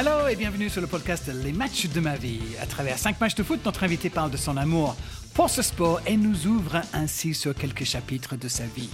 Hello 0.00 0.28
et 0.28 0.36
bienvenue 0.36 0.68
sur 0.68 0.80
le 0.80 0.86
podcast 0.86 1.28
Les 1.42 1.50
matchs 1.50 1.88
de 1.88 1.98
ma 1.98 2.14
vie. 2.14 2.38
À 2.62 2.66
travers 2.66 2.96
5 2.96 3.20
matchs 3.20 3.34
de 3.34 3.42
foot, 3.42 3.58
notre 3.64 3.82
invité 3.82 4.10
parle 4.10 4.30
de 4.30 4.36
son 4.36 4.56
amour 4.56 4.94
pour 5.34 5.50
ce 5.50 5.60
sport 5.60 6.00
et 6.06 6.16
nous 6.16 6.46
ouvre 6.46 6.82
ainsi 6.92 7.34
sur 7.34 7.52
quelques 7.52 7.82
chapitres 7.82 8.36
de 8.36 8.46
sa 8.46 8.62
vie. 8.62 8.90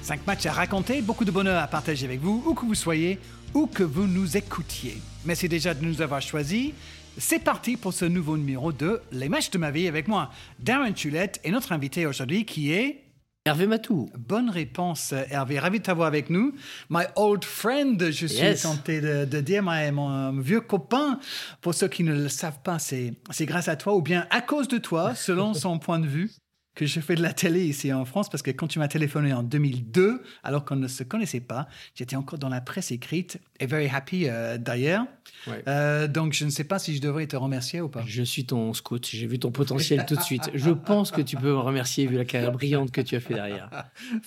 5 0.00 0.26
matchs 0.26 0.46
à 0.46 0.52
raconter, 0.52 1.02
beaucoup 1.02 1.26
de 1.26 1.30
bonheur 1.30 1.62
à 1.62 1.66
partager 1.66 2.06
avec 2.06 2.20
vous, 2.20 2.42
où 2.46 2.54
que 2.54 2.64
vous 2.64 2.74
soyez, 2.74 3.18
où 3.52 3.66
que 3.66 3.82
vous 3.82 4.06
nous 4.06 4.38
écoutiez. 4.38 4.96
Merci 5.26 5.50
déjà 5.50 5.74
de 5.74 5.84
nous 5.84 6.00
avoir 6.00 6.22
choisis. 6.22 6.72
C'est 7.18 7.40
parti 7.40 7.76
pour 7.76 7.92
ce 7.92 8.06
nouveau 8.06 8.38
numéro 8.38 8.72
de 8.72 9.02
Les 9.12 9.28
matchs 9.28 9.50
de 9.50 9.58
ma 9.58 9.70
vie 9.70 9.86
avec 9.86 10.08
moi, 10.08 10.30
Darren 10.60 10.96
Chulette 10.96 11.40
et 11.44 11.50
notre 11.50 11.72
invité 11.72 12.06
aujourd'hui 12.06 12.46
qui 12.46 12.72
est 12.72 13.02
Hervé 13.48 13.66
Matou. 13.66 14.10
Bonne 14.18 14.50
réponse, 14.50 15.14
Hervé. 15.30 15.58
Ravi 15.58 15.78
de 15.78 15.84
t'avoir 15.84 16.06
avec 16.06 16.28
nous. 16.28 16.52
My 16.90 17.04
old 17.16 17.44
friend, 17.44 17.98
je 18.10 18.26
suis 18.26 18.36
Yes. 18.44 18.60
tenté 18.62 19.00
de, 19.00 19.24
de 19.24 19.40
dire, 19.40 19.62
my- 19.64 19.90
mon 19.90 20.38
vieux 20.38 20.60
copain. 20.60 21.18
Pour 21.62 21.72
ceux 21.72 21.88
qui 21.88 22.04
ne 22.04 22.12
le 22.12 22.28
savent 22.28 22.60
pas, 22.62 22.78
c'est 22.78 23.14
c'est 23.30 23.46
grâce 23.46 23.68
à 23.68 23.76
toi 23.76 23.94
ou 23.94 24.02
bien 24.02 24.26
à 24.28 24.42
cause 24.42 24.68
de 24.68 24.76
toi, 24.76 25.14
selon 25.14 25.54
son 25.54 25.78
point 25.78 25.98
de 25.98 26.06
vue, 26.06 26.30
que 26.78 26.86
je 26.86 27.00
fais 27.00 27.16
de 27.16 27.22
la 27.22 27.32
télé 27.32 27.64
ici 27.64 27.92
en 27.92 28.04
France. 28.04 28.30
Parce 28.30 28.42
que 28.42 28.52
quand 28.52 28.68
tu 28.68 28.78
m'as 28.78 28.86
téléphoné 28.86 29.32
en 29.32 29.42
2002, 29.42 30.22
alors 30.44 30.64
qu'on 30.64 30.76
ne 30.76 30.86
se 30.86 31.02
connaissait 31.02 31.40
pas, 31.40 31.66
j'étais 31.96 32.14
encore 32.14 32.38
dans 32.38 32.48
la 32.48 32.60
presse 32.60 32.92
écrite 32.92 33.40
et 33.58 33.66
very 33.66 33.88
happy 33.88 34.28
euh, 34.28 34.58
d'ailleurs. 34.58 35.04
Ouais. 35.48 35.62
Euh, 35.66 36.06
donc, 36.06 36.34
je 36.34 36.44
ne 36.44 36.50
sais 36.50 36.62
pas 36.62 36.78
si 36.78 36.94
je 36.94 37.00
devrais 37.00 37.26
te 37.26 37.34
remercier 37.34 37.80
ou 37.80 37.88
pas. 37.88 38.04
Je 38.06 38.22
suis 38.22 38.46
ton 38.46 38.72
scout, 38.74 39.04
j'ai 39.10 39.26
vu 39.26 39.40
ton 39.40 39.50
potentiel 39.50 40.06
tout 40.06 40.14
de 40.14 40.22
suite. 40.22 40.50
Je 40.54 40.70
pense 40.86 41.10
que 41.10 41.20
tu 41.20 41.36
peux 41.36 41.48
me 41.48 41.58
remercier 41.58 42.06
vu 42.06 42.16
la 42.16 42.24
carrière 42.24 42.52
brillante 42.52 42.92
que 42.92 43.00
tu 43.00 43.16
as 43.16 43.20
fait 43.20 43.34
derrière. 43.34 43.68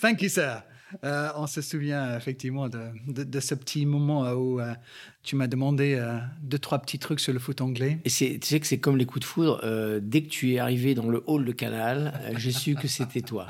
Thank 0.02 0.22
you, 0.22 0.28
sir. 0.30 0.62
Euh, 1.04 1.30
on 1.36 1.48
se 1.48 1.62
souvient 1.62 2.18
effectivement 2.18 2.70
de, 2.70 3.40
ce 3.40 3.56
petit 3.56 3.86
moment 3.86 4.26
euh, 4.26 4.34
où 4.36 4.60
euh, 4.60 4.74
tu 5.24 5.36
m'as 5.36 5.48
demandé 5.48 5.96
euh, 5.98 6.20
deux, 6.42 6.60
trois 6.60 6.80
petits 6.80 7.00
trucs 7.00 7.20
sur 7.20 7.34
le 7.34 7.40
foot 7.40 7.62
anglais. 7.62 8.00
Et 8.06 8.10
tu 8.10 8.40
sais 8.48 8.60
que 8.60 8.68
c'est 8.68 8.80
comme 8.80 8.98
les 8.98 9.06
coups 9.06 9.22
de 9.22 9.26
foudre. 9.26 9.60
euh, 9.64 10.00
dès 10.02 10.24
que 10.24 10.30
tu 10.30 10.54
es 10.54 10.60
arrivé 10.60 10.94
dans 10.96 11.10
le 11.10 11.24
hall 11.28 11.46
de 11.46 11.52
Canal, 11.52 12.20
euh, 12.24 12.34
j'ai 12.38 12.52
su 12.52 12.76
que 12.76 12.88
c'était 12.88 13.22
toi. 13.22 13.48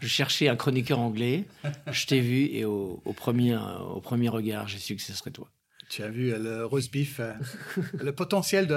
Je 0.00 0.08
cherchais 0.08 0.48
un 0.48 0.56
chroniqueur 0.56 0.98
anglais, 1.00 1.44
je 1.90 2.06
t'ai 2.06 2.20
vu 2.20 2.46
et 2.46 2.64
au, 2.64 3.00
au 3.04 3.12
premier, 3.12 3.56
au 3.56 4.00
premier 4.00 4.28
regard, 4.28 4.68
j'ai 4.68 4.78
su 4.78 4.96
que 4.96 5.02
ce 5.02 5.12
serait 5.12 5.30
toi. 5.30 5.48
Tu 5.94 6.02
as 6.02 6.08
vu 6.08 6.32
euh, 6.32 6.38
le 6.38 6.64
roast 6.66 6.90
beef, 6.92 7.20
euh, 7.20 7.32
le 8.00 8.10
potentiel 8.12 8.66
de, 8.66 8.74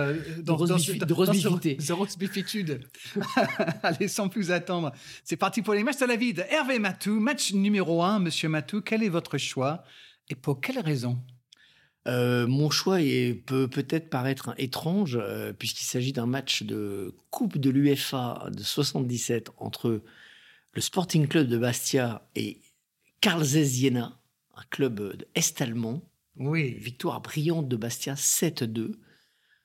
roast 0.52 0.70
beef- 0.78 1.00
de 1.08 1.14
roast. 1.14 1.32
Allez, 3.84 4.08
sans 4.08 4.30
plus 4.30 4.52
attendre, 4.52 4.92
c'est 5.24 5.36
parti 5.38 5.64
pour 5.64 5.74
les 5.74 5.84
matchs 5.84 5.98
de 6.00 6.06
la 6.06 6.16
vie 6.16 6.34
de 6.34 6.44
Hervé 6.50 6.78
Matou. 6.78 7.20
Match 7.20 7.54
numéro 7.54 8.04
1, 8.04 8.20
Monsieur 8.20 8.50
Matou, 8.50 8.82
quel 8.82 9.02
est 9.02 9.10
votre 9.10 9.40
choix 9.40 9.84
et 10.30 10.36
pour 10.36 10.62
quelle 10.62 10.80
raison? 10.80 11.18
Euh, 12.08 12.46
mon 12.46 12.70
choix 12.70 13.02
est- 13.02 13.34
peut 13.34 13.68
peut-être 13.68 14.10
paraître 14.12 14.54
étrange, 14.60 15.18
euh, 15.20 15.54
puisqu'il 15.54 15.86
s'agit 15.86 16.14
d'un 16.14 16.28
match 16.28 16.62
de 16.64 17.16
Coupe 17.32 17.58
de 17.58 17.70
l'UFA 17.72 18.48
de 18.52 18.62
77 18.64 19.50
entre 19.58 20.04
le 20.74 20.82
Sporting 20.82 21.28
Club 21.28 21.48
de 21.48 21.58
Bastia 21.58 22.28
et 22.36 22.60
Karl 23.22 23.44
Jena, 23.44 24.20
un 24.56 24.64
club 24.70 25.18
est-allemand. 25.34 26.02
Oui, 26.40 26.76
Victoire 26.80 27.22
brillante 27.22 27.68
de 27.68 27.76
Bastia 27.76 28.14
7-2. 28.16 28.92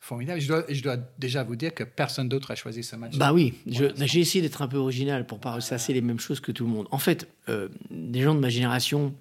formidable. 0.01 0.41
Je 0.41 0.49
dois, 0.49 0.65
je 0.69 0.83
dois 0.83 0.97
déjà 1.19 1.45
vous 1.45 1.55
dire 1.57 1.75
que 1.75 1.85
personne 1.85 2.29
d'autre 2.29 2.51
a 2.51 2.55
choisi 2.57 2.83
ce 2.83 2.97
match. 2.97 3.17
Bah 3.17 3.33
oui, 3.33 3.55
j'ai 3.67 4.21
essayé 4.21 4.43
d'être 4.43 4.63
un 4.63 4.69
peu 4.69 4.77
original 4.79 5.27
pour 5.27 5.39
pas 5.39 5.55
ressasser 5.55 5.93
les 5.93 6.01
mêmes 6.01 6.19
choses 6.21 6.41
que 6.41 6.51
tout 6.53 6.65
le 6.65 6.71
monde. 6.71 6.89
En 6.91 6.99
fait, 6.99 7.29
euh, 7.49 7.69
des 7.91 8.21
gens 8.23 8.35
de 8.35 8.41
ma 8.41 8.49
génération 8.49 9.15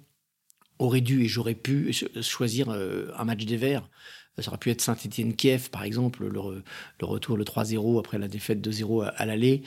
auraient 0.78 1.00
dû 1.00 1.22
et 1.22 1.28
j'aurais 1.28 1.54
pu 1.54 1.92
cho- 1.92 2.08
choisir 2.22 2.70
euh, 2.70 3.12
un 3.16 3.24
match 3.24 3.44
des 3.44 3.56
Verts. 3.56 3.88
Ça 4.38 4.48
aurait 4.50 4.58
pu 4.58 4.70
être 4.70 4.80
Saint-Étienne-Kiev, 4.80 5.68
par 5.70 5.84
exemple, 5.84 6.24
le, 6.26 6.62
le 7.00 7.06
retour, 7.06 7.36
le 7.36 7.44
3-0 7.44 7.98
après 7.98 8.18
la 8.18 8.28
défaite 8.28 8.60
2-0 8.62 9.02
à, 9.04 9.08
à 9.08 9.26
l'aller. 9.26 9.62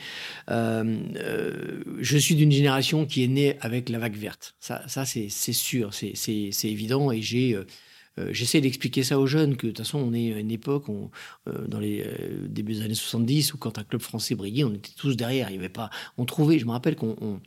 Euh, 0.50 1.00
euh, 1.18 1.84
je 2.00 2.18
suis 2.18 2.36
d'une 2.36 2.52
génération 2.52 3.06
qui 3.06 3.24
est 3.24 3.28
née 3.28 3.58
avec 3.62 3.90
la 3.90 4.00
vague 4.00 4.16
verte. 4.16 4.56
Ça, 4.60 4.82
ça 4.88 5.06
c'est 5.06 5.30
sûr, 5.30 5.94
c'est 5.94 6.14
évident. 6.64 7.12
Et 7.12 7.22
j'ai... 7.22 7.56
euh, 7.56 7.66
J'essaie 8.32 8.62
d'expliquer 8.62 9.04
ça 9.04 9.20
aux 9.20 9.28
jeunes 9.28 9.58
que 9.58 9.68
de 9.68 9.72
toute 9.72 9.80
façon 9.80 10.00
on 10.00 10.14
est 10.14 10.34
à 10.34 10.40
une 10.40 10.52
époque 10.52 10.88
on, 10.88 11.12
dans 11.68 11.80
les 11.82 12.06
débuts 12.48 12.74
des 12.76 12.82
années 12.82 12.94
70 12.96 13.54
où 13.54 13.58
quand 13.58 13.78
un 13.78 13.84
club 13.84 14.02
français 14.02 14.36
brillait 14.36 14.64
on 14.64 14.74
était 14.74 14.92
tous 14.96 15.18
derrière 15.18 15.50
il 15.50 15.56
y 15.56 15.60
avait 15.60 15.68
pas 15.68 15.90
on 16.18 16.24
trouvait 16.26 16.58
je 16.58 16.66
me 16.66 16.72
rappelle 16.72 16.96
qu'on 16.96 17.18
on- 17.20 17.34
on 17.34 17.42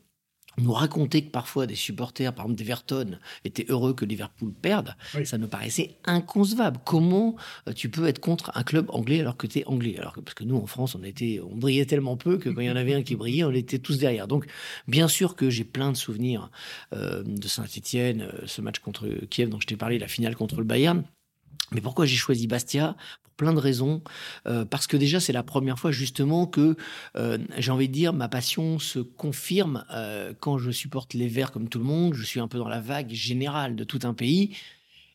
nous 0.58 0.72
racontait 0.72 1.22
que 1.22 1.30
parfois 1.30 1.66
des 1.66 1.74
supporters, 1.74 2.32
par 2.32 2.46
exemple 2.46 2.58
d'Everton, 2.58 3.18
étaient 3.44 3.66
heureux 3.68 3.94
que 3.94 4.04
Liverpool 4.04 4.52
perde. 4.52 4.96
Oui. 5.14 5.26
Ça 5.26 5.38
me 5.38 5.46
paraissait 5.46 5.96
inconcevable. 6.04 6.78
Comment 6.84 7.36
euh, 7.68 7.72
tu 7.72 7.88
peux 7.88 8.06
être 8.06 8.20
contre 8.20 8.50
un 8.54 8.62
club 8.62 8.86
anglais 8.90 9.20
alors 9.20 9.36
que 9.36 9.46
tu 9.46 9.60
es 9.60 9.64
anglais? 9.66 9.96
Alors 9.98 10.12
que, 10.12 10.20
Parce 10.20 10.34
que 10.34 10.44
nous, 10.44 10.56
en 10.56 10.66
France, 10.66 10.94
on, 10.94 11.02
était, 11.02 11.40
on 11.48 11.56
brillait 11.56 11.86
tellement 11.86 12.16
peu 12.16 12.38
que 12.38 12.48
quand 12.48 12.60
il 12.60 12.66
y 12.66 12.70
en 12.70 12.76
avait 12.76 12.94
un 12.94 13.02
qui 13.02 13.16
brillait, 13.16 13.44
on 13.44 13.52
était 13.52 13.78
tous 13.78 13.98
derrière. 13.98 14.28
Donc, 14.28 14.46
bien 14.86 15.08
sûr 15.08 15.36
que 15.36 15.50
j'ai 15.50 15.64
plein 15.64 15.92
de 15.92 15.96
souvenirs 15.96 16.50
euh, 16.92 17.22
de 17.24 17.48
Saint-Etienne, 17.48 18.28
ce 18.46 18.60
match 18.60 18.78
contre 18.78 19.08
Kiev 19.30 19.48
dont 19.48 19.60
je 19.60 19.66
t'ai 19.66 19.76
parlé, 19.76 19.98
la 19.98 20.08
finale 20.08 20.36
contre 20.36 20.56
le 20.56 20.64
Bayern. 20.64 21.04
Mais 21.72 21.80
pourquoi 21.80 22.06
j'ai 22.06 22.16
choisi 22.16 22.46
Bastia? 22.46 22.96
Pour 23.22 23.32
plein 23.34 23.52
de 23.52 23.58
raisons. 23.58 24.02
Euh, 24.46 24.64
parce 24.64 24.86
que 24.86 24.96
déjà, 24.96 25.20
c'est 25.20 25.32
la 25.32 25.42
première 25.42 25.78
fois 25.78 25.92
justement 25.92 26.46
que, 26.46 26.76
euh, 27.16 27.38
j'ai 27.58 27.70
envie 27.70 27.88
de 27.88 27.92
dire, 27.92 28.12
ma 28.12 28.28
passion 28.28 28.78
se 28.78 28.98
confirme 28.98 29.84
euh, 29.92 30.32
quand 30.40 30.58
je 30.58 30.70
supporte 30.70 31.14
les 31.14 31.28
Verts 31.28 31.52
comme 31.52 31.68
tout 31.68 31.78
le 31.78 31.84
monde. 31.84 32.14
Je 32.14 32.24
suis 32.24 32.40
un 32.40 32.48
peu 32.48 32.58
dans 32.58 32.68
la 32.68 32.80
vague 32.80 33.10
générale 33.10 33.76
de 33.76 33.84
tout 33.84 34.00
un 34.02 34.14
pays. 34.14 34.56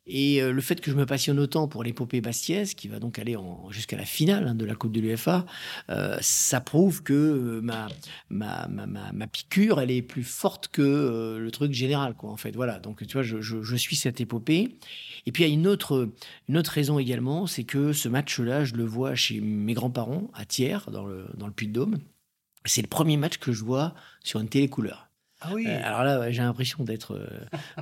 Et 0.05 0.41
euh, 0.41 0.51
le 0.51 0.61
fait 0.61 0.81
que 0.81 0.91
je 0.91 0.97
me 0.97 1.05
passionne 1.05 1.39
autant 1.39 1.67
pour 1.69 1.83
l'épopée 1.83 2.19
bastiaise, 2.19 2.73
qui 2.73 2.89
va 2.89 2.99
donc 2.99 3.19
aller 3.19 3.37
jusqu'à 3.69 3.95
la 3.95 4.03
finale 4.03 4.47
hein, 4.49 4.55
de 4.55 4.65
la 4.65 4.75
Coupe 4.75 4.91
de 4.91 4.99
l'UFA, 4.99 5.45
euh, 5.89 6.17
ça 6.19 6.59
prouve 6.59 7.03
que 7.03 7.13
euh, 7.13 7.61
ma, 7.61 7.87
ma, 8.29 8.67
ma, 8.67 8.85
ma, 8.85 9.11
ma 9.13 9.27
piqûre, 9.27 9.79
elle 9.79 9.91
est 9.91 10.01
plus 10.01 10.23
forte 10.23 10.67
que 10.67 10.81
euh, 10.81 11.39
le 11.39 11.51
truc 11.51 11.71
général, 11.71 12.15
quoi, 12.15 12.31
en 12.31 12.37
fait. 12.37 12.51
Voilà. 12.51 12.79
Donc, 12.79 13.05
tu 13.07 13.13
vois, 13.13 13.23
je, 13.23 13.39
je, 13.41 13.61
je 13.61 13.75
suis 13.77 13.95
cette 13.95 14.19
épopée. 14.19 14.77
Et 15.25 15.31
puis, 15.31 15.43
il 15.43 15.47
y 15.47 15.51
a 15.51 15.53
une 15.53 15.67
autre, 15.67 16.09
une 16.49 16.57
autre 16.57 16.71
raison 16.71 16.99
également, 16.99 17.47
c'est 17.47 17.63
que 17.63 17.93
ce 17.93 18.09
match-là, 18.09 18.65
je 18.65 18.75
le 18.75 18.83
vois 18.83 19.15
chez 19.15 19.39
mes 19.39 19.73
grands-parents, 19.73 20.29
à 20.33 20.45
Thiers, 20.45 20.79
dans 20.91 21.05
le, 21.05 21.27
dans 21.35 21.47
le 21.47 21.53
Puy-de-Dôme. 21.53 21.99
C'est 22.65 22.81
le 22.81 22.87
premier 22.87 23.15
match 23.15 23.37
que 23.37 23.53
je 23.53 23.63
vois 23.63 23.93
sur 24.21 24.39
une 24.41 24.49
télécouleur. 24.49 25.09
Ah 25.45 25.49
oui, 25.53 25.65
Euh, 25.67 25.81
alors 25.83 26.03
là, 26.03 26.19
ouais, 26.19 26.33
j'ai 26.33 26.41
l'impression 26.41 26.83
d'être 26.83 27.13
euh, 27.15 27.27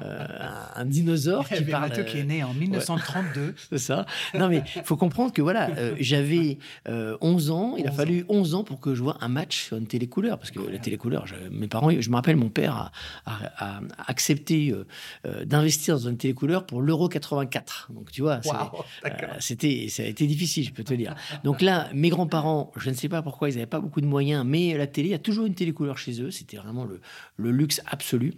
euh, 0.02 0.28
un, 0.76 0.86
dinosaure 0.86 1.48
qui 1.50 1.64
parle. 1.64 1.92
Qui 2.06 2.20
est 2.20 2.24
né 2.24 2.44
en 2.44 2.54
1932. 2.54 3.56
c'est 3.70 3.78
ça. 3.78 4.06
Non, 4.34 4.50
mais 4.50 4.64
il 4.76 4.84
faut 4.84 4.98
comprendre 4.98 5.32
que 5.34 5.42
voilà, 5.42 5.70
euh, 5.78 5.96
j'avais 6.00 6.58
euh, 6.90 7.18
11 7.22 7.52
ans. 7.52 7.76
Il 7.78 7.88
a 7.88 7.92
11 7.92 7.98
fallu 7.98 8.26
11 8.30 8.56
ans 8.56 8.64
pour 8.64 8.80
que 8.80 8.96
je 8.96 9.02
vois 9.04 9.18
un 9.22 9.28
match 9.28 9.64
sur 9.66 9.78
une 9.78 9.88
télécouleur. 9.88 10.38
Parce 10.40 10.52
que 10.52 10.60
la 10.60 10.80
télécouleur, 10.80 11.28
je- 11.28 11.36
mes 11.52 11.68
parents, 11.68 11.90
je 11.92 12.10
me 12.10 12.16
rappelle, 12.16 12.36
mon 12.38 12.50
père 12.50 12.76
a, 12.76 12.92
a- 13.60 13.76
a 13.78 13.82
accepté 14.08 14.74
d'investir 15.46 15.96
dans 16.00 16.10
une 16.10 16.18
télécouleur 16.18 16.66
pour 16.66 16.82
l'Euro 16.82 17.08
84. 17.10 17.90
Donc, 17.94 18.12
tu 18.12 18.22
vois, 18.22 18.40
c'était, 19.40 19.88
ça 19.90 20.04
a 20.04 20.06
été 20.06 20.26
difficile, 20.28 20.66
je 20.66 20.72
peux 20.72 20.84
te 20.84 20.94
dire. 20.94 21.16
Donc 21.44 21.62
là, 21.62 21.90
mes 21.94 22.10
grands-parents, 22.10 22.72
je 22.78 22.90
ne 22.90 22.96
sais 22.96 23.10
pas 23.10 23.22
pourquoi 23.22 23.50
ils 23.50 23.54
n'avaient 23.56 23.66
pas 23.66 23.80
beaucoup 23.80 24.02
de 24.02 24.06
moyens, 24.06 24.46
mais 24.46 24.78
la 24.78 24.88
télé, 24.88 25.10
il 25.10 25.12
y 25.12 25.16
a 25.16 25.20
toujours 25.20 25.46
une 25.46 25.54
télécouleur 25.56 25.98
chez 25.98 26.22
eux. 26.22 26.32
C'était 26.32 26.58
vraiment 26.58 26.86
le, 26.86 27.00
le 27.38 27.51
luxe 27.52 27.82
absolu. 27.86 28.34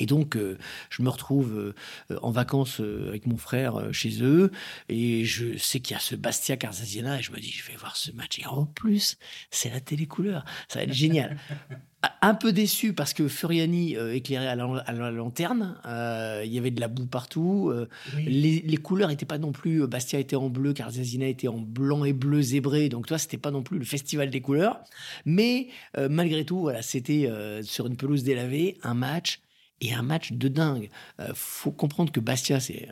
Et 0.00 0.06
donc, 0.06 0.36
euh, 0.36 0.56
je 0.88 1.02
me 1.02 1.10
retrouve 1.10 1.74
euh, 2.10 2.18
en 2.22 2.30
vacances 2.30 2.80
euh, 2.80 3.08
avec 3.08 3.26
mon 3.26 3.36
frère 3.36 3.92
chez 3.92 4.22
eux, 4.22 4.50
et 4.88 5.26
je 5.26 5.58
sais 5.58 5.80
qu'il 5.80 5.94
y 5.94 5.96
a 5.96 6.00
ce 6.00 6.14
Bastia 6.14 6.56
Carzaziena, 6.56 7.18
et 7.18 7.22
je 7.22 7.32
me 7.32 7.38
dis, 7.38 7.50
je 7.50 7.64
vais 7.70 7.76
voir 7.76 7.96
ce 7.96 8.10
match. 8.12 8.38
Et 8.38 8.46
en 8.46 8.64
plus, 8.64 9.18
c'est 9.50 9.68
la 9.68 9.80
télécouleur. 9.80 10.44
Ça 10.68 10.78
va 10.78 10.84
être 10.84 10.92
génial. 10.92 11.38
Un 12.22 12.34
peu 12.34 12.52
déçu 12.52 12.94
parce 12.94 13.12
que 13.12 13.28
Furiani 13.28 13.96
euh, 13.96 14.14
éclairé 14.14 14.46
à 14.46 14.54
la, 14.54 14.64
à 14.64 14.92
la 14.92 15.10
lanterne, 15.10 15.76
euh, 15.84 16.42
il 16.46 16.52
y 16.52 16.58
avait 16.58 16.70
de 16.70 16.80
la 16.80 16.88
boue 16.88 17.06
partout. 17.06 17.70
euh, 17.70 17.88
Oui. 18.16 18.24
les, 18.24 18.60
les 18.62 18.76
couleurs 18.78 19.08
n'étaient 19.08 19.26
pas 19.26 19.36
non 19.36 19.52
plus. 19.52 19.86
Bastia 19.86 20.18
était 20.18 20.36
en 20.36 20.48
bleu, 20.48 20.72
Carzazina 20.72 21.26
était 21.26 21.48
en 21.48 21.58
blanc 21.58 22.04
et 22.04 22.14
bleu 22.14 22.40
zébré. 22.40 22.88
Donc, 22.88 23.06
toi, 23.06 23.18
c'était 23.18 23.36
pas 23.36 23.50
non 23.50 23.62
plus 23.62 23.78
le 23.78 23.84
festival 23.84 24.30
des 24.30 24.40
couleurs. 24.40 24.80
Mais 25.26 25.68
malgré 25.98 26.44
tout, 26.46 26.60
voilà, 26.60 26.80
c'était 26.80 27.30
sur 27.62 27.86
une 27.86 27.96
pelouse 27.96 28.22
délavée, 28.22 28.78
un 28.82 28.94
match 28.94 29.40
et 29.82 29.92
un 29.94 30.02
match 30.02 30.32
de 30.32 30.48
dingue. 30.48 30.90
Euh, 31.20 31.32
faut 31.34 31.70
comprendre 31.70 32.12
que 32.12 32.20
Bastia, 32.20 32.60
c'est 32.60 32.88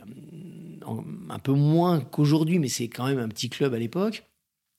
un 1.29 1.39
peu 1.39 1.53
moins 1.53 1.99
qu'aujourd'hui, 2.01 2.59
mais 2.59 2.67
c'est 2.67 2.87
quand 2.89 3.07
même 3.07 3.19
un 3.19 3.27
petit 3.29 3.49
club 3.49 3.73
à 3.73 3.79
l'époque. 3.79 4.23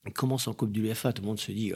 Il 0.06 0.12
commence 0.12 0.48
en 0.48 0.54
Coupe 0.54 0.72
du 0.72 0.82
UEFA, 0.82 1.12
tout 1.12 1.22
le 1.22 1.28
monde 1.28 1.38
se 1.40 1.52
dit. 1.52 1.72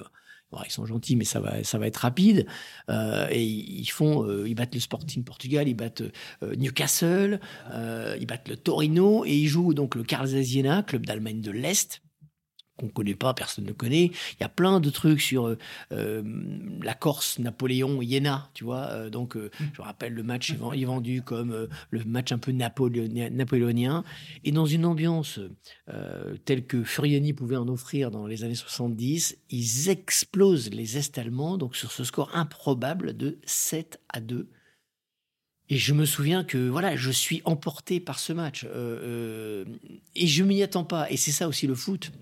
Ils 0.67 0.71
sont 0.73 0.87
gentils, 0.87 1.17
mais 1.17 1.25
ça 1.25 1.41
va, 1.41 1.65
ça 1.65 1.79
va 1.79 1.87
être 1.87 1.97
rapide. 1.99 2.47
Euh, 2.89 3.27
et 3.31 3.43
ils 3.43 3.87
font, 3.87 4.25
euh, 4.25 4.49
ils 4.49 4.55
battent 4.55 4.75
le 4.75 4.81
Sporting 4.81 5.25
Portugal, 5.25 5.69
ils 5.69 5.75
battent 5.75 6.03
euh, 6.43 6.55
Newcastle, 6.57 7.41
ils 8.19 8.27
battent 8.27 8.49
le 8.49 8.57
Torino 8.57 9.25
et 9.25 9.35
ils 9.35 9.49
jouent 9.49 9.75
donc 9.75 9.95
le 9.95 10.05
Jena, 10.05 10.83
club 10.83 11.07
d'Allemagne 11.07 11.41
de 11.41 11.51
l'Est. 11.51 12.04
Qu'on 12.77 12.89
connaît 12.89 13.15
pas, 13.15 13.35
personne 13.35 13.65
ne 13.65 13.73
connaît. 13.73 14.07
Il 14.07 14.41
y 14.41 14.45
a 14.45 14.49
plein 14.49 14.81
de 14.81 14.91
trucs 14.91 15.21
sur 15.21 15.47
euh, 15.47 15.59
euh, 15.93 16.23
la 16.83 16.95
Corse, 16.95 17.39
Napoléon, 17.39 18.03
Iéna, 18.03 18.51
tu 18.55 18.65
vois. 18.65 18.89
Euh, 18.91 19.11
donc, 19.11 19.37
je 19.73 19.83
rappelle, 19.83 20.13
le 20.13 20.23
match 20.23 20.51
est, 20.51 20.85
vendu 20.85 21.23
comme 21.23 21.69
le 21.91 22.05
match 22.05 22.33
un 22.33 22.39
peu 22.39 22.53
napoléonien. 22.53 24.05
Et 24.45 24.53
dans 24.53 24.67
une 24.67 24.85
ambiance 24.85 25.41
telle 26.45 26.67
que 26.67 26.83
Furiani 26.83 27.33
pouvait 27.33 27.57
en 27.57 27.69
offrir 27.69 28.11
dans 28.11 28.27
les 28.27 28.45
années 28.45 28.55
70, 28.55 29.39
ils 29.51 29.89
explosent 29.89 30.71
les 30.71 30.99
Est 30.99 31.19
allemands, 31.19 31.57
donc 31.57 31.77
sur 31.77 31.93
ce 31.93 32.05
score 32.05 32.31
improbable 32.35 33.17
de 33.17 33.39
7 33.45 34.01
à 34.09 34.21
2. 34.21 34.49
Et 35.71 35.77
je 35.77 35.95
me 35.95 36.05
souviens 36.05 36.45
que 36.45 36.69
voilà, 36.69 36.97
je 36.97 37.11
suis 37.11 37.41
emporté 37.45 38.01
par 38.01 38.19
ce 38.19 38.33
match 38.33 38.65
et 38.65 40.27
je 40.27 40.45
m'y 40.45 40.63
attends 40.63 40.85
pas. 40.85 41.11
Et 41.11 41.17
c'est 41.17 41.33
ça 41.33 41.49
aussi 41.49 41.67
le 41.67 41.75
foot 41.75 42.13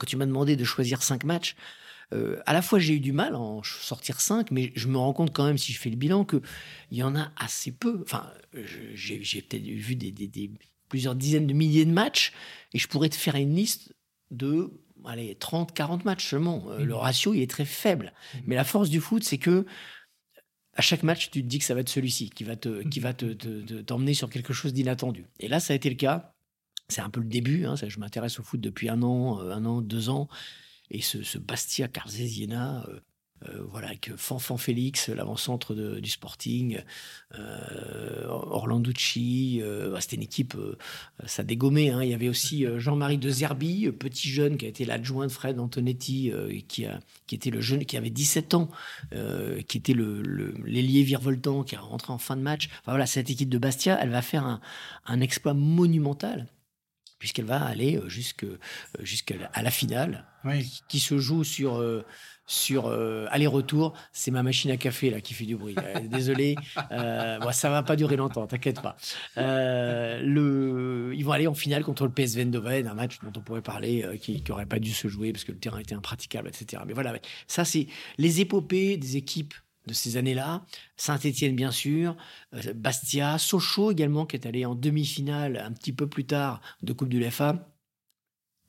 quand 0.00 0.06
tu 0.06 0.16
m'as 0.16 0.26
demandé 0.26 0.56
de 0.56 0.64
choisir 0.64 1.02
cinq 1.02 1.24
matchs, 1.24 1.54
euh, 2.12 2.40
à 2.46 2.52
la 2.52 2.62
fois 2.62 2.78
j'ai 2.78 2.94
eu 2.94 3.00
du 3.00 3.12
mal 3.12 3.34
à 3.34 3.38
en 3.38 3.62
sortir 3.62 4.20
cinq, 4.20 4.50
mais 4.50 4.72
je 4.74 4.88
me 4.88 4.96
rends 4.96 5.12
compte 5.12 5.32
quand 5.32 5.44
même, 5.44 5.58
si 5.58 5.72
je 5.72 5.78
fais 5.78 5.90
le 5.90 5.96
bilan, 5.96 6.24
qu'il 6.24 6.40
y 6.90 7.02
en 7.02 7.14
a 7.14 7.30
assez 7.36 7.70
peu. 7.70 8.00
Enfin, 8.02 8.32
j'ai 8.94 9.42
peut-être 9.42 9.62
vu 9.62 9.94
des, 9.94 10.50
plusieurs 10.88 11.14
dizaines 11.14 11.46
de 11.46 11.52
milliers 11.52 11.84
de 11.84 11.92
matchs, 11.92 12.32
et 12.72 12.78
je 12.78 12.88
pourrais 12.88 13.10
te 13.10 13.16
faire 13.16 13.36
une 13.36 13.54
liste 13.54 13.94
de 14.30 14.72
allez, 15.04 15.34
30, 15.34 15.72
40 15.72 16.04
matchs 16.04 16.26
seulement. 16.26 16.64
Euh, 16.70 16.84
le 16.84 16.94
mmh. 16.94 16.96
ratio, 16.96 17.34
il 17.34 17.42
est 17.42 17.50
très 17.50 17.64
faible. 17.64 18.12
Mmh. 18.34 18.38
Mais 18.46 18.54
la 18.54 18.64
force 18.64 18.88
du 18.88 19.00
foot, 19.00 19.22
c'est 19.22 19.38
que 19.38 19.66
à 20.74 20.82
chaque 20.82 21.02
match, 21.02 21.30
tu 21.30 21.42
te 21.42 21.46
dis 21.46 21.58
que 21.58 21.64
ça 21.64 21.74
va 21.74 21.80
être 21.80 21.88
celui-ci 21.88 22.30
qui 22.30 22.44
va 22.44 22.56
te, 22.56 22.86
qui 22.88 23.00
va 23.00 23.12
te, 23.12 23.32
t'emmener 23.82 24.14
sur 24.14 24.30
quelque 24.30 24.52
chose 24.52 24.72
d'inattendu. 24.72 25.26
Et 25.38 25.48
là, 25.48 25.60
ça 25.60 25.72
a 25.72 25.76
été 25.76 25.90
le 25.90 25.96
cas 25.96 26.34
c'est 26.90 27.00
un 27.00 27.10
peu 27.10 27.20
le 27.20 27.26
début. 27.26 27.66
Hein, 27.66 27.74
je 27.76 27.98
m'intéresse 27.98 28.38
au 28.40 28.42
foot 28.42 28.60
depuis 28.60 28.88
un 28.88 29.02
an, 29.02 29.40
euh, 29.40 29.52
un 29.52 29.64
an, 29.64 29.80
deux 29.80 30.08
ans. 30.10 30.28
Et 30.90 31.02
ce, 31.02 31.38
Bastia 31.38 31.88
Carzesiena, 31.88 32.84
euh, 32.88 33.00
euh, 33.48 33.62
voilà, 33.70 33.86
avec 33.86 34.10
Fanfan 34.16 34.58
Félix, 34.58 35.08
l'avant-centre 35.08 35.74
du 35.74 36.10
Sporting, 36.10 36.82
euh, 37.38 38.26
Orlanducci, 38.26 39.62
c'était 40.00 40.16
une 40.16 40.22
équipe, 40.22 40.54
ça 41.24 41.42
dégommait. 41.42 41.90
Hein. 41.90 42.02
Il 42.02 42.10
y 42.10 42.14
avait 42.14 42.28
aussi 42.28 42.66
Jean-Marie 42.76 43.16
de 43.16 43.30
Zerbi, 43.30 43.90
petit 43.92 44.28
jeune 44.28 44.58
qui 44.58 44.66
a 44.66 44.68
été 44.68 44.84
l'adjoint 44.84 45.26
de 45.26 45.32
Fred 45.32 45.58
Antonetti, 45.58 46.32
qui, 46.68 46.84
a, 46.84 47.00
qui 47.26 47.34
était 47.34 47.50
le 47.50 47.62
jeune, 47.62 47.86
qui 47.86 47.96
avait 47.96 48.10
17 48.10 48.54
ans, 48.54 48.68
qui 49.68 49.78
était 49.78 49.94
l'ailier 49.94 51.00
le, 51.00 51.06
virevoltant, 51.06 51.62
qui 51.62 51.76
est 51.76 51.78
rentré 51.78 52.12
en 52.12 52.18
fin 52.18 52.36
de 52.36 52.42
match. 52.42 52.68
Enfin, 52.80 52.92
voilà, 52.92 53.06
cette 53.06 53.30
équipe 53.30 53.48
de 53.48 53.58
Bastia, 53.58 53.98
elle 54.02 54.10
va 54.10 54.22
faire 54.22 54.60
un 55.06 55.20
exploit 55.22 55.54
monumental 55.54 56.46
puisqu'elle 57.20 57.44
va 57.44 57.62
aller 57.62 57.98
euh, 57.98 58.08
jusqu'à 58.08 58.46
euh, 58.46 58.58
jusqu'à 58.98 59.36
la 59.62 59.70
finale, 59.70 60.24
qui, 60.88 60.98
se 60.98 61.18
joue 61.18 61.44
sur 61.44 61.76
euh, 61.76 62.04
sur 62.46 62.88
aller-retour. 63.30 63.92
C'est 64.12 64.32
ma 64.32 64.42
machine 64.42 64.72
à 64.72 64.76
café 64.76 65.10
là 65.10 65.20
qui 65.20 65.34
fait 65.34 65.44
du 65.44 65.54
bruit. 65.54 65.76
désolé, 66.10 66.56
euh, 66.90 67.38
bon, 67.38 67.52
ça 67.52 67.70
va 67.70 67.84
pas 67.84 67.94
durer 67.94 68.16
longtemps, 68.16 68.48
t'inquiète 68.48 68.80
pas. 68.80 68.96
le, 69.36 71.12
ils 71.14 71.24
vont 71.24 71.32
aller 71.32 71.46
en 71.46 71.54
finale 71.54 71.84
contre 71.84 72.04
le 72.06 72.10
PSV 72.10 72.42
Eindhoven, 72.42 72.88
un 72.88 72.94
match 72.94 73.18
dont 73.22 73.32
on 73.36 73.42
pourrait 73.42 73.62
parler 73.62 74.04
qui, 74.20 74.42
qui 74.42 74.50
aurait 74.50 74.66
pas 74.66 74.80
dû 74.80 74.90
se 74.90 75.06
jouer 75.06 75.30
parce 75.30 75.44
que 75.44 75.52
le 75.52 75.58
terrain 75.58 75.78
était 75.78 75.94
impraticable, 75.94 76.48
etc. 76.48 76.82
Mais 76.86 76.94
voilà, 76.94 77.14
ça 77.46 77.64
c'est 77.64 77.86
les 78.18 78.40
épopées 78.40 78.96
des 78.96 79.16
équipes 79.16 79.54
de 79.86 79.92
ces 79.92 80.16
années-là. 80.16 80.64
Saint-Étienne, 80.96 81.56
bien 81.56 81.70
sûr, 81.70 82.16
euh, 82.54 82.72
Bastia, 82.74 83.38
Sochaux 83.38 83.90
également, 83.90 84.26
qui 84.26 84.36
est 84.36 84.46
allé 84.46 84.64
en 84.64 84.74
demi-finale 84.74 85.56
un 85.56 85.72
petit 85.72 85.92
peu 85.92 86.06
plus 86.06 86.26
tard 86.26 86.60
de 86.82 86.92
Coupe 86.92 87.08
de 87.08 87.18
l'UEFA. 87.18 87.68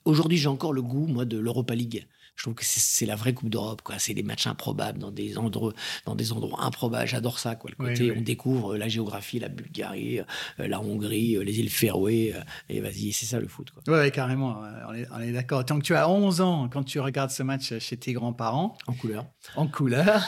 Aujourd'hui, 0.05 0.37
j'ai 0.37 0.47
encore 0.47 0.73
le 0.73 0.81
goût, 0.81 1.05
moi, 1.07 1.25
de 1.25 1.37
l'Europa 1.37 1.75
League. 1.75 2.07
Je 2.35 2.43
trouve 2.43 2.55
que 2.55 2.65
c'est 2.65 3.05
la 3.05 3.15
vraie 3.15 3.33
Coupe 3.33 3.49
d'Europe, 3.49 3.81
quoi. 3.83 3.99
C'est 3.99 4.13
des 4.13 4.23
matchs 4.23 4.47
improbables 4.47 4.97
dans 4.97 5.11
des 5.11 5.37
endroits, 5.37 5.73
dans 6.05 6.15
des 6.15 6.31
endroits 6.31 6.63
improbables. 6.63 7.07
J'adore 7.07 7.39
ça, 7.39 7.55
quoi. 7.55 7.69
Le 7.69 7.75
côté, 7.75 8.11
on 8.15 8.21
découvre 8.21 8.77
la 8.77 8.87
géographie, 8.87 9.39
la 9.39 9.49
Bulgarie, 9.49 10.19
euh, 10.19 10.23
la 10.67 10.81
Hongrie, 10.81 11.35
euh, 11.35 11.43
les 11.43 11.59
îles 11.59 11.69
Féroé, 11.69 12.33
euh, 12.35 12.41
et 12.69 12.81
vas-y, 12.81 13.11
c'est 13.11 13.25
ça 13.25 13.39
le 13.39 13.47
foot, 13.47 13.71
quoi. 13.71 13.83
Ouais, 13.93 14.11
carrément. 14.11 14.61
On 14.87 14.93
est, 14.93 15.07
on 15.11 15.19
est 15.19 15.31
d'accord. 15.31 15.65
Tant 15.65 15.77
que 15.77 15.83
tu 15.83 15.93
as 15.93 16.09
11 16.09 16.41
ans, 16.41 16.69
quand 16.69 16.83
tu 16.83 16.99
regardes 16.99 17.31
ce 17.31 17.43
match 17.43 17.77
chez 17.79 17.97
tes 17.97 18.13
grands-parents. 18.13 18.77
En 18.87 18.93
couleur. 18.93 19.25
En 19.55 19.67
couleur. 19.67 20.23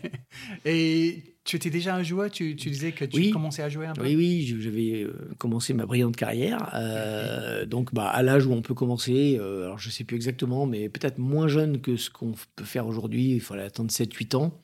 et 0.64 1.35
tu 1.46 1.56
étais 1.56 1.70
déjà 1.70 1.94
un 1.94 2.02
joueur 2.02 2.30
tu, 2.30 2.54
disais 2.54 2.92
que 2.92 3.04
tu 3.04 3.30
commençais 3.30 3.62
à 3.62 3.68
jouer 3.68 3.86
un 3.86 3.92
peu 3.92 4.02
Oui, 4.02 4.16
oui, 4.16 4.56
j'avais 4.60 5.04
euh, 5.04 5.30
commencé 5.38 5.72
ma 5.74 5.86
brillante 5.86 6.16
carrière. 6.16 6.70
Euh, 6.74 7.64
donc, 7.64 7.94
bah, 7.94 8.08
à 8.08 8.22
l'âge 8.22 8.46
où 8.46 8.52
on 8.52 8.62
peut 8.62 8.74
commencer, 8.74 9.38
euh, 9.40 9.64
alors 9.64 9.78
je 9.78 9.88
ne 9.88 9.92
sais 9.92 10.04
plus 10.04 10.16
exactement, 10.16 10.66
mais 10.66 10.88
peut-être 10.88 11.18
moins 11.18 11.46
jeune 11.46 11.80
que 11.80 11.96
ce 11.96 12.10
qu'on 12.10 12.34
peut 12.56 12.64
faire 12.64 12.86
aujourd'hui. 12.86 13.34
Il 13.34 13.40
fallait 13.40 13.62
attendre 13.62 13.90
7-8 13.90 14.36
ans. 14.36 14.60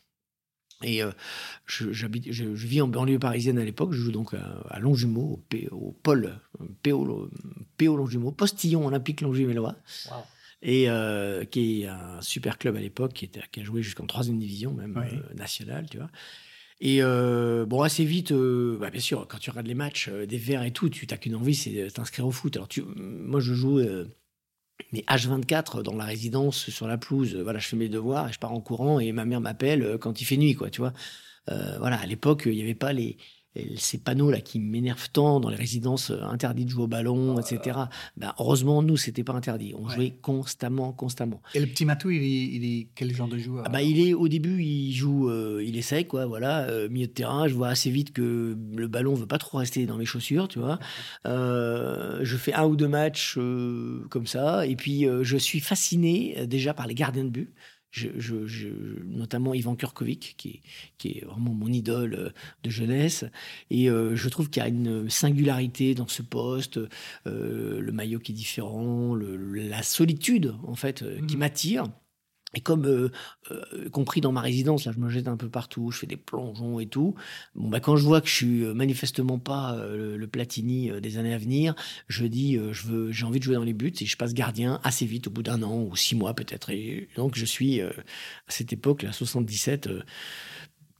Et 0.84 1.00
je, 1.64 1.92
je, 1.92 2.06
vis 2.08 2.80
en 2.80 2.88
banlieue 2.88 3.20
parisienne 3.20 3.56
à 3.56 3.64
l'époque. 3.64 3.92
Je 3.92 4.00
joue 4.00 4.10
donc 4.10 4.34
à, 4.68 4.80
Longjumeau, 4.80 5.44
au, 5.70 5.76
au 5.76 5.92
pôle, 5.92 6.40
PO, 6.82 7.30
PO 7.78 7.96
Longjumeau, 7.96 8.32
Postillon 8.32 8.88
Olympique 8.88 9.20
Longjumeau. 9.20 9.68
et 10.60 10.88
qui 11.52 11.82
est 11.82 11.86
un 11.86 12.20
super 12.20 12.58
club 12.58 12.74
à 12.74 12.80
l'époque, 12.80 13.12
qui, 13.12 13.28
qui, 13.28 13.60
a 13.60 13.62
joué 13.62 13.84
jusqu'en 13.84 14.06
troisième 14.06 14.40
division, 14.40 14.74
même 14.74 15.00
nationale, 15.36 15.86
tu 15.88 15.98
vois. 15.98 16.10
Et 16.84 16.98
euh, 17.00 17.64
bon, 17.64 17.82
assez 17.82 18.04
vite, 18.04 18.32
euh, 18.32 18.76
bah, 18.76 18.90
bien 18.90 19.00
sûr, 19.00 19.28
quand 19.28 19.38
tu 19.38 19.50
regardes 19.50 19.68
les 19.68 19.74
matchs 19.74 20.08
euh, 20.08 20.26
des 20.26 20.36
Verts 20.36 20.64
et 20.64 20.72
tout, 20.72 20.90
tu 20.90 21.06
n'as 21.08 21.16
qu'une 21.16 21.36
envie, 21.36 21.54
c'est 21.54 21.92
t'inscrire 21.92 22.26
au 22.26 22.32
foot. 22.32 22.56
Alors, 22.56 22.66
tu, 22.66 22.82
moi, 22.82 23.38
je 23.38 23.54
joue 23.54 23.80
mais 24.92 25.04
H24 25.08 25.82
dans 25.82 25.94
la 25.94 26.04
résidence, 26.04 26.68
sur 26.70 26.88
la 26.88 26.98
pelouse. 26.98 27.36
Voilà, 27.36 27.60
je 27.60 27.68
fais 27.68 27.76
mes 27.76 27.88
devoirs 27.88 28.28
et 28.28 28.32
je 28.32 28.40
pars 28.40 28.52
en 28.52 28.60
courant 28.60 28.98
et 28.98 29.12
ma 29.12 29.24
mère 29.24 29.40
m'appelle 29.40 29.96
quand 30.00 30.20
il 30.20 30.24
fait 30.24 30.36
nuit, 30.36 30.54
quoi, 30.54 30.70
tu 30.70 30.80
vois. 30.80 30.92
voilà, 31.46 32.00
à 32.00 32.06
l'époque, 32.06 32.42
il 32.46 32.56
n'y 32.56 32.62
avait 32.62 32.74
pas 32.74 32.92
les 32.92 33.16
ces 33.76 33.98
panneaux 33.98 34.30
là 34.30 34.40
qui 34.40 34.58
m'énervent 34.58 35.10
tant 35.10 35.40
dans 35.40 35.50
les 35.50 35.56
résidences 35.56 36.10
euh, 36.10 36.22
interdites 36.22 36.66
de 36.66 36.70
jouer 36.70 36.84
au 36.84 36.88
ballon, 36.88 37.38
etc. 37.38 37.78
Ben, 38.16 38.32
heureusement, 38.38 38.82
nous, 38.82 38.96
c'était 38.96 39.24
pas 39.24 39.34
interdit. 39.34 39.74
On 39.78 39.88
jouait 39.88 40.14
constamment, 40.22 40.92
constamment. 40.92 41.42
Et 41.54 41.60
le 41.60 41.66
petit 41.66 41.84
Matou, 41.84 42.10
il 42.10 42.64
est, 42.64 42.88
quel 42.94 43.14
genre 43.14 43.28
de 43.28 43.38
joueur 43.38 43.64
ah 43.66 43.70
ben, 43.70 43.80
il 43.80 44.00
est 44.00 44.14
au 44.14 44.28
début, 44.28 44.62
il 44.62 44.92
joue, 44.92 45.28
euh, 45.28 45.62
il 45.64 45.76
essaye 45.76 46.06
quoi, 46.06 46.26
voilà, 46.26 46.62
euh, 46.62 46.88
milieu 46.88 47.06
de 47.06 47.12
terrain. 47.12 47.46
Je 47.46 47.54
vois 47.54 47.68
assez 47.68 47.90
vite 47.90 48.12
que 48.12 48.56
le 48.74 48.86
ballon 48.88 49.14
veut 49.14 49.26
pas 49.26 49.38
trop 49.38 49.58
rester 49.58 49.86
dans 49.86 49.96
mes 49.96 50.06
chaussures, 50.06 50.48
tu 50.48 50.58
vois. 50.58 50.78
je 51.24 52.36
fais 52.38 52.54
un 52.54 52.64
ou 52.64 52.76
deux 52.76 52.88
matchs 52.88 53.38
comme 54.08 54.26
ça, 54.26 54.66
et 54.66 54.76
puis 54.76 55.06
je 55.22 55.36
suis 55.36 55.60
fasciné 55.60 56.46
déjà 56.46 56.74
par 56.74 56.86
les 56.86 56.94
gardiens 56.94 57.24
de 57.24 57.30
but 57.30 57.52
je, 57.92 58.68
notamment 59.04 59.54
Ivan 59.54 59.76
Kurkovic, 59.76 60.34
qui, 60.36 60.60
qui, 60.98 61.18
est 61.18 61.24
vraiment 61.24 61.52
mon 61.52 61.68
idole 61.68 62.14
euh, 62.14 62.30
de 62.64 62.70
jeunesse. 62.70 63.24
Et 63.70 63.90
euh, 63.90 64.16
je 64.16 64.28
trouve 64.28 64.50
qu'il 64.50 64.62
y 64.62 64.66
a 64.66 64.68
une 64.68 65.08
singularité 65.10 65.94
dans 65.94 66.08
ce 66.08 66.22
poste, 66.22 66.80
euh, 67.26 67.80
le 67.80 67.92
maillot 67.92 68.18
qui 68.18 68.32
est 68.32 68.34
différent, 68.34 69.14
la 69.14 69.82
solitude, 69.82 70.54
en 70.66 70.74
fait, 70.74 71.04
qui 71.26 71.36
mmh. 71.36 71.38
m'attire. 71.38 71.84
Et 72.54 72.60
comme 72.60 72.86
euh, 72.86 73.10
euh, 73.50 73.88
compris 73.90 74.20
dans 74.20 74.32
ma 74.32 74.40
résidence, 74.40 74.84
là, 74.84 74.92
je 74.92 75.00
me 75.00 75.08
jette 75.08 75.28
un 75.28 75.36
peu 75.36 75.48
partout, 75.48 75.90
je 75.90 75.98
fais 75.98 76.06
des 76.06 76.16
plongeons 76.16 76.80
et 76.80 76.86
tout. 76.86 77.14
Bon, 77.54 77.68
bah, 77.68 77.80
quand 77.80 77.96
je 77.96 78.04
vois 78.04 78.20
que 78.20 78.28
je 78.28 78.34
suis 78.34 78.64
euh, 78.64 78.74
manifestement 78.74 79.38
pas 79.38 79.76
le, 79.86 80.26
Platini 80.32 80.90
des 81.02 81.18
années 81.18 81.34
à 81.34 81.38
venir, 81.38 81.74
je 82.08 82.24
dis, 82.24 82.58
je 82.70 82.86
veux, 82.86 83.12
j'ai 83.12 83.26
envie 83.26 83.38
de 83.38 83.44
jouer 83.44 83.56
dans 83.56 83.64
les 83.64 83.74
buts 83.74 83.92
et 84.00 84.06
je 84.06 84.16
passe 84.16 84.32
gardien 84.32 84.80
assez 84.82 85.04
vite, 85.04 85.26
au 85.26 85.30
bout 85.30 85.42
d'un 85.42 85.62
an 85.62 85.82
ou 85.82 85.94
six 85.94 86.16
mois 86.16 86.32
peut-être. 86.32 86.70
Et 86.70 87.08
donc 87.16 87.36
je 87.36 87.44
suis 87.44 87.82
à 87.82 87.92
cette 88.48 88.72
époque, 88.72 89.02
là, 89.02 89.12
77, 89.12 89.90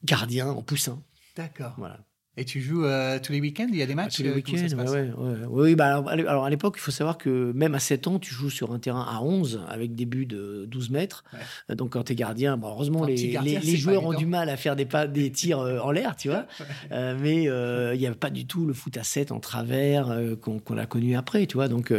gardien 0.04 0.49
en 0.49 0.62
poussin. 0.62 1.02
D'accord. 1.35 1.75
Voilà. 1.78 2.04
Et 2.39 2.47
tu 2.47 2.62
joues 2.62 2.87
euh, 2.87 3.19
tous 3.23 3.33
les 3.33 3.41
week-ends 3.41 3.67
Il 3.69 3.77
y 3.77 3.83
a 3.83 3.87
des 3.87 3.95
matchs 3.95 4.17
Tous 4.17 4.23
les 4.23 4.31
euh, 4.31 4.35
week-ends, 4.35 4.79
ouais, 4.79 4.89
ouais, 4.89 5.11
ouais, 5.11 5.37
Oui, 5.49 5.75
bah 5.75 6.03
alors, 6.07 6.45
à 6.45 6.51
l'époque, 6.51 6.77
il 6.79 6.81
faut 6.81 6.91
savoir 6.91 7.19
que 7.19 7.53
même 7.55 7.75
à 7.75 7.79
7 7.79 8.07
ans, 8.07 8.19
tu 8.19 8.33
joues 8.33 8.49
sur 8.49 8.73
un 8.73 8.79
terrain 8.79 9.07
à 9.07 9.21
11 9.21 9.61
avec 9.69 9.95
des 9.95 10.07
buts 10.07 10.25
de 10.25 10.65
12 10.67 10.91
mètres. 10.91 11.25
Donc 11.69 11.91
quand 11.91 12.05
tu 12.05 12.12
es 12.12 12.17
gardien, 12.17 12.57
bon, 12.57 12.69
heureusement, 12.69 13.05
les, 13.05 13.39
les, 13.43 13.77
joueurs 13.77 14.05
ont 14.05 14.15
du 14.15 14.27
mal 14.27 14.49
à 14.49 14.57
faire 14.57 14.77
des, 14.77 14.87
pas, 14.87 15.07
des 15.07 15.31
tirs 15.31 15.61
euh, 15.61 15.79
en 15.81 15.91
l'air, 15.91 16.17
tu 16.17 16.29
vois. 16.29 16.47
mais 16.91 17.45
il 17.45 17.99
n'y 17.99 18.07
a 18.07 18.15
pas 18.15 18.31
du 18.31 18.47
tout 18.47 18.65
le 18.65 18.73
foot 18.73 18.97
à 18.97 19.05
7 19.05 19.31
en 19.31 19.41
travers 19.41 20.17
qu'on 20.41 20.79
a 20.79 20.87
connu 20.87 21.17
après, 21.17 21.47
tu 21.47 21.59
vois. 21.59 21.69
Donc 21.69 21.93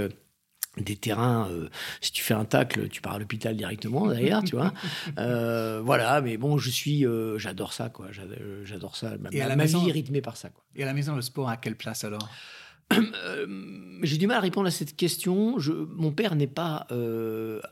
des 0.78 0.96
terrains, 0.96 1.48
euh, 1.52 1.70
si 2.02 2.12
tu 2.12 2.24
fais 2.24 2.34
un 2.34 2.46
tacle, 2.46 2.90
tu 2.90 3.02
pars 3.02 3.14
à 3.14 3.20
l'hôpital 3.20 3.56
directement 3.56 4.08
d'ailleurs, 4.08 4.44
tu 4.44 4.56
vois. 4.56 4.74
Euh, 5.20 5.82
voilà, 5.84 6.22
mais 6.22 6.38
bon, 6.38 6.58
je 6.58 6.70
suis, 6.70 7.06
euh, 7.06 7.38
j'adore 7.38 7.74
ça, 7.74 7.90
quoi. 7.90 8.08
J'adore 8.64 8.96
ça. 8.96 9.18
Ma, 9.20 9.30
et 9.32 9.56
ma 9.56 9.66
vie 9.66 9.90
est 9.90 9.92
rythmée 9.92 10.22
par 10.22 10.38
ça, 10.38 10.50
quoi. 10.50 10.64
Et 10.76 10.84
à 10.84 10.86
la 10.86 10.94
maison, 10.94 11.16
le 11.16 11.22
sport 11.22 11.50
à 11.50 11.58
quelle 11.58 11.76
place 11.76 12.04
alors? 12.04 12.30
J'ai 14.04 14.18
du 14.18 14.28
mal 14.28 14.38
à 14.38 14.40
répondre 14.40 14.68
à 14.68 14.72
cette 14.72 14.96
question. 14.96 15.58
Je, 15.58 15.72
mon 15.72 16.12
père 16.12 16.36
n'est 16.36 16.48
pas. 16.48 16.88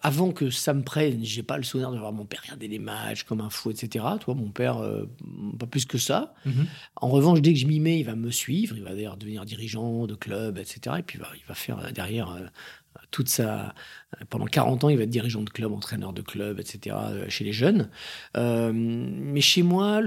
Avant 0.01 0.31
que 0.31 0.49
ça 0.49 0.73
me 0.73 0.81
prenne, 0.83 1.23
j'ai 1.23 1.43
pas 1.43 1.57
le 1.57 1.63
souvenir 1.63 1.91
de 1.91 1.97
voir 1.97 2.11
mon 2.11 2.25
père 2.25 2.41
regarder 2.43 2.67
les 2.67 2.79
matchs 2.79 3.23
comme 3.23 3.41
un 3.41 3.49
fou, 3.49 3.71
etc. 3.71 4.05
Toi, 4.19 4.35
mon 4.35 4.49
père, 4.49 4.81
pas 5.59 5.67
plus 5.67 5.85
que 5.85 5.97
ça. 5.97 6.33
Mhm. 6.45 6.65
En 6.95 7.09
revanche, 7.09 7.41
dès 7.41 7.53
que 7.53 7.59
je 7.59 7.67
m'y 7.67 7.79
mets, 7.79 7.99
il 7.99 8.03
va 8.03 8.15
me 8.15 8.31
suivre. 8.31 8.75
Il 8.77 8.83
va 8.83 8.93
d'ailleurs 8.93 9.17
devenir 9.17 9.45
dirigeant 9.45 10.07
de 10.07 10.15
club, 10.15 10.57
etc. 10.57 10.97
Et 10.99 11.03
puis 11.03 11.19
il 11.19 11.45
va 11.47 11.55
faire 11.55 11.91
derrière 11.93 12.35
toute 13.11 13.29
sa 13.29 13.73
pendant 14.29 14.45
40 14.45 14.83
ans, 14.83 14.89
il 14.89 14.97
va 14.97 15.03
être 15.03 15.09
dirigeant 15.09 15.41
de 15.41 15.49
club, 15.49 15.71
entraîneur 15.71 16.13
de 16.13 16.21
club, 16.21 16.59
etc. 16.59 16.95
chez 17.29 17.43
les 17.43 17.53
jeunes. 17.53 17.89
mais 18.35 19.41
chez 19.41 19.63
moi, 19.63 20.01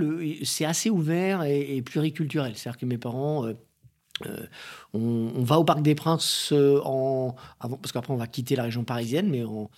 c'est 0.45 0.65
assez 0.65 0.91
ouvert 0.91 1.43
et, 1.45 1.83
pluriculturel. 1.83 2.57
C'est-à-dire 2.57 2.79
que 2.79 2.87
mes 2.87 2.99
parents 2.99 3.47
on, 4.93 5.43
va 5.43 5.59
au 5.59 5.65
Parc 5.65 5.83
des 5.83 5.95
Princes 5.95 6.53
en, 6.85 7.35
parce 7.59 7.93
qu'après 7.93 8.13
on 8.13 8.17
va 8.17 8.27
quitter 8.27 8.57
la 8.57 8.65
région 8.65 8.85
parisienne, 8.85 9.29
mais 9.29 9.45
en, 9.45 9.71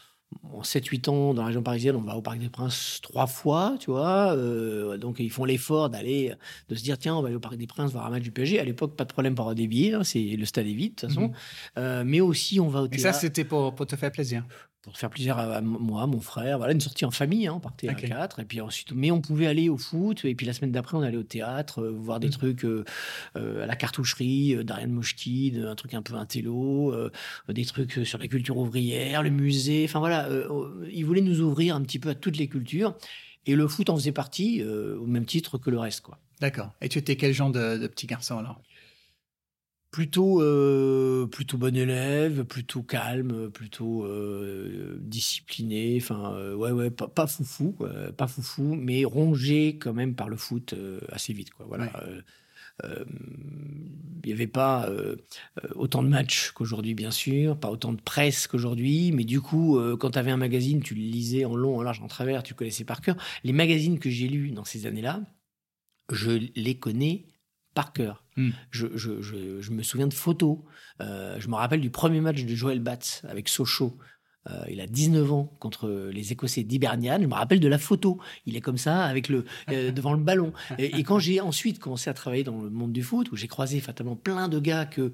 en 0.53 0.63
7-8 0.63 1.09
ans 1.09 1.35
dans 1.35 1.43
la 1.43 1.47
région 1.49 1.63
parisienne, 1.63 1.97
on 1.97 2.03
va 2.03 2.17
au 2.17 2.23
Parc 2.23 2.39
des 2.39 2.49
Princes 2.49 3.01
trois 3.03 3.27
fois, 3.27 3.77
tu 3.79 3.91
vois. 3.91 4.35
Euh, 4.35 4.97
donc 4.97 5.17
ils 5.19 5.31
font 5.31 5.45
l'effort 5.45 5.91
d'aller, 5.91 6.33
de 6.69 6.75
se 6.75 6.83
dire 6.83 6.99
tiens, 6.99 7.15
on 7.15 7.23
va 7.23 7.29
aller 7.29 7.37
au 7.37 7.41
Parc 7.41 7.57
des 7.57 7.67
Princes 7.67 7.93
voir 7.93 8.07
un 8.07 8.11
match 8.11 8.23
du 8.23 8.31
PSG. 8.31 8.59
À 8.59 8.65
l'époque, 8.65 8.97
pas 8.97 9.05
de 9.05 9.13
problème 9.13 9.35
pour 9.35 9.45
avoir 9.45 9.55
des 9.55 9.67
billets, 9.67 9.95
hein, 9.95 10.05
c'est 10.05 10.21
le 10.21 10.45
stade 10.45 10.67
est 10.67 10.73
vide 10.73 10.95
de 10.95 11.01
toute 11.01 11.09
façon. 11.09 11.29
Mhm. 11.29 11.35
Euh, 11.79 12.05
mais 12.07 12.21
aussi, 12.21 12.61
on 12.61 12.69
va 12.69 12.83
au 12.83 12.89
Et 12.91 12.99
ça, 12.99 13.13
c'était 13.13 13.45
pour, 13.45 13.75
pour 13.75 13.87
te 13.87 13.97
faire 13.97 14.11
plaisir? 14.11 14.45
Pour 14.87 14.97
faire 14.97 15.11
plaisir 15.11 15.37
à, 15.37 15.61
moi, 15.61 16.07
mon 16.07 16.21
frère. 16.21 16.59
Voilà, 16.59 16.73
une 16.73 16.81
sortie 16.81 17.05
en 17.05 17.11
famille, 17.11 17.49
hein, 17.49 17.55
on 17.57 17.61
partait 17.61 17.89
à 17.89 17.95
quatre. 17.95 18.39
Et 18.39 18.45
puis 18.45 18.61
ensuite, 18.61 18.93
mais 18.93 19.11
on 19.11 19.21
pouvait 19.21 19.49
aller 19.49 19.69
au 19.69 19.77
foot. 19.77 20.25
Et 20.25 20.37
puis 20.37 20.47
la 20.47 20.53
semaine 20.53 20.71
d'après, 20.71 20.97
on 20.97 21.03
allait 21.03 21.17
au 21.17 21.25
théâtre, 21.25 21.83
euh, 21.83 21.91
voir 21.91 22.21
des 22.21 22.29
mm. 22.29 22.31
trucs 22.31 22.65
euh, 22.65 22.85
euh, 23.37 23.65
à 23.65 23.67
la 23.67 23.75
cartoucherie, 23.75 24.65
d'Ariane 24.65 24.93
Moshkin, 24.93 25.65
un 25.67 25.75
truc 25.75 25.93
un 25.95 26.03
peu 26.03 26.15
intello, 26.15 26.95
des 27.49 27.65
trucs 27.65 28.07
sur 28.07 28.19
la 28.19 28.29
culture 28.29 28.57
ouvrière, 28.59 29.25
le 29.25 29.31
musée. 29.31 29.85
Enfin 29.89 29.99
voilà, 29.99 30.29
ils 30.93 31.05
voulaient 31.05 31.21
nous 31.21 31.41
ouvrir 31.41 31.75
un 31.75 31.83
petit 31.83 31.99
peu 31.99 32.11
à 32.11 32.15
toutes 32.15 32.37
les 32.37 32.47
cultures. 32.47 32.95
Et 33.45 33.57
le 33.57 33.67
foot 33.67 33.91
en 33.91 33.97
faisait 33.97 34.13
partie, 34.13 34.63
au 34.63 35.07
même 35.07 35.27
titre 35.27 35.59
que 35.59 35.69
le 35.69 35.81
reste, 35.81 36.03
quoi. 36.03 36.19
D'accord. 36.41 36.73
Et 36.81 36.89
tu 36.89 36.99
étais 36.99 37.17
quel 37.17 37.33
genre 37.33 37.51
de, 37.51 37.77
de 37.77 37.87
petit 37.89 38.07
garçon 38.07 38.39
alors? 38.39 38.61
Plutôt 39.97 40.43
euh, 40.43 41.27
plutôt 41.27 41.57
bon 41.57 41.75
élève, 41.75 42.45
plutôt 42.45 42.83
calme, 42.83 43.51
plutôt 43.51 44.05
euh, 44.05 44.99
discipliné. 45.01 45.97
Enfin, 45.99 46.35
euh, 46.35 46.55
ouais, 46.55 46.71
ouais, 46.71 46.91
pas, 46.91 47.09
pas 47.09 47.27
foufou, 47.27 47.75
pas 48.19 48.27
foufou, 48.27 48.75
mais 48.75 49.07
rongé 49.07 49.79
quand 49.79 49.95
même 49.95 50.15
par 50.15 50.29
le 50.29 50.37
foot 50.37 50.75
assez 51.11 51.33
vite, 51.33 51.49
quoi. 51.55 51.65
Voilà. 51.67 51.91
Il 52.85 54.27
n'y 54.27 54.33
avait 54.35 54.47
pas 54.47 54.87
autant 55.77 56.03
de 56.03 56.09
matchs 56.09 56.51
qu'aujourd'hui, 56.51 56.93
bien 56.93 57.11
sûr, 57.11 57.59
pas 57.59 57.71
autant 57.71 57.95
de 57.95 58.03
presse 58.03 58.49
qu'aujourd'hui, 58.49 59.13
mais 59.13 59.25
du 59.25 59.41
coup, 59.41 59.81
quand 59.99 60.11
tu 60.11 60.19
avais 60.19 60.31
un 60.31 60.37
magazine, 60.37 60.83
tu 60.83 60.95
le 60.95 61.01
lisais 61.01 61.47
en 61.47 61.57
long, 61.57 61.79
en 61.79 61.83
large, 61.83 62.03
en 62.03 62.07
travers, 62.07 62.43
tu 62.43 62.53
connaissais 62.53 62.85
par 62.85 63.01
cœur. 63.01 63.17
Les 63.45 63.55
magazines 63.55 63.99
que 63.99 64.11
j'ai 64.11 64.29
lus 64.29 64.51
dans 64.51 64.67
ces 64.67 64.85
années-là, 64.85 65.23
je 66.13 66.33
les 66.55 66.79
connais 66.79 67.25
par 67.77 67.93
cœur. 67.93 68.25
Hmm. 68.37 68.51
Je, 68.71 68.87
je, 68.97 69.71
me 69.71 69.83
souviens 69.83 70.09
de 70.09 70.15
photos. 70.15 70.59
Euh, 71.03 71.39
je 71.39 71.47
me 71.49 71.55
rappelle 71.55 71.83
du 71.83 71.91
premier 71.91 72.23
match 72.23 72.43
de 72.43 72.55
Joël 72.55 72.81
Batz 72.81 73.23
avec 73.29 73.51
Sochaux. 73.51 73.99
Euh, 74.49 74.65
il 74.71 74.81
a 74.81 74.87
19 74.87 75.31
ans 75.31 75.55
contre 75.61 76.11
les 76.11 76.33
Écossais 76.33 76.63
d'Hibernian. 76.63 77.19
Je 77.21 77.27
me 77.27 77.35
rappelle 77.35 77.61
de 77.61 77.69
la 77.69 77.79
photo. 77.79 78.19
Il 78.47 78.57
est 78.57 78.63
comme 78.63 78.79
ça, 78.79 79.05
avec 79.05 79.29
le 79.29 79.45
euh, 79.71 79.91
devant 79.93 80.15
le 80.15 80.23
ballon. 80.23 80.55
Et, 80.79 81.03
quand 81.03 81.19
j'ai 81.19 81.39
ensuite 81.43 81.79
commencé 81.79 82.09
à 82.09 82.15
travailler 82.15 82.45
dans 82.45 82.63
le 82.63 82.71
monde 82.71 82.93
du 82.93 83.03
foot, 83.03 83.31
où 83.31 83.37
j'ai 83.37 83.49
croisé 83.49 83.79
fatalement 83.81 84.17
plein 84.17 84.49
de 84.49 84.59
gars 84.59 84.87
que 84.87 85.13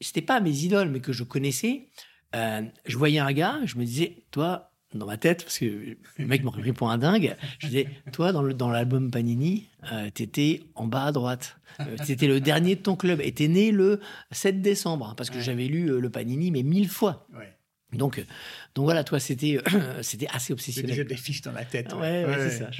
c'était 0.00 0.22
pas 0.22 0.40
mes 0.40 0.64
idoles, 0.64 0.88
mais 0.88 1.00
que 1.00 1.12
je 1.12 1.22
connaissais, 1.22 1.90
je 2.32 2.96
voyais 2.96 3.18
un 3.18 3.32
gars, 3.32 3.60
je 3.66 3.76
me 3.76 3.84
disais, 3.84 4.24
toi, 4.30 4.69
dans 4.94 5.06
ma 5.06 5.16
tête, 5.16 5.44
parce 5.44 5.58
que 5.58 5.96
le 6.18 6.26
mec 6.26 6.42
m'aurait 6.42 6.60
pris 6.60 6.72
pour 6.72 6.90
un 6.90 6.98
dingue. 6.98 7.36
Je 7.58 7.68
disais, 7.68 7.88
toi, 8.12 8.32
dans, 8.32 8.42
le, 8.42 8.54
dans 8.54 8.70
l'album 8.70 9.10
Panini, 9.10 9.68
euh, 9.92 10.10
t'étais 10.10 10.62
en 10.74 10.86
bas 10.86 11.04
à 11.04 11.12
droite. 11.12 11.58
Euh, 11.80 11.96
t'étais 12.04 12.26
le 12.26 12.40
dernier 12.40 12.74
de 12.74 12.80
ton 12.80 12.96
club. 12.96 13.20
Et 13.20 13.32
t'es 13.32 13.48
né 13.48 13.70
le 13.70 14.00
7 14.32 14.60
décembre, 14.60 15.08
hein, 15.08 15.14
parce 15.16 15.30
que 15.30 15.40
j'avais 15.40 15.66
lu 15.66 15.90
euh, 15.90 16.00
le 16.00 16.10
Panini, 16.10 16.50
mais 16.50 16.62
mille 16.62 16.88
fois. 16.88 17.26
Donc, 17.92 18.18
euh, 18.18 18.24
donc 18.74 18.84
voilà, 18.84 19.02
toi, 19.02 19.18
c'était, 19.18 19.58
c'était 20.02 20.28
assez 20.28 20.52
obsessionnel. 20.52 20.90
J'ai 20.90 21.04
déjà 21.04 21.08
des 21.08 21.16
fiches 21.16 21.42
dans 21.42 21.52
la 21.52 21.64
tête. 21.64 21.92
Ouais, 21.92 22.24
ouais, 22.24 22.50
c'est 22.50 22.58
ça. 22.58 22.70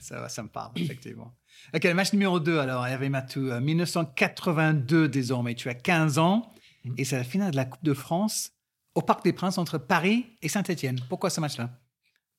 ça, 0.00 0.20
va, 0.20 0.28
ça 0.28 0.42
me 0.42 0.48
parle, 0.48 0.72
effectivement. 0.76 1.34
Ok, 1.74 1.84
le 1.84 1.94
match 1.94 2.12
numéro 2.12 2.38
2, 2.38 2.58
alors, 2.58 2.86
Hervé 2.86 3.08
Matou, 3.08 3.40
1982 3.60 5.08
désormais. 5.08 5.54
Tu 5.54 5.68
as 5.68 5.74
15 5.74 6.18
ans, 6.18 6.52
mm. 6.84 6.94
et 6.98 7.04
c'est 7.04 7.16
la 7.16 7.24
finale 7.24 7.50
de 7.50 7.56
la 7.56 7.64
Coupe 7.64 7.84
de 7.84 7.94
France 7.94 8.55
au 8.96 9.02
Parc 9.02 9.22
des 9.22 9.32
Princes 9.32 9.58
entre 9.58 9.78
Paris 9.78 10.26
et 10.42 10.48
Saint-Etienne. 10.48 10.98
Pourquoi 11.08 11.30
ce 11.30 11.40
match-là? 11.40 11.70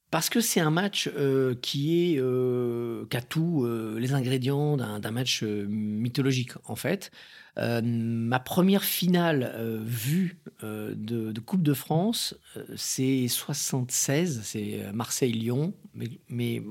Parce 0.10 0.30
que 0.30 0.40
c'est 0.40 0.62
un 0.62 0.72
match 0.72 1.10
euh, 1.16 1.54
qui 1.62 2.14
est 2.14 2.20
euh, 2.20 3.06
a 3.12 3.22
tous 3.22 3.66
euh, 3.66 3.98
les 4.00 4.14
ingrédients 4.14 4.78
d'un 4.78 5.12
match 5.12 5.44
mythologique 5.44 6.52
en 6.66 6.76
fait. 6.76 7.12
ma 7.58 8.40
première 8.40 8.84
finale 8.84 9.54
vue 9.84 10.40
de, 10.62 11.40
Coupe 11.40 11.64
de 11.64 11.74
France, 11.74 12.36
c'est 12.76 13.28
76, 13.28 14.42
c'est 14.44 14.92
Marseille-Lyon, 14.94 15.74
mais, 15.94 16.10
mais, 16.30 16.64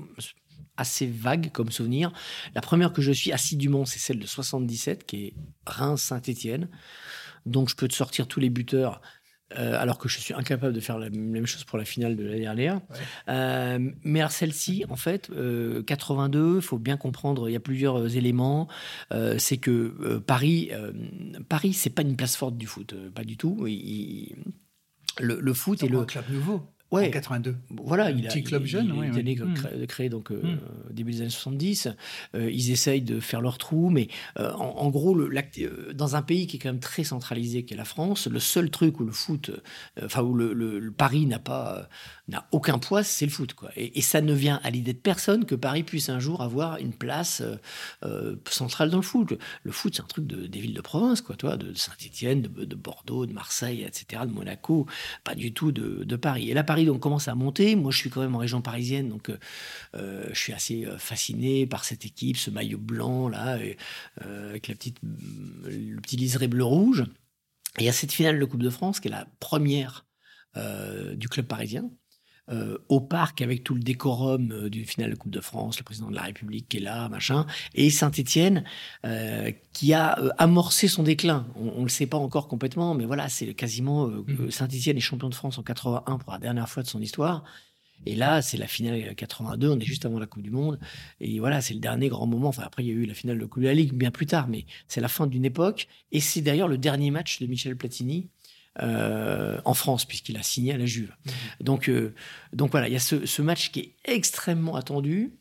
assez 0.79 1.07
vague 1.07 1.51
comme 1.53 1.71
souvenir. 1.71 2.13
La 2.55 2.61
première 2.61 2.93
que 2.93 3.01
je 3.01 3.11
suis 3.11 3.33
assidûment, 3.33 3.87
c'est 3.87 3.99
celle 3.99 4.19
de 4.19 4.27
77, 4.27 5.07
qui 5.07 5.17
est 5.25 5.35
Reims-Saint-Étienne. 5.67 6.69
Donc 7.47 7.71
je 7.71 7.77
peux 7.77 7.89
te 7.89 7.95
sortir 7.95 8.27
tous 8.27 8.41
les 8.41 8.51
buteurs. 8.51 9.01
Euh, 9.57 9.81
alors 9.81 9.99
que 9.99 10.09
je 10.09 10.19
suis 10.19 10.35
incapable 10.35 10.73
de 10.73 10.81
faire 10.81 10.99
la 10.99 11.09
même 11.09 11.47
chose 11.47 11.63
pour 11.63 11.79
la 11.79 11.85
finale 11.85 12.17
de 12.17 12.25
l'année 12.25 12.41
dernière. 12.41 12.81
Euh, 13.29 13.79
mais 14.03 14.21
celle-ci, 14.29 14.85
en 14.89 14.97
fait, 14.97 15.31
82, 15.87 16.39
euh, 16.39 16.57
il 16.57 16.63
faut 16.63 16.79
bien 16.79 16.97
comprendre, 16.97 17.49
il 17.49 17.53
y 17.53 17.57
a 17.57 17.61
plusieurs 17.61 18.17
éléments. 18.17 18.67
c'est 19.39 19.59
que 19.59 20.19
Paris, 20.19 20.71
Paris, 21.49 21.73
c'est 21.75 21.91
pas 21.91 22.03
une 22.03 22.17
place 22.17 22.37
forte 22.37 22.57
du 22.57 22.67
foot, 22.67 22.95
pas 23.15 23.23
du 23.23 23.37
tout. 23.37 23.65
le, 23.65 25.41
le, 25.41 25.55
foot 25.55 25.83
est 25.83 25.89
le 25.89 26.05
club 26.05 26.25
nouveau 26.31 26.67
ouais. 26.93 27.09
en 27.09 27.11
82. 27.11 27.57
Voilà, 27.71 28.11
il 28.11 28.27
a, 28.27 28.31
petit 28.31 28.43
club 28.43 28.65
jeune, 28.65 28.93
il, 29.15 29.19
il, 29.19 29.29
il 29.29 29.43
mmh. 29.43 29.87
créé, 29.87 30.09
donc 30.09 30.31
euh, 30.31 30.43
mmh. 30.43 30.93
début 30.93 31.13
des 31.13 31.21
années 31.23 31.31
70. 31.31 31.89
Euh, 32.35 32.51
ils 32.51 32.71
essayent 32.71 33.03
de 33.03 33.21
faire 33.21 33.41
leur 33.41 33.59
trou, 33.59 33.91
mais 33.91 34.09
euh, 34.39 34.53
en, 34.53 34.89
gros, 34.91 35.15
le, 35.15 35.31
dans 35.95 36.17
un 36.17 36.23
pays 36.23 36.47
qui 36.47 36.57
est 36.57 36.61
quand 36.61 36.69
même 36.69 36.81
très 36.81 37.05
centralisé, 37.05 37.65
qui 37.65 37.75
est 37.75 37.77
la 37.77 37.85
France, 37.85 38.27
le 38.27 38.41
seul 38.41 38.71
truc 38.71 39.01
où 39.01 39.05
le 39.05 39.13
foot, 39.13 39.51
enfin 40.03 40.23
où 40.23 40.35
le, 40.35 40.53
le 40.53 40.91
Paris 40.91 41.27
n'a 41.27 41.39
pas 41.39 41.89
n'a 42.29 42.49
aucun 42.51 42.79
poids, 42.79 43.05
c'est 43.05 43.27
le 43.27 43.31
foot. 43.31 43.55
Quoi. 43.55 43.71
Et, 43.77 44.01
ça 44.01 44.21
ne 44.21 44.33
vient 44.33 44.61
à 44.65 44.71
l'idée 44.71 44.93
de 44.93 44.99
personne 44.99 45.45
que 45.45 45.55
Paris 45.55 45.85
puisse 45.85 46.09
un 46.09 46.19
jour 46.19 46.43
avoir 46.43 46.79
une 46.79 46.93
place 46.93 47.43
centrale 48.49 48.91
dans 48.91 48.99
le 48.99 49.03
foot. 49.03 49.35
Le, 49.63 49.73
foot, 49.73 49.95
c'est 49.95 50.03
un 50.03 50.07
truc 50.07 50.27
de, 50.27 50.47
des 50.47 50.59
villes 50.59 50.75
de 50.75 50.81
province, 50.81 51.21
quoi, 51.21 51.37
toi, 51.37 51.57
de 51.57 51.73
Saint-Étienne, 51.75 52.43
de, 52.43 52.65
de, 52.65 52.77
Bordeaux, 52.77 53.27
de 53.27 53.33
Marseille, 53.33 53.83
etc., 53.83 54.23
de 54.27 54.33
Monaco, 54.33 54.87
pas 55.25 55.35
du 55.35 55.53
tout 55.53 55.73
de, 55.73 56.05
de 56.05 56.17
Paris. 56.17 56.51
Et 56.51 56.55
là, 56.55 56.65
Paris 56.65 56.76
donc 56.85 57.01
commence 57.01 57.29
à 57.29 57.35
monter. 57.35 57.77
Moi, 57.77 57.91
je 57.91 57.99
suis 57.99 58.11
quand 58.11 58.21
même 58.21 58.35
en 58.35 58.39
région 58.39 58.61
parisienne, 58.61 59.09
donc 59.09 59.31
euh, 59.31 59.39
euh, 59.95 60.29
je 60.33 60.39
suis 60.39 60.53
assez 60.53 60.85
euh, 60.85 60.99
fasciné 60.99 61.67
par 61.67 61.85
cette 61.85 62.05
équipe, 62.05 62.37
ce 62.37 62.51
maillot 62.51 62.79
blanc 62.79 63.29
là, 63.29 63.59
avec 64.21 64.69
la 64.69 64.75
petite, 64.75 64.99
le 65.03 66.01
petit 66.01 66.17
liseré 66.17 66.49
bleu-rouge. 66.49 67.05
Et 67.79 67.89
a 67.89 67.93
cette 67.93 68.13
finale 68.13 68.39
de 68.39 68.45
Coupe 68.45 68.63
de 68.63 68.71
France 68.71 69.01
qui 69.01 69.09
est 69.09 69.11
la 69.11 69.27
première 69.41 70.07
du 71.17 71.29
club 71.29 71.47
parisien. 71.47 71.91
Euh, 72.49 72.79
au 72.89 73.01
parc 73.01 73.43
avec 73.43 73.65
tout 73.65 73.75
le 73.75 73.81
décorum 73.81 74.53
euh, 74.53 74.71
du 74.71 74.85
final 74.85 75.11
de 75.11 75.17
Coupe 75.17 75.33
de 75.33 75.41
France, 75.41 75.79
le 75.79 75.83
président 75.83 76.11
de 76.11 76.15
la 76.15 76.23
République 76.23 76.69
qui 76.69 76.77
est 76.77 76.81
là, 76.81 77.09
machin, 77.09 77.45
et 77.75 77.91
Saint-Étienne 77.91 78.63
euh, 79.05 79.51
qui 79.73 79.93
a 79.95 80.13
amorcé 80.39 80.87
son 80.87 81.03
déclin. 81.03 81.49
On, 81.57 81.81
ne 81.81 81.83
le 81.83 81.89
sait 81.89 82.07
pas 82.07 82.19
encore 82.19 82.47
complètement, 82.47 82.95
mais 82.95 83.05
voilà, 83.05 83.29
c'est 83.29 83.53
quasiment 83.55 84.07
mmh. 84.07 84.53
Saint-Étienne 84.53 84.97
est 84.97 85.01
champion 85.01 85.29
de 85.29 85.35
France 85.35 85.59
en 85.59 85.65
81 85.65 86.19
pour 86.19 86.33
la 86.33 86.39
dernière 86.39 86.69
fois 86.69 86.85
de 86.85 86.89
son 86.89 87.03
histoire. 87.03 87.43
Et 88.05 88.15
là, 88.15 88.43
c'est 88.43 88.59
la 88.59 88.69
finale 88.69 89.17
82, 89.17 89.71
on 89.71 89.81
est 89.81 89.85
juste 89.85 90.07
avant 90.07 90.21
la 90.21 90.27
Coupe 90.27 90.43
du 90.43 90.51
Monde. 90.51 90.79
Et 91.21 91.41
voilà, 91.41 91.61
c'est 91.61 91.75
le 91.75 91.81
dernier 91.81 92.09
grand 92.09 92.29
moment. 92.29 92.49
Enfin, 92.49 92.63
après, 92.65 92.85
il 92.85 92.87
y 92.87 92.91
a 92.91 92.95
eu 92.95 93.07
la 93.07 93.15
finale 93.15 93.41
de 93.41 93.47
Coupe 93.47 93.63
de 93.63 93.69
la 93.69 93.75
Ligue 93.75 93.93
bien 93.93 94.13
plus 94.13 94.27
tard, 94.27 94.47
mais 94.47 94.67
c'est 94.87 95.01
la 95.01 95.09
fin 95.09 95.27
d'une 95.27 95.45
époque. 95.45 95.89
Et 96.13 96.21
c'est 96.21 96.43
d'ailleurs 96.43 96.69
le 96.69 96.79
dernier 96.79 97.11
match 97.11 97.41
de 97.41 97.47
Michel 97.47 97.77
Platini 97.77 98.29
euh, 98.83 99.61
en 99.65 99.75
France, 99.75 100.05
puisqu'il 100.05 100.37
a 100.37 100.43
signé 100.43 100.75
à 100.75 100.77
la 100.77 100.87
Juve. 100.87 101.15
Mhm. 101.25 101.33
Donc, 101.61 101.89
euh, 101.89 102.15
donc 102.53 102.71
voilà, 102.71 102.89
il 102.89 102.93
y 102.93 102.97
a 102.97 103.01
ce, 103.01 103.43
match 103.43 103.71
qui 103.71 103.81
est 103.81 103.95
extrêmement 104.05 104.77
attendu. 104.77 105.33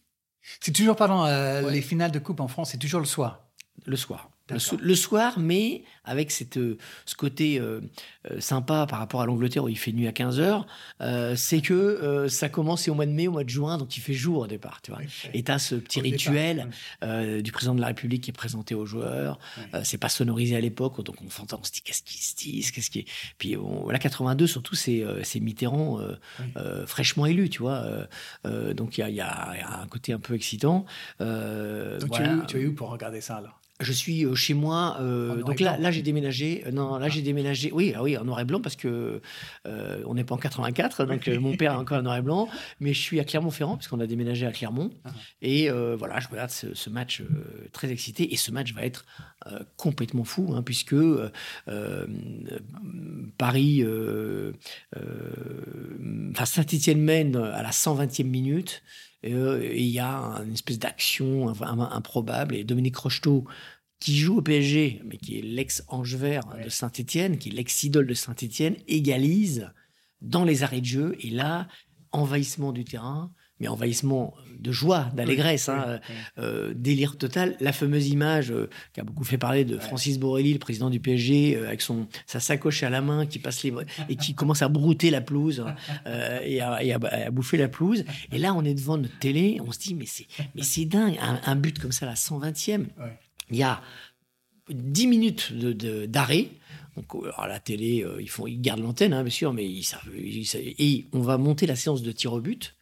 C'est 0.62 0.72
toujours, 0.72 0.96
pardon, 0.96 1.26
euh, 1.26 1.70
les 1.72 1.82
finales 1.82 2.12
de 2.12 2.20
coupe 2.20 2.40
en 2.40 2.48
France, 2.48 2.72
c'est 2.72 2.78
toujours 2.78 3.00
le 3.00 3.06
soir. 3.06 3.48
Le 3.86 3.96
soir. 3.96 4.30
Le, 4.50 4.96
soir, 4.96 5.40
mais 5.40 5.84
avec 6.04 6.30
cette, 6.30 6.58
euh, 6.58 6.78
ce 7.08 7.16
côté 7.16 7.60
euh, 7.60 7.82
euh, 8.30 8.40
sympa 8.40 8.86
par 8.88 9.00
rapport 9.00 9.22
à 9.22 9.26
l'Angleterre 9.26 9.64
où 9.64 9.70
il 9.70 9.78
fait 9.78 9.92
nuit 9.92 10.08
à 10.08 10.12
15 10.12 10.40
heures, 10.40 10.68
c'est 11.36 11.62
que 11.62 12.28
ça 12.30 12.50
commence 12.50 12.88
au 12.88 12.94
mois 12.94 13.08
de 13.08 13.12
mai, 13.12 13.28
au 13.28 13.32
mois 13.32 13.44
de 13.44 13.50
juin, 13.50 13.78
donc 13.78 13.98
il 13.98 14.02
fait 14.02 14.14
jour 14.14 14.40
au 14.40 14.48
départ. 14.48 14.82
Tu 14.84 14.92
vois. 14.92 15.02
Et 15.34 15.44
tu 15.44 15.52
as 15.52 15.58
ce 15.58 15.76
petit 15.76 16.02
rituel 16.02 16.70
du 17.42 17.52
président 17.52 17.74
de 17.74 17.82
la 17.82 17.88
République 17.88 18.24
qui 18.24 18.30
est 18.30 18.34
présenté 18.34 18.76
aux 18.76 18.86
joueurs. 18.86 19.40
c'est 19.84 19.98
pas 19.98 20.10
sonorisé 20.10 20.56
à 20.56 20.62
l'époque, 20.62 21.04
donc 21.04 21.16
on 21.26 21.30
s'entend, 21.30 21.60
on 21.62 21.64
se 21.64 21.72
dit 21.72 21.82
qu'est-ce 21.82 22.04
qui 22.04 22.24
se 22.24 22.36
dit, 22.36 22.72
qu'est-ce 22.72 22.92
qui 22.92 23.06
Puis 23.38 23.58
on, 23.58 23.90
la 23.90 24.00
82, 24.00 24.48
surtout, 24.48 24.76
c'est 24.76 25.04
Mitterrand 25.42 26.00
fraîchement 26.86 27.26
élu, 27.26 27.50
tu 27.50 27.60
vois. 27.60 27.84
donc 28.74 28.98
il 28.98 29.02
y 29.02 29.04
a, 29.04 29.10
y 29.10 29.22
a, 29.22 29.82
un 29.82 29.88
côté 29.88 30.14
un 30.14 30.20
peu 30.20 30.36
excitant. 30.36 30.86
donc 31.20 32.12
tu, 32.12 32.22
es 32.22 32.30
où, 32.30 32.46
tu 32.46 32.62
es 32.62 32.66
où 32.68 32.74
pour 32.74 32.90
regarder 32.90 33.22
ça 33.22 33.38
alors? 33.38 33.60
Je 33.82 33.92
suis 33.92 34.26
chez 34.36 34.54
moi. 34.54 34.98
donc 35.46 35.60
là, 35.60 35.78
là 35.78 35.92
j'ai 35.92 36.02
déménagé. 36.02 36.64
non, 36.72 36.98
là 36.98 37.10
j'ai 37.10 37.22
déménagé. 37.22 37.72
Oui, 37.72 37.94
ah 37.96 38.04
oui, 38.04 38.18
en 38.18 38.24
noir 38.24 38.40
et 38.40 38.46
blanc 38.46 38.62
parce 38.62 38.76
que 38.76 39.22
on 39.66 40.14
n'est 40.14 40.24
pas 40.24 40.36
en 40.36 40.38
84, 40.38 41.06
donc 41.06 41.28
mon 41.28 41.56
père 41.56 41.74
est 41.74 41.76
encore 41.80 42.00
en 42.00 42.04
noir 42.04 42.18
et 42.18 42.22
blanc. 42.22 42.48
Mais 42.80 42.94
je 42.94 43.02
suis 43.02 43.20
à 43.20 43.24
Clermont-Ferrand 43.24 43.78
puisqu'on 43.78 44.00
a 44.00 44.08
déménagé 44.08 44.46
à 44.46 44.52
Clermont. 44.52 44.92
Ah. 45.04 45.10
Et 45.42 45.70
voilà, 45.70 46.20
je 46.20 46.28
regarde 46.28 46.52
ce, 46.52 46.90
match 46.90 47.24
très 47.74 47.92
excité. 47.92 48.34
Et 48.34 48.38
ce 48.38 48.52
match 48.52 48.74
va 48.74 48.84
être 48.84 49.06
complètement 49.78 50.24
fou 50.24 50.54
hein, 50.56 50.64
puisque 50.64 50.96
Paris, 53.38 53.84
enfin 56.32 56.46
Saint-Étienne 56.46 57.02
mène 57.02 57.36
à 57.36 57.62
la 57.62 57.72
120e 57.72 58.24
minute. 58.24 58.84
Euh, 59.26 59.62
et 59.62 59.82
il 59.82 59.90
y 59.90 60.00
a 60.00 60.42
une 60.46 60.54
espèce 60.54 60.80
d'action 60.80 61.50
improbable. 61.62 62.56
Et 62.56 62.64
Dominique 62.64 62.98
Rocheteau, 62.98 63.46
qui 64.00 64.18
joue 64.18 64.38
au 64.38 64.42
PSG, 64.42 65.02
mais 65.06 65.18
qui 65.18 65.40
est 65.40 65.42
l'ex-ange 65.42 66.16
vert 66.16 66.44
de 66.64 66.70
Saint-Etienne, 66.70 67.38
qui 67.38 67.50
est 67.50 67.54
l'ex-idole 67.54 68.08
de 68.08 68.14
Saint-Etienne, 68.14 68.76
égalise 68.88 69.72
dans 70.22 70.44
les 70.44 70.64
arrêts 70.64 70.82
de 70.82 70.86
jeu. 70.86 71.16
Et 71.22 71.30
là, 71.30 71.68
envahissement 72.12 72.72
du 72.72 72.84
terrain, 72.84 73.32
mais 73.60 73.68
envahissement 73.68 74.34
de 74.60 74.72
joie, 74.72 75.12
d'allégresse, 75.14 75.70
hein, 75.70 76.00
euh, 76.38 76.74
délire 76.76 77.18
total. 77.18 77.56
La 77.60 77.72
fameuse 77.72 78.10
image 78.10 78.52
euh, 78.52 78.70
qui 78.94 79.00
a 79.00 79.04
beaucoup 79.04 79.24
fait 79.24 79.38
parler 79.38 79.66
de 79.66 79.78
Francis 79.78 80.20
Borrelli, 80.20 80.54
le 80.54 80.60
président 80.60 80.90
du 80.90 81.00
PSG, 81.00 81.56
euh, 81.56 81.68
avec 81.68 81.82
son 81.82 82.08
sa 82.26 82.40
sacoche 82.40 82.84
à 82.84 82.90
la 82.90 83.02
main, 83.02 83.26
qui 83.26 83.40
passe 83.40 83.64
les 83.64 83.74
et 84.10 84.16
qui 84.16 84.34
commence 84.34 84.62
à 84.62 84.70
brouter 84.70 85.10
la 85.10 85.22
pelouse 85.22 85.64
et, 86.44 86.62
à, 86.62 87.00
bouffer 87.32 87.58
la 87.58 87.68
pelouse. 87.68 88.06
Et 88.32 88.38
là, 88.38 88.54
on 88.54 88.64
est 88.64 88.74
devant 88.74 88.98
notre 88.98 89.18
télé, 89.20 89.60
on 89.66 89.72
se 89.72 89.80
dit 89.80 89.96
mais 89.96 90.06
c'est 90.06 90.28
mais 90.56 90.64
c'est 90.64 90.86
dingue, 90.86 91.18
un, 91.22 91.56
but 91.56 91.80
comme 91.80 91.92
ça, 91.92 92.06
la 92.06 92.16
120e. 92.16 92.86
Il 93.52 93.58
y 93.58 93.64
a 93.64 93.82
10 94.70 95.08
minutes 95.08 95.54
d'arrêt. 95.54 96.48
Donc, 96.96 97.26
à 97.38 97.48
la 97.48 97.60
télé, 97.60 98.06
ils, 98.22 98.30
font, 98.30 98.48
ils 98.48 98.62
gardent 98.62 98.80
l'antenne, 98.80 99.12
hein, 99.12 99.22
bien 99.22 99.30
sûr, 99.30 99.52
mais 99.52 99.66
ils 99.70 99.84
savent, 99.84 100.10
et 100.16 101.06
on 101.12 101.20
va 101.20 101.38
monter 101.38 101.68
la 101.68 101.76
séance 101.76 102.02
de 102.02 102.12
tir 102.14 102.32
au 102.32 102.40
but 102.40 102.75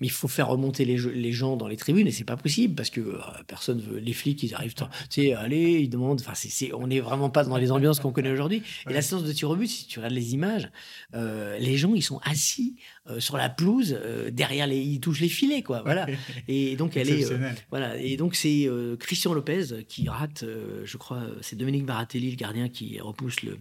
mais 0.00 0.06
il 0.06 0.10
faut 0.10 0.28
faire 0.28 0.48
remonter 0.48 0.84
les, 0.84 0.96
les, 0.96 1.32
gens 1.32 1.56
dans 1.56 1.68
les 1.68 1.76
tribunes 1.76 2.06
et 2.06 2.10
c'est 2.10 2.24
pas 2.24 2.36
possible 2.36 2.74
parce 2.74 2.90
que 2.90 3.00
euh, 3.00 3.18
personne 3.46 3.80
veut 3.80 3.98
les 3.98 4.12
flics 4.12 4.42
ils 4.42 4.54
arrivent 4.54 4.74
tu 4.74 4.84
sais 5.10 5.34
allez 5.34 5.80
ils 5.80 5.88
demandent 5.88 6.20
enfin 6.20 6.32
c'est 6.34 6.72
on 6.72 6.86
n'est 6.86 7.00
vraiment 7.00 7.30
pas 7.30 7.44
dans 7.44 7.56
les 7.56 7.70
ambiances 7.72 8.00
qu'on 8.00 8.12
connaît 8.12 8.30
aujourd'hui. 8.30 8.62
Et 8.88 8.92
la 8.92 9.02
séance 9.02 9.24
de 9.24 9.32
tir 9.32 9.50
au 9.50 9.56
but 9.56 9.68
si 9.68 9.86
tu 9.86 9.98
regardes 9.98 10.14
les 10.14 10.34
images 10.34 10.70
euh, 11.14 11.58
les 11.58 11.76
gens 11.76 11.94
ils 11.94 12.02
sont 12.02 12.20
assis 12.24 12.76
euh, 13.08 13.20
sur 13.20 13.36
la 13.36 13.48
pelouse 13.48 13.98
derrière 14.30 14.66
les 14.66 14.80
ils 14.80 15.00
touchent 15.00 15.20
les 15.20 15.28
filets 15.28 15.62
quoi 15.62 15.82
voilà. 15.82 16.06
Et 16.48 16.76
donc 16.76 16.96
elle 16.96 17.10
est 17.10 17.26
voilà. 17.70 17.96
Et 17.98 18.16
donc 18.16 18.34
c'est 18.34 18.68
Christian 18.98 19.32
Lopez 19.34 19.84
qui 19.88 20.08
rate 20.08 20.44
je 20.84 20.96
crois 20.96 21.22
c'est 21.40 21.56
Dominique 21.56 21.86
Baratelli 21.86 22.30
le 22.30 22.36
gardien 22.36 22.68
qui 22.68 22.98
repousse 23.00 23.42
le 23.42 23.58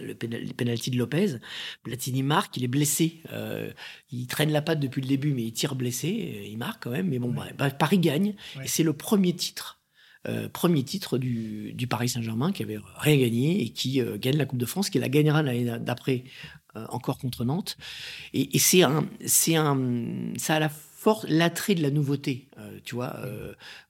le, 0.00 0.14
penalty 0.14 0.90
de 0.90 0.98
Lopez. 0.98 1.36
Platini 1.82 2.22
marque, 2.22 2.56
il 2.56 2.64
est 2.64 2.68
blessé. 2.68 3.22
Euh, 3.32 3.72
il 4.10 4.26
traîne 4.26 4.50
la 4.50 4.62
patte 4.62 4.80
depuis 4.80 5.00
le 5.00 5.08
début, 5.08 5.32
mais 5.32 5.44
il 5.44 5.52
tire 5.52 5.74
blessé. 5.74 6.08
Euh, 6.08 6.46
il 6.46 6.58
marque 6.58 6.82
quand 6.82 6.90
même. 6.90 7.08
Mais 7.08 7.18
bon, 7.18 7.32
bah, 7.32 7.70
Paris 7.70 7.98
gagne. 7.98 8.34
Et 8.62 8.68
c'est 8.68 8.82
le 8.82 8.92
premier 8.92 9.34
titre. 9.34 9.78
Euh, 10.28 10.48
premier 10.50 10.82
titre 10.82 11.16
du, 11.16 11.86
Paris 11.88 12.10
Saint-Germain 12.10 12.52
qui 12.52 12.62
avait 12.62 12.78
rien 12.96 13.16
gagné 13.16 13.62
et 13.62 13.70
qui 13.70 14.02
gagne 14.18 14.36
la 14.36 14.44
Coupe 14.44 14.58
de 14.58 14.66
France, 14.66 14.90
qui 14.90 14.98
la 14.98 15.08
gagnera 15.08 15.42
l'année 15.42 15.64
d'après 15.80 16.24
encore 16.74 17.18
contre 17.18 17.44
Nantes. 17.44 17.76
Et, 18.32 18.58
c'est 18.58 18.82
un, 18.82 19.08
c'est 19.24 19.56
un, 19.56 20.32
ça 20.36 20.56
a 20.56 20.60
la 20.60 20.70
force, 21.00 21.26
l'attrait 21.28 21.74
de 21.74 21.82
la 21.82 21.90
nouveauté, 21.90 22.48
tu 22.84 22.94
vois, 22.94 23.16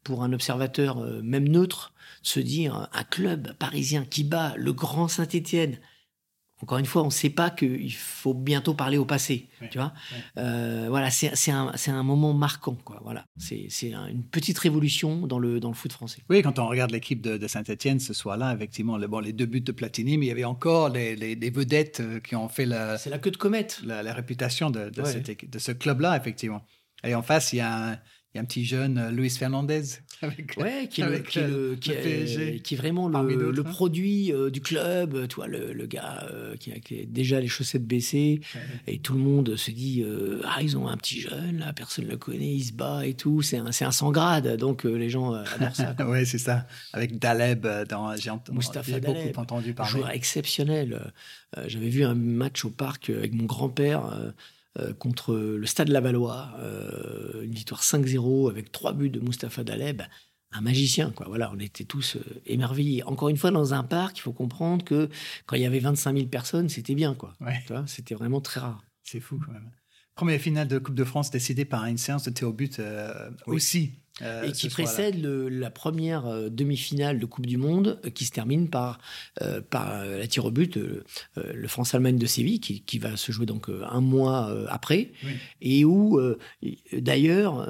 pour 0.04 0.22
un 0.22 0.32
observateur 0.32 0.96
même 1.22 1.48
neutre 1.48 1.92
se 2.22 2.40
dire 2.40 2.88
un 2.92 3.04
club 3.04 3.52
parisien 3.54 4.04
qui 4.04 4.24
bat 4.24 4.54
le 4.56 4.72
grand 4.72 5.08
Saint-Étienne. 5.08 5.78
Encore 6.62 6.76
une 6.76 6.84
fois, 6.84 7.02
on 7.02 7.06
ne 7.06 7.10
sait 7.10 7.30
pas 7.30 7.48
qu'il 7.48 7.90
faut 7.94 8.34
bientôt 8.34 8.74
parler 8.74 8.98
au 8.98 9.06
passé, 9.06 9.48
tu 9.70 9.78
vois. 9.78 9.94
Euh, 10.36 10.88
voilà, 10.90 11.10
c'est 11.10 11.50
un, 11.50 11.72
un, 11.86 12.02
moment 12.02 12.34
marquant, 12.34 12.76
quoi. 12.84 13.00
Voilà, 13.02 13.24
c'est 13.38 13.66
une 13.90 14.24
petite 14.24 14.58
révolution 14.58 15.26
dans 15.26 15.38
le, 15.38 15.58
dans 15.58 15.70
le 15.70 15.74
foot 15.74 15.90
français. 15.90 16.20
Oui, 16.28 16.42
quand 16.42 16.58
on 16.58 16.68
regarde 16.68 16.90
l'équipe 16.90 17.22
de, 17.22 17.48
Saint-Etienne 17.48 17.98
ce 17.98 18.12
soir-là, 18.12 18.54
effectivement, 18.54 18.98
le, 18.98 19.06
bon, 19.08 19.20
les 19.20 19.32
deux 19.32 19.46
buts 19.46 19.62
de 19.62 19.72
Platini, 19.72 20.18
mais 20.18 20.26
il 20.26 20.28
y 20.28 20.32
avait 20.32 20.44
encore 20.44 20.90
les, 20.90 21.16
les, 21.16 21.50
vedettes 21.50 22.00
euh, 22.00 22.20
qui 22.20 22.36
ont 22.36 22.50
fait 22.50 22.66
la. 22.66 22.98
C'est 22.98 23.08
la 23.08 23.18
queue 23.18 23.30
de 23.30 23.38
comète. 23.38 23.80
La, 23.82 24.12
réputation 24.12 24.68
de, 24.68 24.90
de, 24.90 25.04
cette, 25.04 25.48
de 25.48 25.58
ce 25.58 25.72
club-là, 25.72 26.14
effectivement. 26.14 26.62
Et 27.04 27.14
en 27.14 27.22
face, 27.22 27.52
il 27.52 27.56
y 27.56 27.60
a 27.60 27.92
un, 27.92 27.98
il 28.32 28.36
y 28.36 28.38
a 28.38 28.42
un 28.42 28.44
petit 28.44 28.64
jeune, 28.64 28.96
euh, 28.96 29.10
Luis 29.10 29.30
Fernandez. 29.30 29.82
Avec, 30.22 30.54
ouais, 30.58 30.86
qui, 30.88 31.00
est, 31.00 31.26
qui, 31.26 31.40
le, 31.40 31.76
qui, 31.80 31.90
qui, 32.62 32.74
est 32.74 32.76
vraiment 32.76 33.08
le, 33.08 33.50
le 33.50 33.62
produit 33.64 34.32
euh, 34.32 34.50
du 34.50 34.60
club. 34.60 35.26
Tu 35.26 35.36
vois, 35.36 35.48
le, 35.48 35.72
le 35.72 35.86
gars 35.86 36.28
euh, 36.30 36.54
qui, 36.56 36.70
a, 36.70 36.76
déjà 37.06 37.40
les 37.40 37.48
chaussettes 37.48 37.86
baissées. 37.86 38.40
Et 38.86 38.98
tout 38.98 39.14
le 39.14 39.20
monde 39.20 39.56
se 39.56 39.70
dit 39.70 40.04
Ah, 40.44 40.62
ils 40.62 40.76
ont 40.76 40.86
un 40.86 40.96
petit 40.98 41.20
jeune, 41.20 41.60
là, 41.60 41.72
personne 41.72 42.04
ne 42.04 42.10
le 42.10 42.18
connaît, 42.18 42.52
il 42.52 42.62
se 42.62 42.72
bat 42.72 43.06
et 43.06 43.14
tout. 43.14 43.40
C'est 43.40 43.56
un, 43.56 43.66
un 43.68 43.90
sans 43.90 44.12
grade. 44.12 44.56
Donc, 44.58 44.84
les 44.84 45.08
gens 45.08 45.32
adorent 45.32 45.74
ça. 45.74 45.96
ouais, 46.06 46.26
c'est 46.26 46.38
ça. 46.38 46.66
Avec 46.92 47.18
Daleb, 47.18 47.66
dans, 47.88 48.14
j'ai 48.14 48.30
beaucoup 49.00 49.40
entendu 49.40 49.72
parler. 49.72 49.90
Joueur 49.90 50.10
exceptionnel. 50.10 51.12
J'avais 51.66 51.88
vu 51.88 52.04
un 52.04 52.14
match 52.14 52.64
au 52.66 52.70
parc 52.70 53.08
avec 53.08 53.32
mon 53.32 53.44
grand-père. 53.44 54.32
Euh, 54.78 54.94
contre 54.94 55.34
le 55.34 55.66
Stade 55.66 55.88
Lavallois, 55.88 56.52
euh, 56.60 57.42
une 57.42 57.52
victoire 57.52 57.82
5-0 57.82 58.50
avec 58.50 58.70
trois 58.70 58.92
buts 58.92 59.10
de 59.10 59.18
Mustapha 59.18 59.64
Daleb, 59.64 60.02
un 60.52 60.60
magicien, 60.60 61.10
quoi. 61.10 61.26
Voilà, 61.28 61.50
on 61.52 61.58
était 61.58 61.82
tous 61.82 62.14
euh, 62.14 62.20
émerveillés. 62.46 63.02
Encore 63.02 63.30
une 63.30 63.36
fois, 63.36 63.50
dans 63.50 63.74
un 63.74 63.82
parc, 63.82 64.18
il 64.18 64.20
faut 64.20 64.32
comprendre 64.32 64.84
que 64.84 65.08
quand 65.46 65.56
il 65.56 65.62
y 65.62 65.66
avait 65.66 65.80
25 65.80 66.16
000 66.16 66.28
personnes, 66.28 66.68
c'était 66.68 66.94
bien, 66.94 67.14
quoi. 67.14 67.34
C'était 67.86 68.14
vraiment 68.14 68.40
très 68.40 68.60
rare. 68.60 68.84
C'est 69.02 69.18
fou, 69.18 69.40
quand 69.44 69.52
même. 69.52 69.72
Première 70.14 70.40
finale 70.40 70.68
de 70.68 70.78
Coupe 70.78 70.94
de 70.94 71.04
France 71.04 71.32
décidée 71.32 71.64
par 71.64 71.86
une 71.86 71.98
séance 71.98 72.22
de 72.22 72.30
tir 72.30 72.52
but 72.52 72.80
aussi. 73.46 73.94
Euh, 74.22 74.42
et 74.42 74.52
qui 74.52 74.68
précède 74.68 75.24
la 75.24 75.70
première 75.70 76.26
euh, 76.26 76.48
demi-finale 76.48 77.18
de 77.18 77.26
Coupe 77.26 77.46
du 77.46 77.56
Monde 77.56 77.98
euh, 78.04 78.10
qui 78.10 78.24
se 78.24 78.32
termine 78.32 78.68
par, 78.68 78.98
par 79.70 80.04
la 80.04 80.26
tir 80.26 80.44
au 80.44 80.50
but, 80.50 80.78
le 81.36 81.68
France-Allemagne 81.68 82.18
de 82.18 82.26
Séville, 82.26 82.60
qui, 82.60 82.98
va 82.98 83.16
se 83.16 83.32
jouer 83.32 83.46
donc 83.46 83.68
un 83.68 84.00
mois 84.00 84.52
après, 84.68 85.12
et 85.60 85.84
où 85.84 86.20
d'ailleurs 86.92 87.66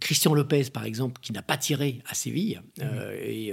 Christian 0.00 0.34
Lopez, 0.34 0.64
par 0.72 0.84
exemple, 0.84 1.20
qui 1.20 1.32
n'a 1.32 1.42
pas 1.42 1.56
tiré 1.56 2.00
à 2.06 2.14
Séville, 2.14 2.60
et 3.22 3.52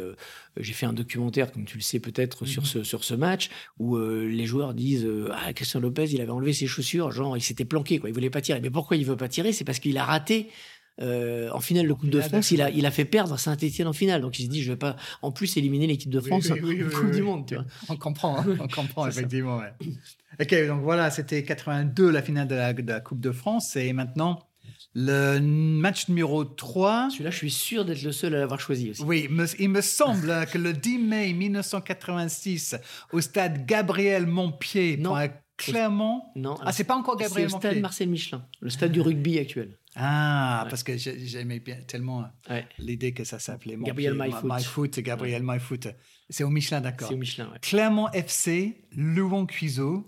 j'ai 0.57 0.73
fait 0.73 0.85
un 0.85 0.93
documentaire, 0.93 1.51
comme 1.51 1.65
tu 1.65 1.77
le 1.77 1.83
sais 1.83 1.99
peut-être, 1.99 2.45
sur, 2.45 2.63
mhm. 2.63 2.67
ce, 2.67 2.83
sur 2.83 3.03
ce 3.03 3.13
match, 3.13 3.49
où 3.79 3.97
les 3.97 4.45
joueurs 4.45 4.73
disent 4.73 5.07
Ah, 5.31 5.53
Christian 5.53 5.79
Lopez, 5.79 6.05
il 6.11 6.21
avait 6.21 6.31
enlevé 6.31 6.53
ses 6.53 6.67
chaussures, 6.67 7.11
genre 7.11 7.37
il 7.37 7.41
s'était 7.41 7.65
planqué, 7.65 7.99
quoi, 7.99 8.09
il 8.09 8.13
voulait 8.13 8.29
pas 8.29 8.41
tirer. 8.41 8.59
Mais 8.61 8.71
pourquoi 8.71 8.97
il 8.97 9.05
veut 9.05 9.17
pas 9.17 9.29
tirer? 9.29 9.51
C'est 9.51 9.65
parce 9.65 9.79
qu'il 9.79 9.97
a 9.97 10.05
raté 10.05 10.49
euh, 11.01 11.49
en 11.51 11.59
finale 11.59 11.87
de 11.87 11.93
Coupe 11.93 12.09
de 12.09 12.21
France, 12.21 12.51
il 12.51 12.61
a, 12.61 12.69
il 12.69 12.85
a 12.85 12.91
fait 12.91 13.05
perdre 13.05 13.37
Saint-Etienne 13.37 13.87
en 13.87 13.93
finale. 13.93 14.21
Donc 14.21 14.39
il 14.39 14.45
se 14.45 14.49
dit, 14.49 14.63
je 14.63 14.71
vais 14.71 14.77
pas 14.77 14.95
en 15.21 15.31
plus 15.31 15.57
éliminer 15.57 15.87
l'équipe 15.87 16.09
de 16.09 16.19
France 16.21 16.49
en 16.49 16.55
Coupe 16.55 17.11
du 17.11 17.21
Monde. 17.21 17.45
Tu 17.47 17.55
vois. 17.55 17.65
On 17.89 17.97
comprend, 17.97 18.39
hein, 18.39 18.45
on 18.59 18.67
comprend 18.67 19.07
effectivement. 19.07 19.61
ok, 20.39 20.67
donc 20.67 20.81
voilà, 20.81 21.09
c'était 21.09 21.43
82 21.43 22.09
la 22.09 22.21
finale 22.21 22.47
de 22.47 22.55
la, 22.55 22.99
Coupe 23.01 23.19
de 23.19 23.31
France. 23.31 23.75
Et 23.75 23.91
maintenant, 23.91 24.39
le 24.93 25.39
match 25.39 26.07
numéro 26.07 26.45
3. 26.45 27.09
Celui-là, 27.11 27.29
je 27.29 27.37
suis 27.37 27.51
sûr 27.51 27.83
d'être 27.83 28.03
le 28.03 28.13
seul 28.13 28.33
à 28.35 28.39
l'avoir 28.39 28.61
choisi 28.61 28.91
aussi. 28.91 29.03
Oui, 29.03 29.27
il 29.59 29.69
me 29.69 29.81
semble 29.81 30.45
que 30.51 30.57
le 30.57 30.71
10 30.71 30.99
mai 30.99 31.33
1986, 31.33 32.77
au 33.11 33.19
stade 33.19 33.65
Gabriel 33.65 34.27
Montpied, 34.27 34.97
non. 34.97 35.15
Clermont. 35.57 36.21
Non. 36.35 36.57
Ah, 36.65 36.73
c'est 36.73 36.83
pas 36.83 36.95
encore 36.95 37.15
Gabriel 37.17 37.49
Montpied. 37.49 37.61
C'est 37.61 37.67
le 37.67 37.73
stade 37.73 37.81
Marcel 37.81 38.09
Michelin, 38.09 38.45
le 38.59 38.69
stade 38.69 38.91
du 38.91 39.01
rugby 39.01 39.39
actuel. 39.39 39.77
Ah, 39.95 40.67
parce 40.69 40.83
que 40.83 40.97
j'aimais 40.97 41.59
bien 41.59 41.77
tellement 41.87 42.25
l'idée 42.77 43.13
que 43.13 43.23
ça 43.23 43.39
s'appelait 43.39 43.77
Gabriel 43.79 44.15
MyFoot. 44.43 44.99
Gabriel 44.99 45.43
MyFoot. 45.43 45.87
C'est 46.29 46.43
au 46.43 46.49
Michelin, 46.49 46.81
d'accord. 46.81 47.07
C'est 47.07 47.13
au 47.13 47.17
Michelin, 47.17 47.51
Clermont 47.61 48.09
FC, 48.11 48.81
Louon 48.91 49.45
Cuiseau. 49.45 50.05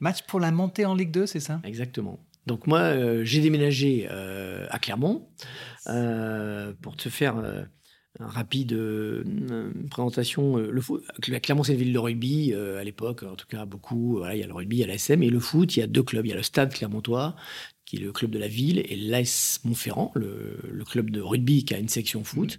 Match 0.00 0.22
pour 0.22 0.40
la 0.40 0.50
montée 0.50 0.86
en 0.86 0.94
Ligue 0.94 1.10
2, 1.10 1.26
c'est 1.26 1.40
ça? 1.40 1.60
Exactement. 1.64 2.20
Donc 2.46 2.66
moi, 2.68 2.78
euh, 2.78 3.24
j'ai 3.24 3.40
déménagé 3.40 4.06
euh, 4.08 4.66
à 4.70 4.78
Clermont 4.78 5.28
euh, 5.88 6.72
pour 6.80 6.96
te 6.96 7.08
faire 7.08 7.42
rapide 8.20 8.76
présentation. 9.90 10.56
le 10.56 10.80
foot, 10.80 11.04
Clermont, 11.20 11.62
c'est 11.62 11.72
une 11.72 11.78
ville 11.78 11.92
de 11.92 11.98
rugby 11.98 12.54
à 12.54 12.84
l'époque, 12.84 13.22
en 13.22 13.36
tout 13.36 13.46
cas 13.46 13.64
beaucoup. 13.64 14.22
il 14.32 14.38
y 14.38 14.42
a 14.42 14.46
le 14.46 14.54
rugby, 14.54 14.76
il 14.76 14.80
y 14.80 14.84
a 14.84 14.86
l'ASM 14.86 15.22
et 15.22 15.30
le 15.30 15.40
foot. 15.40 15.76
Il 15.76 15.80
y 15.80 15.82
a 15.82 15.86
deux 15.86 16.02
clubs. 16.02 16.26
Il 16.26 16.30
y 16.30 16.32
a 16.32 16.36
le 16.36 16.42
Stade 16.42 16.72
Clermontois 16.72 17.36
qui 17.86 17.96
est 17.96 18.00
le 18.00 18.12
club 18.12 18.32
de 18.32 18.38
la 18.38 18.48
ville, 18.48 18.80
et 18.80 18.96
l'AS 18.96 19.60
Montferrand, 19.64 20.12
le, 20.14 20.84
club 20.84 21.10
de 21.10 21.20
rugby 21.20 21.64
qui 21.64 21.72
a 21.72 21.78
une 21.78 21.88
section 21.88 22.24
foot. 22.24 22.58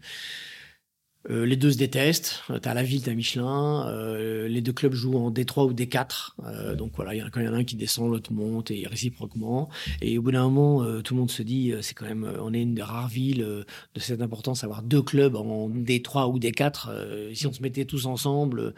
Euh, 1.29 1.45
les 1.45 1.55
deux 1.55 1.71
se 1.71 1.77
détestent. 1.77 2.43
T'as 2.61 2.73
la 2.73 2.83
ville, 2.83 3.01
t'as 3.01 3.13
Michelin. 3.13 3.87
Euh, 3.87 4.47
les 4.47 4.61
deux 4.61 4.71
clubs 4.71 4.93
jouent 4.93 5.17
en 5.17 5.31
D3 5.31 5.67
ou 5.67 5.73
D4. 5.73 6.35
Euh, 6.45 6.75
donc 6.75 6.93
voilà, 6.95 7.15
y 7.15 7.21
a, 7.21 7.29
quand 7.29 7.39
il 7.39 7.45
y 7.45 7.49
en 7.49 7.53
a 7.53 7.57
un 7.57 7.63
qui 7.63 7.75
descend, 7.75 8.09
l'autre 8.11 8.31
monte 8.31 8.71
et 8.71 8.87
réciproquement. 8.87 9.69
Et 10.01 10.17
au 10.17 10.21
bout 10.21 10.31
d'un 10.31 10.43
moment, 10.49 10.85
tout 11.01 11.13
le 11.13 11.19
monde 11.19 11.31
se 11.31 11.43
dit, 11.43 11.73
c'est 11.81 11.93
quand 11.93 12.05
même, 12.05 12.31
on 12.39 12.53
est 12.53 12.61
une 12.61 12.75
des 12.75 12.81
rares 12.81 13.09
villes 13.09 13.45
de 13.95 13.99
cette 13.99 14.21
importance, 14.21 14.63
avoir 14.63 14.81
deux 14.81 15.01
clubs 15.01 15.35
en 15.35 15.69
D3 15.69 16.31
ou 16.31 16.39
D4. 16.39 17.33
si 17.33 17.47
on 17.47 17.53
se 17.53 17.61
mettait 17.61 17.85
tous 17.85 18.05
ensemble 18.05 18.73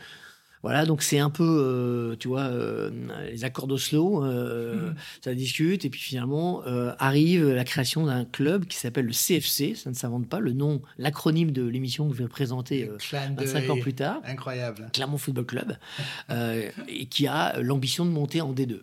voilà, 0.62 0.86
donc 0.86 1.02
c'est 1.04 1.20
un 1.20 1.30
peu, 1.30 1.44
euh, 1.44 2.16
tu 2.18 2.28
vois, 2.28 2.42
euh, 2.42 2.92
les 3.32 3.46
accords 3.46 3.68
d'Oslo, 3.68 4.26
euh, 4.26 4.90
mmh. 4.92 4.96
ça 5.22 5.34
discute, 5.34 5.86
et 5.86 5.90
puis 5.90 6.02
finalement 6.02 6.64
arrive 7.00 7.50
la 7.50 7.64
création 7.64 8.06
d'un 8.06 8.26
club 8.26 8.66
qui 8.66 8.78
s'appelle 8.78 9.06
le 9.06 9.14
CFC, 9.14 9.76
ça 9.76 9.90
ne 9.90 9.96
s'invente 9.96 10.28
pas, 10.28 10.40
le 10.40 10.52
nom, 10.52 10.82
l'acronyme 10.98 11.52
de 11.52 11.66
l'émission 11.66 12.10
que 12.10 12.16
je 12.16 12.24
vais 12.24 12.30
présenter 12.30 12.90
25 13.12 13.70
ans 13.70 13.78
plus 13.78 13.94
tard. 13.94 14.22
Incroyable. 14.26 14.90
Clermont 14.94 15.18
Football 15.18 15.46
Club, 15.46 15.78
et 16.30 17.06
qui 17.06 17.28
a 17.28 17.60
l'ambition 17.62 18.06
de 18.06 18.12
monter 18.12 18.42
en 18.42 18.54
D2. 18.54 18.82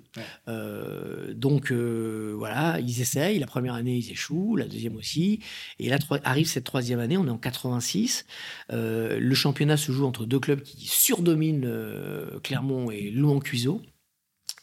donc 1.35 1.73
voilà, 1.73 2.81
ils 2.81 3.01
essayent, 3.03 3.39
la 3.39 3.47
première 3.47 3.75
année 3.75 3.97
ils 3.97 4.11
échouent, 4.11 4.57
la 4.57 4.67
deuxième 4.67 4.97
aussi, 4.97 5.41
et 5.79 5.91
là 5.91 5.99
arrive 6.25 6.47
cette 6.47 6.65
troisième 6.65 7.01
année, 7.01 7.19
on 7.19 7.27
est 7.27 7.31
en 7.31 7.39
86, 7.39 8.25
le 8.71 9.35
championnat 9.35 9.77
se 9.77 9.93
joue 9.93 10.07
entre 10.07 10.25
deux 10.25 10.41
clubs 10.41 10.63
qui 10.63 10.87
surdominent 10.87 11.66
euh, 11.67 12.41
Clermont 12.41 12.91
et 12.91 13.11
Louan-Cuiseau. 13.11 13.83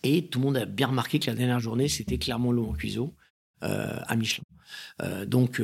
Et 0.04 0.28
tout 0.28 0.40
le 0.40 0.46
monde 0.46 0.58
a 0.58 0.66
bien 0.66 0.88
remarqué 0.88 1.20
que 1.20 1.28
la 1.28 1.36
dernière 1.36 1.60
journée, 1.60 1.88
c'était 1.88 2.18
Clermont-Louan-Cuiseau 2.18 3.14
euh, 3.64 4.00
à 4.06 4.16
Michelin. 4.16 4.44
Euh, 5.02 5.26
donc, 5.26 5.62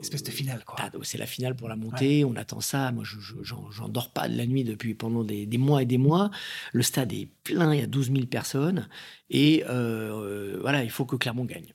espèce 0.00 0.22
de 0.22 0.30
finale, 0.30 0.64
quoi. 0.64 0.76
C'est 1.02 1.18
la 1.18 1.26
finale 1.26 1.56
pour 1.56 1.68
la 1.68 1.76
montée. 1.76 2.24
On 2.24 2.36
attend 2.36 2.60
ça. 2.60 2.92
Moi, 2.92 3.04
je 3.04 3.18
j'en 3.42 3.88
dors 3.88 4.10
pas 4.10 4.28
de 4.28 4.36
la 4.36 4.46
nuit 4.46 4.64
depuis 4.64 4.94
pendant 4.94 5.24
des, 5.24 5.46
mois 5.58 5.82
et 5.82 5.86
des 5.86 5.98
mois. 5.98 6.30
Le 6.72 6.82
stade 6.82 7.12
est 7.12 7.28
plein. 7.42 7.74
Il 7.74 7.80
y 7.80 7.82
a 7.82 7.86
12 7.86 8.12
000 8.12 8.26
personnes. 8.26 8.88
Et 9.30 9.64
voilà, 9.66 10.84
il 10.84 10.90
faut 10.90 11.06
que 11.06 11.16
Clermont 11.16 11.44
gagne. 11.44 11.74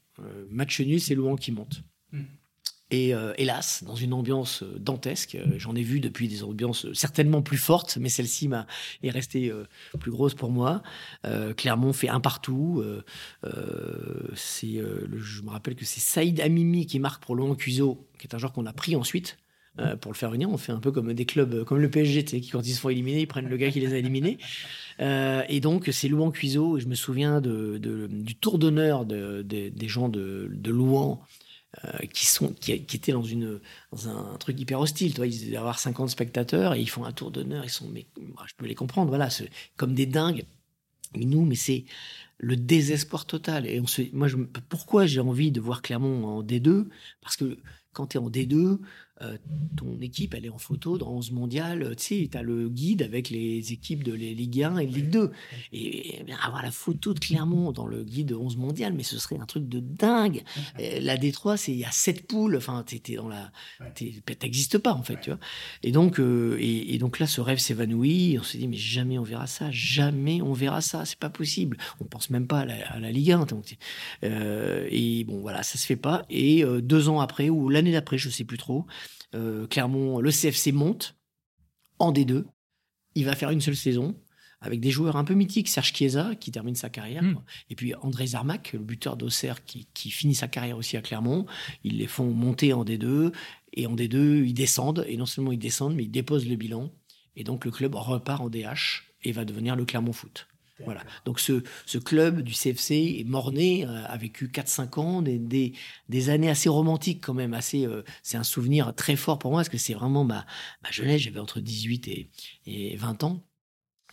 match 0.49 0.79
nul, 0.79 1.01
c'est 1.01 1.15
Louan 1.15 1.35
qui 1.35 1.51
monte. 1.51 1.81
Hmm. 2.11 2.23
Et 2.91 3.13
euh, 3.13 3.33
hélas, 3.37 3.83
dans 3.83 3.95
une 3.95 4.13
ambiance 4.13 4.63
euh, 4.63 4.77
dantesque, 4.79 5.35
euh, 5.35 5.45
j'en 5.57 5.75
ai 5.75 5.83
vu 5.83 5.99
depuis 5.99 6.27
des 6.27 6.43
ambiances 6.43 6.91
certainement 6.93 7.43
plus 7.43 7.57
fortes, 7.57 7.97
mais 8.01 8.09
celle-ci 8.09 8.49
est 9.03 9.11
restée 9.11 9.53
plus 9.99 10.11
grosse 10.11 10.33
pour 10.33 10.49
moi. 10.49 10.81
Clermont 11.55 11.93
fait 11.93 12.09
un 12.09 12.19
partout. 12.19 12.83
c'est, 14.35 14.81
je 15.17 15.41
me 15.41 15.49
rappelle 15.49 15.75
que 15.75 15.85
c'est 15.85 15.99
Saïd 15.99 16.39
Amimi 16.39 16.85
qui 16.85 16.99
marque 16.99 17.23
pour 17.23 17.35
Laurent 17.35 17.55
Cuiseau, 17.55 18.07
qui 18.17 18.27
est 18.27 18.35
un 18.35 18.37
joueur 18.37 18.53
qu'on 18.53 18.65
a 18.65 18.73
pris 18.73 18.95
ensuite. 18.95 19.37
pour 20.01 20.11
le 20.11 20.17
faire 20.17 20.31
venir, 20.31 20.49
on 20.49 20.57
fait 20.57 20.71
un 20.71 20.79
peu 20.79 20.91
comme 20.91 21.13
des 21.13 21.25
clubs, 21.25 21.63
comme 21.65 21.79
le 21.79 21.89
PSG, 21.89 22.23
qui 22.23 22.49
quand 22.49 22.65
ils 22.65 22.73
se 22.73 22.79
font 22.79 22.89
éliminer, 22.89 23.21
ils 23.21 23.27
prennent 23.27 23.49
le 23.49 23.57
gars 23.57 23.69
qui 23.69 23.79
les 23.79 23.93
a 23.93 23.97
éliminés. 23.97 24.37
et 24.99 25.59
donc 25.59 25.89
c'est 25.91 26.07
Louan 26.07 26.31
Cuiseau, 26.31 26.77
et 26.77 26.81
je 26.81 26.87
me 26.87 26.95
souviens 26.95 27.41
de, 27.41 27.77
du 27.77 28.35
tour 28.35 28.57
d'honneur 28.57 29.05
des 29.05 29.87
gens 29.87 30.09
de, 30.09 30.49
de 30.51 30.71
Louan 30.71 31.21
euh, 31.85 31.97
qui, 32.13 32.25
sont, 32.25 32.53
qui, 32.53 32.71
étaient 32.71 33.11
dans, 33.11 33.23
une, 33.23 33.59
dans 33.91 34.09
un, 34.09 34.37
truc 34.37 34.59
hyper 34.59 34.79
hostile. 34.79 35.13
Toi, 35.13 35.27
ils 35.27 35.45
devaient 35.45 35.57
avoir 35.57 35.77
50 35.77 36.09
spectateurs 36.09 36.73
et 36.73 36.81
ils 36.81 36.89
font 36.89 37.05
un 37.05 37.11
tour 37.11 37.29
d'honneur. 37.29 37.63
Ils 37.63 37.69
sont, 37.69 37.87
mais 37.87 38.07
je 38.17 38.53
peux 38.57 38.65
les 38.65 38.73
comprendre, 38.73 39.09
voilà, 39.09 39.29
comme 39.77 39.93
des 39.93 40.07
dingues. 40.07 40.45
Mais 41.15 41.25
nous, 41.25 41.45
mais 41.45 41.55
c'est 41.55 41.85
le 42.39 42.55
désespoir 42.55 43.25
total. 43.25 43.67
Et 43.67 43.79
on 43.79 43.85
moi, 44.13 44.27
pourquoi 44.69 45.05
j'ai 45.05 45.19
envie 45.19 45.51
de 45.51 45.61
voir 45.61 45.83
Clermont 45.83 46.25
en 46.25 46.43
D2 46.43 46.87
Parce 47.21 47.37
que 47.37 47.57
quand 47.93 48.07
tu 48.07 48.17
es 48.17 48.19
en 48.19 48.29
D2, 48.29 48.79
euh, 49.21 49.37
ton 49.75 49.99
équipe, 50.01 50.33
elle 50.33 50.45
est 50.45 50.49
en 50.49 50.57
photo 50.57 50.97
dans 50.97 51.11
11 51.11 51.31
mondial. 51.31 51.95
Tu 51.97 52.03
sais, 52.03 52.29
tu 52.31 52.37
as 52.37 52.41
le 52.41 52.69
guide 52.69 53.01
avec 53.01 53.29
les 53.29 53.73
équipes 53.73 54.03
de 54.03 54.13
les 54.13 54.33
Ligue 54.33 54.63
1 54.63 54.77
et 54.77 54.85
Ligue 54.85 55.09
2. 55.09 55.31
Et, 55.73 56.19
avoir 56.43 56.63
la 56.63 56.71
photo 56.71 57.13
de 57.13 57.19
Clermont 57.19 57.71
dans 57.71 57.85
le 57.85 58.03
guide 58.03 58.27
de 58.27 58.35
11 58.35 58.57
mondial, 58.57 58.93
mais 58.93 59.03
ce 59.03 59.19
serait 59.19 59.37
un 59.37 59.45
truc 59.45 59.67
de 59.67 59.79
dingue. 59.79 60.43
la 60.77 61.17
D3, 61.17 61.57
c'est 61.57 61.71
il 61.71 61.79
y 61.79 61.85
a 61.85 61.91
7 61.91 62.27
poules. 62.27 62.55
Enfin, 62.55 62.83
tu 62.85 62.99
dans 63.15 63.27
la. 63.27 63.51
T'existes 63.93 64.77
pas, 64.77 64.93
en 64.93 65.03
fait, 65.03 65.19
tu 65.21 65.29
vois. 65.29 65.39
Et 65.83 65.91
donc, 65.91 66.19
euh, 66.19 66.57
et, 66.59 66.97
donc 66.97 67.19
là, 67.19 67.27
ce 67.27 67.41
rêve 67.41 67.57
s'évanouit. 67.57 68.37
On 68.39 68.43
se 68.43 68.57
dit, 68.57 68.67
mais 68.67 68.77
jamais 68.77 69.17
on 69.17 69.23
verra 69.23 69.47
ça. 69.47 69.69
Jamais 69.71 70.41
on 70.41 70.53
verra 70.53 70.81
ça. 70.81 71.05
C'est 71.05 71.19
pas 71.19 71.29
possible. 71.29 71.77
On 71.99 72.05
pense 72.05 72.29
même 72.29 72.47
pas 72.47 72.59
à 72.59 72.99
la, 72.99 73.11
Ligue 73.11 73.31
1. 73.31 73.47
Euh, 74.23 74.87
et 74.89 75.23
bon, 75.25 75.41
voilà, 75.41 75.63
ça 75.63 75.77
se 75.77 75.85
fait 75.85 75.95
pas. 75.95 76.25
Et 76.29 76.63
deux 76.81 77.09
ans 77.09 77.19
après, 77.19 77.49
ou 77.49 77.69
l'année 77.69 77.91
d'après, 77.91 78.17
je 78.17 78.29
sais 78.29 78.43
plus 78.43 78.57
trop, 78.57 78.69
euh, 78.69 78.83
Clermont, 79.69 80.19
le 80.19 80.31
CFC 80.31 80.71
monte 80.71 81.15
en 81.99 82.11
D2. 82.11 82.45
Il 83.15 83.25
va 83.25 83.35
faire 83.35 83.51
une 83.51 83.61
seule 83.61 83.75
saison 83.75 84.15
avec 84.61 84.79
des 84.79 84.91
joueurs 84.91 85.15
un 85.15 85.23
peu 85.23 85.33
mythiques, 85.33 85.69
Serge 85.69 85.93
Chiesa 85.93 86.35
qui 86.35 86.51
termine 86.51 86.75
sa 86.75 86.89
carrière, 86.89 87.23
hmm. 87.23 87.41
et 87.69 87.75
puis 87.75 87.93
André 87.95 88.27
Zarmac, 88.27 88.73
le 88.73 88.79
buteur 88.79 89.15
d'Auxerre 89.15 89.63
qui, 89.63 89.87
finit 90.11 90.35
sa 90.35 90.47
carrière 90.47 90.77
aussi 90.77 90.97
à 90.97 91.01
Clermont. 91.01 91.45
Ils 91.83 91.97
les 91.97 92.07
font 92.07 92.31
monter 92.31 92.73
en 92.73 92.83
D2 92.83 93.31
et 93.73 93.87
en 93.87 93.95
D2 93.95 94.45
ils 94.45 94.53
descendent 94.53 95.05
et 95.07 95.17
non 95.17 95.25
seulement 95.25 95.51
ils 95.51 95.59
descendent 95.59 95.95
mais 95.95 96.03
ils 96.03 96.11
déposent 96.11 96.47
le 96.47 96.55
bilan 96.55 96.91
et 97.35 97.43
donc 97.43 97.63
le 97.65 97.71
club 97.71 97.95
repart 97.95 98.41
en 98.41 98.49
DH 98.49 99.03
et 99.23 99.31
va 99.31 99.45
devenir 99.45 99.75
le 99.75 99.85
Clermont 99.85 100.13
Foot. 100.13 100.47
Voilà. 100.85 101.03
Donc 101.25 101.39
ce, 101.39 101.63
ce, 101.85 101.97
club 101.97 102.41
du 102.41 102.53
CFC 102.53 103.19
est 103.19 103.23
morné, 103.25 103.85
euh, 103.85 104.05
a 104.05 104.17
vécu 104.17 104.47
4-5 104.47 104.99
ans, 104.99 105.21
des, 105.21 105.39
des, 106.09 106.29
années 106.29 106.49
assez 106.49 106.69
romantiques 106.69 107.23
quand 107.23 107.33
même. 107.33 107.53
Assez, 107.53 107.85
euh, 107.85 108.03
c'est 108.23 108.37
un 108.37 108.43
souvenir 108.43 108.93
très 108.95 109.15
fort 109.15 109.39
pour 109.39 109.51
moi 109.51 109.59
parce 109.59 109.69
que 109.69 109.77
c'est 109.77 109.93
vraiment 109.93 110.23
ma, 110.23 110.45
ma 110.83 110.91
jeunesse. 110.91 111.21
J'avais 111.21 111.39
entre 111.39 111.59
18 111.59 112.07
et, 112.07 112.29
et 112.65 112.95
20 112.95 113.23
ans 113.23 113.43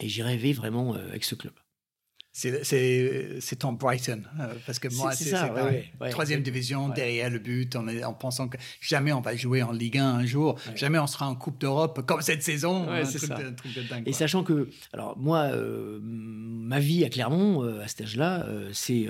et 0.00 0.08
j'ai 0.08 0.22
rêvé 0.22 0.52
vraiment 0.52 0.94
euh, 0.94 1.08
avec 1.08 1.24
ce 1.24 1.34
club. 1.34 1.54
C'est 2.36 3.56
ton 3.58 3.72
Brighton. 3.72 4.22
Euh, 4.38 4.52
parce 4.66 4.78
que 4.78 4.88
moi, 4.94 5.12
c'est 5.12 5.30
ça. 5.30 5.50
Troisième 6.10 6.42
division, 6.42 6.90
derrière 6.90 7.30
le 7.30 7.38
but, 7.38 7.74
en, 7.76 7.88
en, 7.88 8.12
pensant 8.12 8.48
que 8.48 8.58
jamais 8.80 9.12
on 9.12 9.22
va 9.22 9.34
jouer 9.34 9.62
en 9.62 9.72
Ligue 9.72 9.96
1 9.96 10.06
un 10.06 10.26
jour, 10.26 10.58
jamais 10.74 10.98
on 10.98 11.06
sera 11.06 11.28
en 11.28 11.34
Coupe 11.34 11.58
d'Europe 11.58 12.04
comme 12.04 12.20
cette 12.20 12.42
saison. 12.42 12.86
Et 14.04 14.12
sachant 14.12 14.44
que, 14.44 14.68
alors 14.92 15.16
moi, 15.16 15.44
euh, 15.44 15.98
ma 16.02 16.78
vie 16.78 17.04
à 17.04 17.08
Clermont, 17.08 17.64
euh, 17.64 17.82
à 17.82 17.88
cet 17.88 18.02
âge-là, 18.02 18.46
c'est 18.72 19.06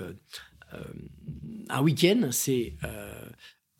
un 1.68 1.82
week-end, 1.82 2.28
c'est 2.30 2.74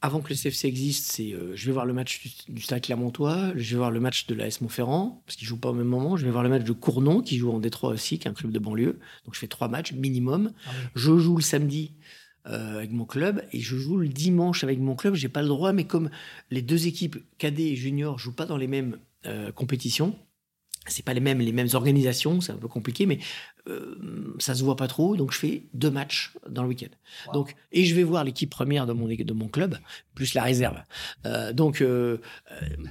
avant 0.07 0.21
que 0.21 0.29
le 0.31 0.37
CFC 0.37 0.66
existe, 0.66 1.11
c'est 1.11 1.33
euh, 1.33 1.55
je 1.55 1.66
vais 1.66 1.73
voir 1.73 1.85
le 1.85 1.92
match 1.92 2.23
du, 2.49 2.62
Stade 2.62 2.81
Clermontois, 2.81 3.53
je 3.57 3.71
vais 3.73 3.77
voir 3.77 3.90
le 3.90 4.01
match 4.01 4.27
de 4.27 4.35
l'AS 4.35 4.61
Montferrand, 4.61 5.21
parce 5.27 5.37
qu'ils 5.37 5.49
jouent 5.49 5.59
pas 5.59 5.71
au 5.71 5.75
même 5.75 5.88
moment, 5.88 6.16
je 6.16 6.25
vais 6.25 6.31
voir 6.31 6.45
le 6.45 6.49
match 6.49 6.62
de 6.62 6.73
Cournon, 6.73 7.21
qui 7.21 7.37
joue 7.37 7.51
en 7.51 7.59
Détroit 7.59 7.90
aussi, 7.90 8.19
qui 8.19 8.29
est 8.29 8.31
un 8.31 8.35
club 8.35 8.53
de 8.53 8.59
banlieue. 8.59 8.99
Donc 9.25 9.35
je 9.35 9.38
fais 9.38 9.49
trois 9.49 9.69
matchs 9.69 9.92
minimum. 9.92 10.53
Ah 10.66 10.71
je 10.95 11.19
joue 11.19 11.37
le 11.37 11.42
samedi 11.42 11.92
euh, 12.47 12.77
avec 12.77 12.92
mon 12.92 13.05
club 13.05 13.42
et 13.53 13.61
je 13.61 13.77
joue 13.77 13.97
le 13.97 14.09
dimanche 14.09 14.62
avec 14.62 14.79
mon 14.79 14.95
club. 14.95 15.14
J'ai 15.14 15.29
pas 15.29 15.42
le 15.42 15.49
droit, 15.49 15.73
mais 15.73 15.85
comme 15.85 16.09
les 16.51 16.62
deux 16.62 16.87
équipes 16.87 17.16
cadets 17.38 17.71
et 17.71 17.77
juniors 17.77 18.19
jouent 18.19 18.35
pas 18.35 18.47
dans 18.47 18.57
les 18.57 18.69
mêmes 18.69 18.99
euh, 19.27 19.51
compétitions, 19.51 20.16
c'est 20.87 21.05
pas 21.05 21.14
les 21.14 21.21
mêmes 21.21 21.40
les 21.40 21.51
mêmes 21.51 21.71
organisations, 21.75 22.40
c'est 22.40 22.53
un 22.53 22.59
peu 22.59 22.69
compliqué, 22.69 23.07
mais 23.07 23.19
euh, 23.69 24.37
ça 24.39 24.55
se 24.55 24.63
voit 24.63 24.77
pas 24.77 24.87
trop, 24.87 25.17
donc 25.17 25.33
je 25.33 25.39
fais 25.39 25.65
deux 25.75 25.91
matchs 25.91 26.33
dans 26.49 26.63
le 26.63 26.69
week-end. 26.69 27.33
Donc 27.33 27.57
et 27.73 27.85
je 27.85 27.95
vais 27.95 28.05
voir 28.05 28.23
l'équipe 28.23 28.49
première 28.49 28.87
de 28.87 28.93
mon 28.93 29.07
de 29.09 29.33
mon 29.33 29.49
club 29.49 29.79
plus 30.15 30.35
la 30.35 30.45
réserve. 30.45 30.77
Euh, 31.25 31.53
donc 31.53 31.81
euh, 31.81 32.19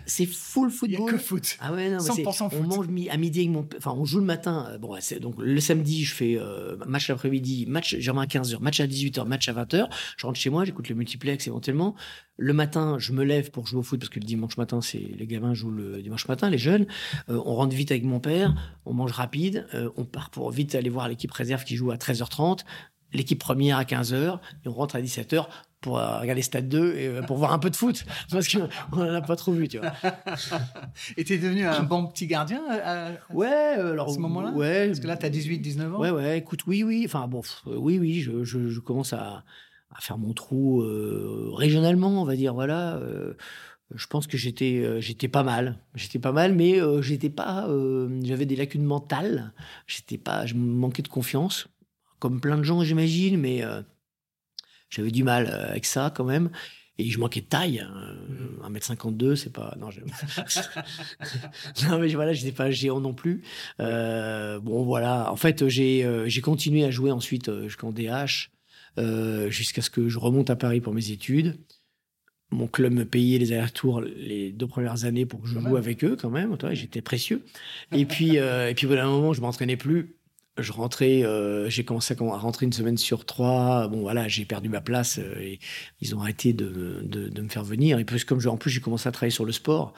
c'est 0.05 0.25
full 0.25 0.69
football. 0.69 0.99
Il 0.99 1.09
a 1.09 1.11
que 1.11 1.17
foot. 1.17 1.57
Ah 1.59 1.71
ouais 1.71 1.89
non, 1.89 1.99
100% 1.99 2.49
on 2.53 2.63
mange 2.63 2.87
à 3.09 3.17
midi 3.17 3.39
avec 3.39 3.51
mon 3.51 3.67
enfin 3.77 3.93
on 3.97 4.03
joue 4.03 4.19
le 4.19 4.25
matin. 4.25 4.77
Bon 4.81 4.95
c'est 4.99 5.19
donc 5.19 5.35
le 5.39 5.59
samedi 5.61 6.03
je 6.03 6.13
fais 6.13 6.37
match 6.85 7.07
l'après-midi, 7.07 7.65
match 7.67 7.95
j'ai 7.97 8.11
à 8.11 8.13
15h, 8.13 8.59
match 8.59 8.79
à 8.79 8.87
18h, 8.87 9.25
match 9.25 9.47
à 9.47 9.53
20h. 9.53 9.87
Je 10.17 10.25
rentre 10.25 10.39
chez 10.39 10.49
moi, 10.49 10.65
j'écoute 10.65 10.89
le 10.89 10.95
multiplex 10.95 11.47
éventuellement. 11.47 11.95
Le 12.37 12.51
matin, 12.51 12.97
je 12.99 13.13
me 13.13 13.23
lève 13.23 13.49
pour 13.49 13.65
jouer 13.65 13.79
au 13.79 13.83
foot 13.83 13.97
parce 13.97 14.09
que 14.09 14.19
le 14.19 14.25
dimanche 14.25 14.57
matin, 14.57 14.81
c'est 14.81 14.97
les 14.97 15.25
gamins 15.25 15.53
jouent 15.53 15.71
le 15.71 16.01
dimanche 16.01 16.27
matin, 16.27 16.49
les 16.49 16.57
jeunes. 16.57 16.85
on 17.29 17.55
rentre 17.55 17.73
vite 17.73 17.91
avec 17.91 18.03
mon 18.03 18.19
père, 18.19 18.53
on 18.85 18.93
mange 18.93 19.13
rapide, 19.13 19.67
on 19.95 20.03
part 20.03 20.29
pour 20.31 20.51
vite 20.51 20.64
aller 20.73 20.89
voir 20.89 21.07
l'équipe 21.07 21.31
réserve 21.31 21.63
qui 21.63 21.75
joue 21.75 21.91
à 21.91 21.95
13h30, 21.95 22.61
l'équipe 23.13 23.39
première 23.39 23.77
à 23.77 23.83
15h, 23.83 24.39
et 24.65 24.67
on 24.67 24.73
rentre 24.73 24.95
à 24.95 25.01
17h 25.01 25.45
pour 25.81 25.99
euh, 25.99 26.19
regarder 26.19 26.41
Stade 26.41 26.67
2 26.67 26.95
et 26.95 27.07
euh, 27.07 27.21
pour 27.21 27.37
voir 27.37 27.53
un 27.53 27.59
peu 27.59 27.69
de 27.69 27.75
foot, 27.75 28.05
parce 28.31 28.47
qu'on 28.47 28.67
n'en 28.97 29.13
a 29.13 29.21
pas 29.21 29.35
trop 29.35 29.51
vu, 29.51 29.67
tu 29.67 29.77
vois. 29.77 29.93
et 31.17 31.21
es 31.21 31.37
devenu 31.37 31.65
un 31.65 31.83
bon 31.83 32.07
petit 32.07 32.27
gardien 32.27 32.61
à, 32.69 33.11
ouais, 33.31 33.47
alors, 33.47 34.09
ce 34.11 34.19
moment-là? 34.19 34.51
Ouais. 34.51 34.87
Parce 34.87 34.99
que 34.99 35.07
là, 35.07 35.17
tu 35.17 35.25
as 35.25 35.29
18, 35.29 35.59
19 35.59 35.95
ans 35.95 35.99
Ouais, 35.99 36.09
ouais, 36.09 36.39
écoute, 36.39 36.61
oui, 36.65 36.83
oui, 36.83 37.03
enfin 37.05 37.27
bon, 37.27 37.41
oui, 37.67 37.99
oui, 37.99 38.21
je, 38.21 38.43
je, 38.43 38.79
commence 38.79 39.13
à, 39.13 39.43
à, 39.95 40.01
faire 40.01 40.17
mon 40.17 40.33
trou 40.33 40.81
euh, 40.81 41.51
régionalement, 41.53 42.21
on 42.21 42.25
va 42.25 42.35
dire, 42.35 42.53
voilà 42.53 42.99
je 43.93 44.07
pense 44.07 44.27
que 44.27 44.37
j'étais 44.37 44.81
euh, 44.83 44.99
j'étais 44.99 45.27
pas 45.27 45.43
mal 45.43 45.77
j'étais 45.93 46.19
pas 46.19 46.31
mal 46.31 46.55
mais 46.55 46.81
euh, 46.81 47.01
j'étais 47.01 47.29
pas 47.29 47.67
euh, 47.69 48.19
j'avais 48.23 48.45
des 48.45 48.55
lacunes 48.55 48.83
mentales 48.83 49.53
j'étais 49.85 50.17
pas 50.17 50.45
je 50.45 50.55
manquais 50.55 51.03
de 51.03 51.07
confiance 51.07 51.67
comme 52.19 52.41
plein 52.41 52.57
de 52.57 52.63
gens 52.63 52.83
j'imagine 52.83 53.37
mais 53.37 53.61
j'avais 54.89 55.11
du 55.11 55.23
mal 55.23 55.47
avec 55.47 55.85
ça 55.85 56.11
quand 56.15 56.23
même 56.23 56.49
Et 56.97 57.09
je 57.09 57.19
manquais 57.19 57.41
de 57.41 57.45
taille. 57.45 57.81
hein. 57.81 58.15
1m52, 58.69 59.35
c'est 59.35 59.51
pas. 59.51 59.75
Non, 59.77 59.89
non 61.89 61.99
mais 61.99 62.07
voilà, 62.15 62.31
j'étais 62.31 62.53
pas 62.53 62.71
géant 62.71 63.01
non 63.01 63.13
plus. 63.13 63.43
Bon, 63.77 64.85
voilà. 64.85 65.29
En 65.29 65.35
fait, 65.35 65.67
j'ai 65.67 66.09
j'ai 66.27 66.41
continué 66.41 66.85
à 66.85 66.91
jouer 66.91 67.11
ensuite 67.11 67.51
jusqu'en 67.63 67.91
DH, 67.91 68.49
jusqu'à 69.49 69.81
ce 69.81 69.89
que 69.89 70.07
je 70.07 70.17
remonte 70.17 70.49
à 70.49 70.55
Paris 70.55 70.79
pour 70.79 70.93
mes 70.93 71.11
études. 71.11 71.57
Mon 72.51 72.67
club 72.67 72.93
me 72.93 73.05
payait 73.05 73.37
les 73.39 73.51
allers-retours 73.51 74.01
les 74.01 74.51
deux 74.51 74.67
premières 74.67 75.05
années 75.05 75.25
pour 75.25 75.41
que 75.41 75.47
je 75.47 75.59
joue 75.59 75.77
avec 75.77 76.03
eux, 76.03 76.15
quand 76.19 76.29
même. 76.29 76.55
J'étais 76.71 77.01
précieux. 77.01 77.43
Et 77.91 78.05
puis, 78.05 78.37
euh, 78.37 78.69
et 78.69 78.75
puis, 78.75 78.85
au 78.85 78.89
bout 78.89 78.95
d'un 78.95 79.09
moment, 79.09 79.33
je 79.33 79.41
m'entraînais 79.41 79.77
plus. 79.77 80.15
Je 80.57 80.71
rentrais, 80.71 81.23
euh, 81.23 81.69
j'ai 81.69 81.83
commencé 81.83 82.15
à 82.17 82.23
à 82.23 82.37
rentrer 82.37 82.65
une 82.65 82.71
semaine 82.71 82.97
sur 82.97 83.25
trois. 83.25 83.89
Bon, 83.89 83.99
voilà, 84.01 84.29
j'ai 84.29 84.45
perdu 84.45 84.69
ma 84.69 84.79
place 84.79 85.19
euh, 85.19 85.37
et 85.41 85.59
ils 85.99 86.15
ont 86.15 86.21
arrêté 86.21 86.53
de, 86.53 87.01
de, 87.03 87.27
de 87.27 87.41
me 87.41 87.49
faire 87.49 87.63
venir. 87.65 87.99
Et 87.99 88.05
puis, 88.05 88.21
comme 88.21 88.39
je, 88.39 88.47
en 88.47 88.55
plus, 88.55 88.69
j'ai 88.69 88.79
commencé 88.79 89.09
à 89.09 89.11
travailler 89.11 89.31
sur 89.31 89.43
le 89.43 89.51
sport. 89.51 89.93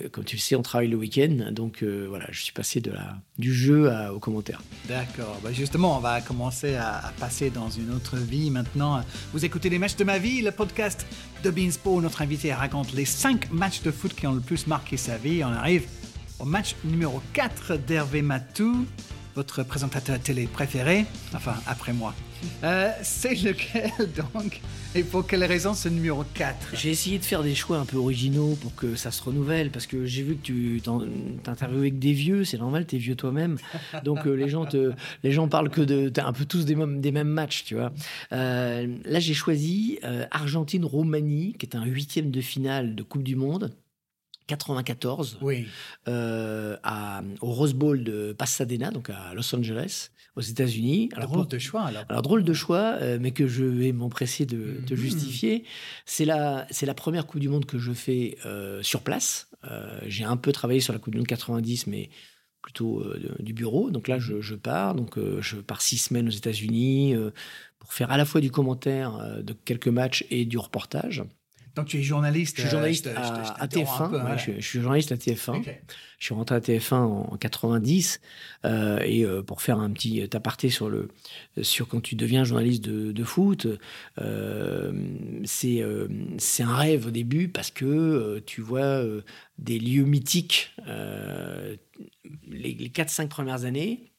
Euh, 0.00 0.08
Comme 0.10 0.24
tu 0.24 0.36
le 0.36 0.40
sais, 0.40 0.54
on 0.56 0.62
travaille 0.62 0.88
le 0.88 0.96
week-end. 0.96 1.50
Donc, 1.50 1.82
euh, 1.82 2.06
voilà, 2.08 2.26
je 2.30 2.42
suis 2.42 2.52
passé 2.52 2.80
de 2.80 2.90
la, 2.90 3.16
du 3.38 3.52
jeu 3.52 3.90
aux 4.12 4.18
commentaires. 4.18 4.62
D'accord. 4.86 5.38
Bah, 5.42 5.52
justement, 5.52 5.96
on 5.96 6.00
va 6.00 6.20
commencer 6.20 6.74
à, 6.76 7.12
passer 7.18 7.50
dans 7.50 7.70
une 7.70 7.92
autre 7.92 8.16
vie 8.16 8.50
maintenant. 8.50 9.02
Vous 9.32 9.44
écoutez 9.44 9.68
les 9.68 9.78
matchs 9.78 9.96
de 9.96 10.04
ma 10.04 10.18
vie, 10.18 10.42
le 10.42 10.50
podcast 10.50 11.06
de 11.42 11.50
Beansport 11.50 11.94
où 11.94 12.00
notre 12.00 12.22
invité 12.22 12.52
raconte 12.52 12.92
les 12.92 13.04
5 13.04 13.50
matchs 13.52 13.82
de 13.82 13.90
foot 13.90 14.14
qui 14.14 14.26
ont 14.26 14.34
le 14.34 14.40
plus 14.40 14.66
marqué 14.66 14.96
sa 14.96 15.16
vie. 15.16 15.42
On 15.44 15.52
arrive 15.52 15.86
au 16.38 16.44
match 16.44 16.74
numéro 16.84 17.20
4 17.32 17.76
d'Hervé 17.76 18.22
Matou, 18.22 18.86
votre 19.38 19.62
présentateur 19.62 20.18
télé 20.18 20.48
préféré, 20.48 21.06
enfin 21.32 21.54
après 21.66 21.92
moi. 21.92 22.12
Euh, 22.62 22.90
C'est 23.02 23.34
lequel 23.34 23.90
donc? 24.16 24.60
Et 24.94 25.02
pour 25.02 25.26
quelle 25.26 25.42
raison 25.42 25.74
ce 25.74 25.88
numéro 25.88 26.24
4 26.34 26.70
J'ai 26.74 26.90
essayé 26.90 27.18
de 27.18 27.24
faire 27.24 27.42
des 27.42 27.56
choix 27.56 27.78
un 27.78 27.84
peu 27.84 27.96
originaux 27.96 28.56
pour 28.60 28.76
que 28.76 28.94
ça 28.94 29.10
se 29.10 29.20
renouvelle, 29.22 29.70
parce 29.70 29.86
que 29.88 30.06
j'ai 30.06 30.22
vu 30.22 30.36
que 30.36 30.42
tu 30.42 30.80
t'interviewais 31.42 31.80
avec 31.80 31.98
des 31.98 32.12
vieux, 32.12 32.44
c'est 32.44 32.58
normal, 32.58 32.86
t'es 32.86 32.98
vieux 32.98 33.16
toi-même. 33.16 33.58
Donc 34.04 34.24
euh, 34.26 34.34
les 34.34 34.48
gens 34.48 34.66
te, 34.66 34.92
les 35.24 35.32
gens 35.32 35.48
parlent 35.48 35.70
que 35.70 35.80
de, 35.80 36.08
t'as 36.08 36.26
un 36.26 36.32
peu 36.32 36.44
tous 36.44 36.64
des 36.64 36.76
mêmes, 36.76 37.00
des 37.00 37.10
mêmes 37.10 37.28
matchs, 37.28 37.64
tu 37.64 37.74
vois. 37.74 37.92
Euh, 38.32 38.86
là, 39.04 39.18
j'ai 39.18 39.34
choisi 39.34 39.98
Argentine-Roumanie, 40.30 41.54
qui 41.58 41.66
est 41.66 41.76
un 41.76 41.84
huitième 41.84 42.30
de 42.30 42.40
finale 42.40 42.94
de 42.94 43.02
Coupe 43.02 43.24
du 43.24 43.34
Monde. 43.34 43.72
94 44.48 45.38
Oui. 45.42 45.66
euh, 46.08 46.76
à, 46.82 47.22
au 47.40 47.52
Rose 47.52 47.74
Bowl 47.74 48.02
de 48.02 48.32
Pasadena, 48.32 48.90
donc 48.90 49.10
à 49.10 49.32
Los 49.34 49.54
Angeles, 49.54 50.10
aux 50.36 50.40
États-Unis. 50.40 51.10
Alors, 51.14 51.30
pour- 51.30 51.46
de 51.46 51.58
choix 51.58 51.82
alors. 51.82 52.04
alors 52.08 52.22
drôle 52.22 52.42
de 52.44 52.52
choix, 52.52 52.96
euh, 53.00 53.18
mais 53.20 53.30
que 53.30 53.46
je 53.46 53.64
vais 53.64 53.92
m'empresser 53.92 54.46
de, 54.46 54.80
de 54.86 54.94
Mhm. 54.94 55.00
justifier. 55.00 55.64
C'est 56.06 56.24
la, 56.24 56.66
c'est 56.70 56.86
la 56.86 56.94
première 56.94 57.26
Coupe 57.26 57.40
du 57.40 57.48
Monde 57.48 57.66
que 57.66 57.78
je 57.78 57.92
fais 57.92 58.36
euh, 58.46 58.82
sur 58.82 59.02
place. 59.02 59.48
J'ai 60.06 60.24
un 60.24 60.36
peu 60.36 60.50
travaillé 60.52 60.80
sur 60.80 60.92
la 60.92 60.98
Coupe 60.98 61.12
du 61.12 61.18
Monde 61.18 61.26
90, 61.26 61.86
mais 61.88 62.10
plutôt 62.62 63.04
du 63.40 63.52
bureau. 63.52 63.90
Donc 63.90 64.08
là, 64.08 64.18
je, 64.18 64.40
je 64.40 64.54
pars. 64.54 64.94
Donc 64.94 65.18
je 65.40 65.56
pars 65.56 65.82
six 65.82 65.98
semaines 65.98 66.28
aux 66.28 66.32
États-Unis 66.32 67.14
pour 67.80 67.92
faire 67.92 68.10
à 68.10 68.16
la 68.16 68.24
fois 68.24 68.40
du 68.40 68.50
commentaire 68.50 69.42
de 69.42 69.52
quelques 69.52 69.88
matchs 69.88 70.24
et 70.30 70.44
du 70.44 70.58
reportage. 70.58 71.22
Donc 71.78 71.86
tu 71.86 71.98
es 71.98 72.02
journaliste 72.02 72.56
Je 72.56 72.62
suis 72.62 72.70
journaliste 72.70 73.06
euh, 73.06 73.14
je 73.14 73.16
te- 73.16 73.20
à, 73.20 73.42
je 73.44 73.50
à 73.50 73.68
t'interromps 73.68 74.00
TF1. 74.00 74.04
un 74.04 74.08
peu, 74.08 74.16
ouais, 74.16 74.20
voilà. 74.22 74.36
je, 74.36 74.52
je 74.58 74.66
suis 74.66 74.80
journaliste 74.80 75.12
à 75.12 75.16
TF1. 75.16 75.56
Ok. 75.58 75.82
Je 76.18 76.24
suis 76.24 76.34
rentré 76.34 76.56
à 76.56 76.60
TF1 76.60 76.94
en 76.96 77.36
90 77.36 78.20
euh, 78.64 78.98
et 79.04 79.24
euh, 79.24 79.42
pour 79.42 79.62
faire 79.62 79.78
un 79.78 79.90
petit 79.90 80.28
aparté 80.34 80.68
sur 80.70 80.90
le 80.90 81.08
sur 81.62 81.86
quand 81.88 82.00
tu 82.00 82.16
deviens 82.16 82.42
journaliste 82.44 82.82
de, 82.84 83.12
de 83.12 83.24
foot, 83.24 83.66
c'est 85.44 85.82
c'est 86.38 86.62
un 86.62 86.74
rêve 86.76 87.06
au 87.06 87.10
début 87.10 87.48
parce 87.48 87.70
que 87.70 88.42
tu 88.46 88.60
vois 88.60 89.02
des 89.58 89.78
lieux 89.78 90.04
mythiques 90.04 90.74
les, 90.86 92.74
les 92.74 92.88
4-5 92.90 93.28
premières 93.28 93.64
années. 93.64 94.12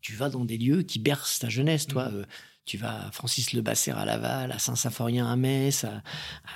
Tu 0.00 0.14
vas 0.14 0.30
dans 0.30 0.44
des 0.46 0.56
lieux 0.56 0.82
qui 0.82 0.98
bercent 0.98 1.40
ta 1.40 1.48
jeunesse, 1.50 1.86
toi. 1.86 2.10
euh, 2.12 2.24
tu 2.70 2.76
vas 2.76 3.06
à 3.06 3.10
Francis 3.10 3.52
Le 3.52 3.62
Basser 3.62 3.90
à 3.90 4.04
Laval, 4.04 4.52
à 4.52 4.60
Saint-Symphorien 4.60 5.26
à 5.26 5.34
Metz, 5.34 5.82
à, 5.82 6.02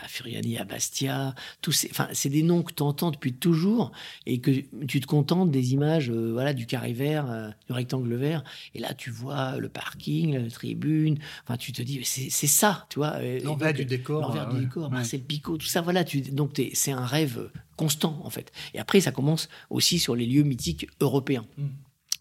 à 0.04 0.06
Furiani 0.06 0.56
à 0.58 0.64
Bastia. 0.64 1.34
Tous 1.60 1.72
ces, 1.72 1.88
enfin, 1.90 2.06
c'est 2.12 2.28
des 2.28 2.44
noms 2.44 2.62
que 2.62 2.72
tu 2.72 2.84
entends 2.84 3.10
depuis 3.10 3.32
toujours 3.34 3.90
et 4.24 4.38
que 4.38 4.52
tu 4.86 5.00
te 5.00 5.06
contentes 5.06 5.50
des 5.50 5.72
images 5.72 6.10
euh, 6.10 6.30
voilà, 6.32 6.52
du 6.54 6.66
carré 6.66 6.92
vert, 6.92 7.28
euh, 7.28 7.48
du 7.66 7.72
rectangle 7.72 8.14
vert. 8.14 8.44
Et 8.76 8.78
là, 8.78 8.94
tu 8.94 9.10
vois 9.10 9.56
le 9.56 9.68
parking, 9.68 10.38
la 10.38 10.48
tribune. 10.50 11.18
Enfin, 11.42 11.56
tu 11.56 11.72
te 11.72 11.82
dis, 11.82 12.00
c'est 12.04 12.30
c'est 12.30 12.46
ça, 12.46 12.86
tu 12.90 13.00
vois. 13.00 13.18
L'envers 13.42 13.74
du 13.74 13.84
décor. 13.84 14.20
L'envers 14.22 14.48
du 14.48 14.60
décor, 14.60 14.84
Ouais. 14.84 14.90
Marcel 14.98 15.22
Picot, 15.22 15.56
tout 15.58 15.66
ça, 15.66 15.80
voilà. 15.80 16.04
Tu, 16.04 16.20
donc, 16.20 16.52
t'es- 16.52 16.70
c'est 16.74 16.92
un 16.92 17.04
rêve 17.06 17.50
constant, 17.76 18.20
en 18.22 18.30
fait. 18.30 18.52
Et 18.72 18.78
après, 18.78 19.00
ça 19.00 19.10
commence 19.10 19.48
aussi 19.68 19.98
sur 19.98 20.14
les 20.14 20.26
lieux 20.26 20.44
mythiques 20.44 20.86
européens. 21.00 21.44
Mm. 21.58 21.66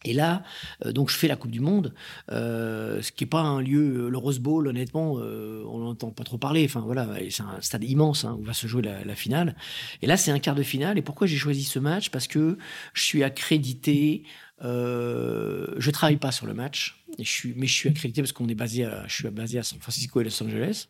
Et 0.05 0.13
là, 0.13 0.43
euh, 0.85 0.91
donc 0.91 1.09
je 1.09 1.15
fais 1.15 1.27
la 1.27 1.35
Coupe 1.35 1.51
du 1.51 1.59
Monde, 1.59 1.93
euh, 2.31 3.01
ce 3.01 3.11
qui 3.11 3.23
est 3.23 3.27
pas 3.27 3.41
un 3.41 3.61
lieu, 3.61 4.05
euh, 4.05 4.09
le 4.09 4.17
Rose 4.17 4.39
Bowl, 4.39 4.67
honnêtement, 4.67 5.15
euh, 5.19 5.63
on 5.67 5.79
n'entend 5.79 6.11
pas 6.11 6.23
trop 6.23 6.37
parler. 6.37 6.65
Enfin 6.65 6.81
voilà, 6.81 7.07
c'est 7.29 7.43
un 7.43 7.61
stade 7.61 7.83
immense 7.83 8.25
hein, 8.25 8.35
où 8.39 8.43
va 8.43 8.53
se 8.53 8.67
jouer 8.67 8.81
la, 8.81 9.03
la 9.03 9.15
finale. 9.15 9.55
Et 10.01 10.07
là, 10.07 10.17
c'est 10.17 10.31
un 10.31 10.39
quart 10.39 10.55
de 10.55 10.63
finale. 10.63 10.97
Et 10.97 11.01
pourquoi 11.01 11.27
j'ai 11.27 11.37
choisi 11.37 11.63
ce 11.63 11.79
match? 11.79 12.09
Parce 12.09 12.27
que 12.27 12.57
je 12.93 13.01
suis 13.01 13.23
accrédité. 13.23 14.23
Euh, 14.61 15.73
je 15.77 15.91
travaille 15.91 16.17
pas 16.17 16.31
sur 16.31 16.45
le 16.45 16.53
match, 16.53 17.03
et 17.17 17.23
je 17.23 17.29
suis, 17.29 17.53
mais 17.57 17.67
je 17.67 17.73
suis 17.73 17.89
accrédité 17.89 18.21
parce 18.21 18.31
qu'on 18.31 18.47
est 18.47 18.55
basé, 18.55 18.85
à, 18.85 19.05
je 19.07 19.13
suis 19.13 19.29
basé 19.29 19.59
à 19.59 19.63
San 19.63 19.79
Francisco 19.79 20.21
et 20.21 20.23
Los 20.23 20.41
Angeles 20.41 20.87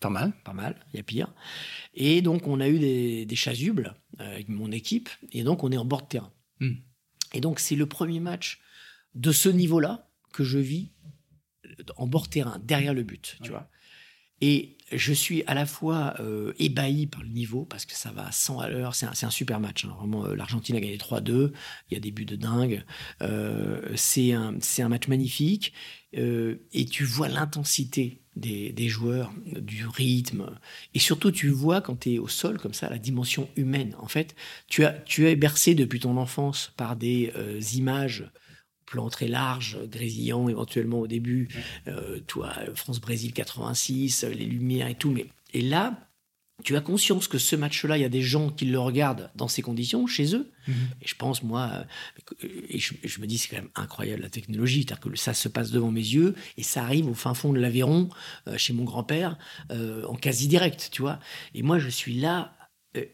Pas 0.00 0.10
mal. 0.10 0.32
pas 0.44 0.52
mal, 0.52 0.74
il 0.92 0.96
y 0.96 1.00
a 1.00 1.02
pire. 1.04 1.32
Et 1.94 2.22
donc, 2.22 2.48
on 2.48 2.58
a 2.60 2.68
eu 2.68 2.78
des, 2.78 3.24
des 3.24 3.36
chasubles 3.36 3.94
avec 4.18 4.48
mon 4.48 4.72
équipe, 4.72 5.10
et 5.32 5.44
donc 5.44 5.62
on 5.62 5.70
est 5.70 5.76
en 5.76 5.84
bord 5.84 6.02
de 6.02 6.08
terrain. 6.08 6.32
Hmm. 6.60 6.74
Et 7.34 7.40
donc, 7.40 7.60
c'est 7.60 7.76
le 7.76 7.86
premier 7.86 8.20
match 8.20 8.60
de 9.14 9.32
ce 9.32 9.48
niveau-là 9.48 10.08
que 10.32 10.44
je 10.44 10.58
vis 10.58 10.92
en 11.96 12.06
bord 12.06 12.28
terrain, 12.28 12.58
derrière 12.62 12.94
le 12.94 13.02
but, 13.02 13.36
tu 13.42 13.50
vois. 13.50 13.68
Et 14.40 14.76
je 14.92 15.12
suis 15.12 15.42
à 15.44 15.54
la 15.54 15.64
fois 15.64 16.14
euh, 16.20 16.52
ébahi 16.58 17.06
par 17.06 17.22
le 17.22 17.28
niveau, 17.28 17.64
parce 17.64 17.86
que 17.86 17.94
ça 17.94 18.10
va 18.10 18.26
à 18.26 18.32
100 18.32 18.60
à 18.60 18.68
l'heure. 18.68 18.94
C'est 18.94 19.06
un, 19.06 19.30
super 19.30 19.60
match. 19.60 19.84
hein. 19.84 19.94
Vraiment, 19.98 20.26
euh, 20.26 20.34
l'Argentine 20.34 20.76
a 20.76 20.80
gagné 20.80 20.98
3-2. 20.98 21.52
Il 21.90 21.94
y 21.94 21.96
a 21.96 22.00
des 22.00 22.10
buts 22.10 22.24
de 22.24 22.36
dingue. 22.36 22.84
Euh, 23.22 23.80
c'est 23.96 24.32
un, 24.32 24.58
match 24.88 25.08
magnifique. 25.08 25.72
Euh, 26.16 26.66
et 26.72 26.84
tu 26.84 27.04
vois 27.04 27.28
l'intensité 27.28 28.23
des, 28.36 28.72
des 28.72 28.88
joueurs, 28.88 29.32
du 29.46 29.86
rythme. 29.86 30.46
Et 30.94 30.98
surtout, 30.98 31.30
tu 31.30 31.48
vois 31.48 31.80
quand 31.80 32.00
tu 32.00 32.14
es 32.14 32.18
au 32.18 32.28
sol, 32.28 32.58
comme 32.58 32.74
ça, 32.74 32.90
la 32.90 32.98
dimension 32.98 33.48
humaine. 33.56 33.94
En 33.98 34.08
fait, 34.08 34.34
tu, 34.68 34.84
as, 34.84 34.92
tu 34.92 35.28
es 35.28 35.36
bercé 35.36 35.74
depuis 35.74 36.00
ton 36.00 36.16
enfance 36.16 36.72
par 36.76 36.96
des 36.96 37.32
euh, 37.36 37.60
images 37.74 38.30
plan 38.86 39.08
très 39.08 39.28
large, 39.28 39.78
grésillant 39.88 40.48
éventuellement 40.48 41.00
au 41.00 41.06
début, 41.06 41.48
euh, 41.88 42.20
toi, 42.26 42.52
France-Brésil 42.74 43.32
86, 43.32 44.24
euh, 44.24 44.28
les 44.28 44.44
lumières 44.44 44.88
et 44.88 44.94
tout. 44.94 45.10
Mais, 45.10 45.26
et 45.52 45.62
là, 45.62 45.98
tu 46.62 46.76
as 46.76 46.80
conscience 46.80 47.26
que 47.26 47.38
ce 47.38 47.56
match-là, 47.56 47.98
il 47.98 48.02
y 48.02 48.04
a 48.04 48.08
des 48.08 48.22
gens 48.22 48.50
qui 48.50 48.66
le 48.66 48.78
regardent 48.78 49.30
dans 49.34 49.48
ces 49.48 49.60
conditions, 49.60 50.06
chez 50.06 50.36
eux. 50.36 50.52
Mhm. 50.68 50.74
Et 51.02 51.08
je 51.08 51.14
pense, 51.16 51.42
moi, 51.42 51.84
euh, 52.42 52.48
et 52.68 52.78
je, 52.78 52.94
je 53.02 53.20
me 53.20 53.26
dis, 53.26 53.38
c'est 53.38 53.48
quand 53.48 53.56
même 53.60 53.70
incroyable 53.74 54.22
la 54.22 54.30
technologie, 54.30 54.84
c'est-à-dire 54.86 55.00
que 55.00 55.16
ça 55.16 55.34
se 55.34 55.48
passe 55.48 55.72
devant 55.72 55.90
mes 55.90 56.00
yeux 56.00 56.34
et 56.56 56.62
ça 56.62 56.84
arrive 56.84 57.08
au 57.08 57.14
fin 57.14 57.34
fond 57.34 57.52
de 57.52 57.58
l'Aveyron, 57.58 58.08
euh, 58.46 58.56
chez 58.56 58.72
mon 58.72 58.84
grand-père, 58.84 59.36
euh, 59.72 60.04
en 60.04 60.14
quasi 60.14 60.46
direct, 60.46 60.90
tu 60.92 61.02
vois. 61.02 61.18
Et 61.54 61.62
moi, 61.62 61.78
je 61.78 61.88
suis 61.88 62.14
là 62.14 62.56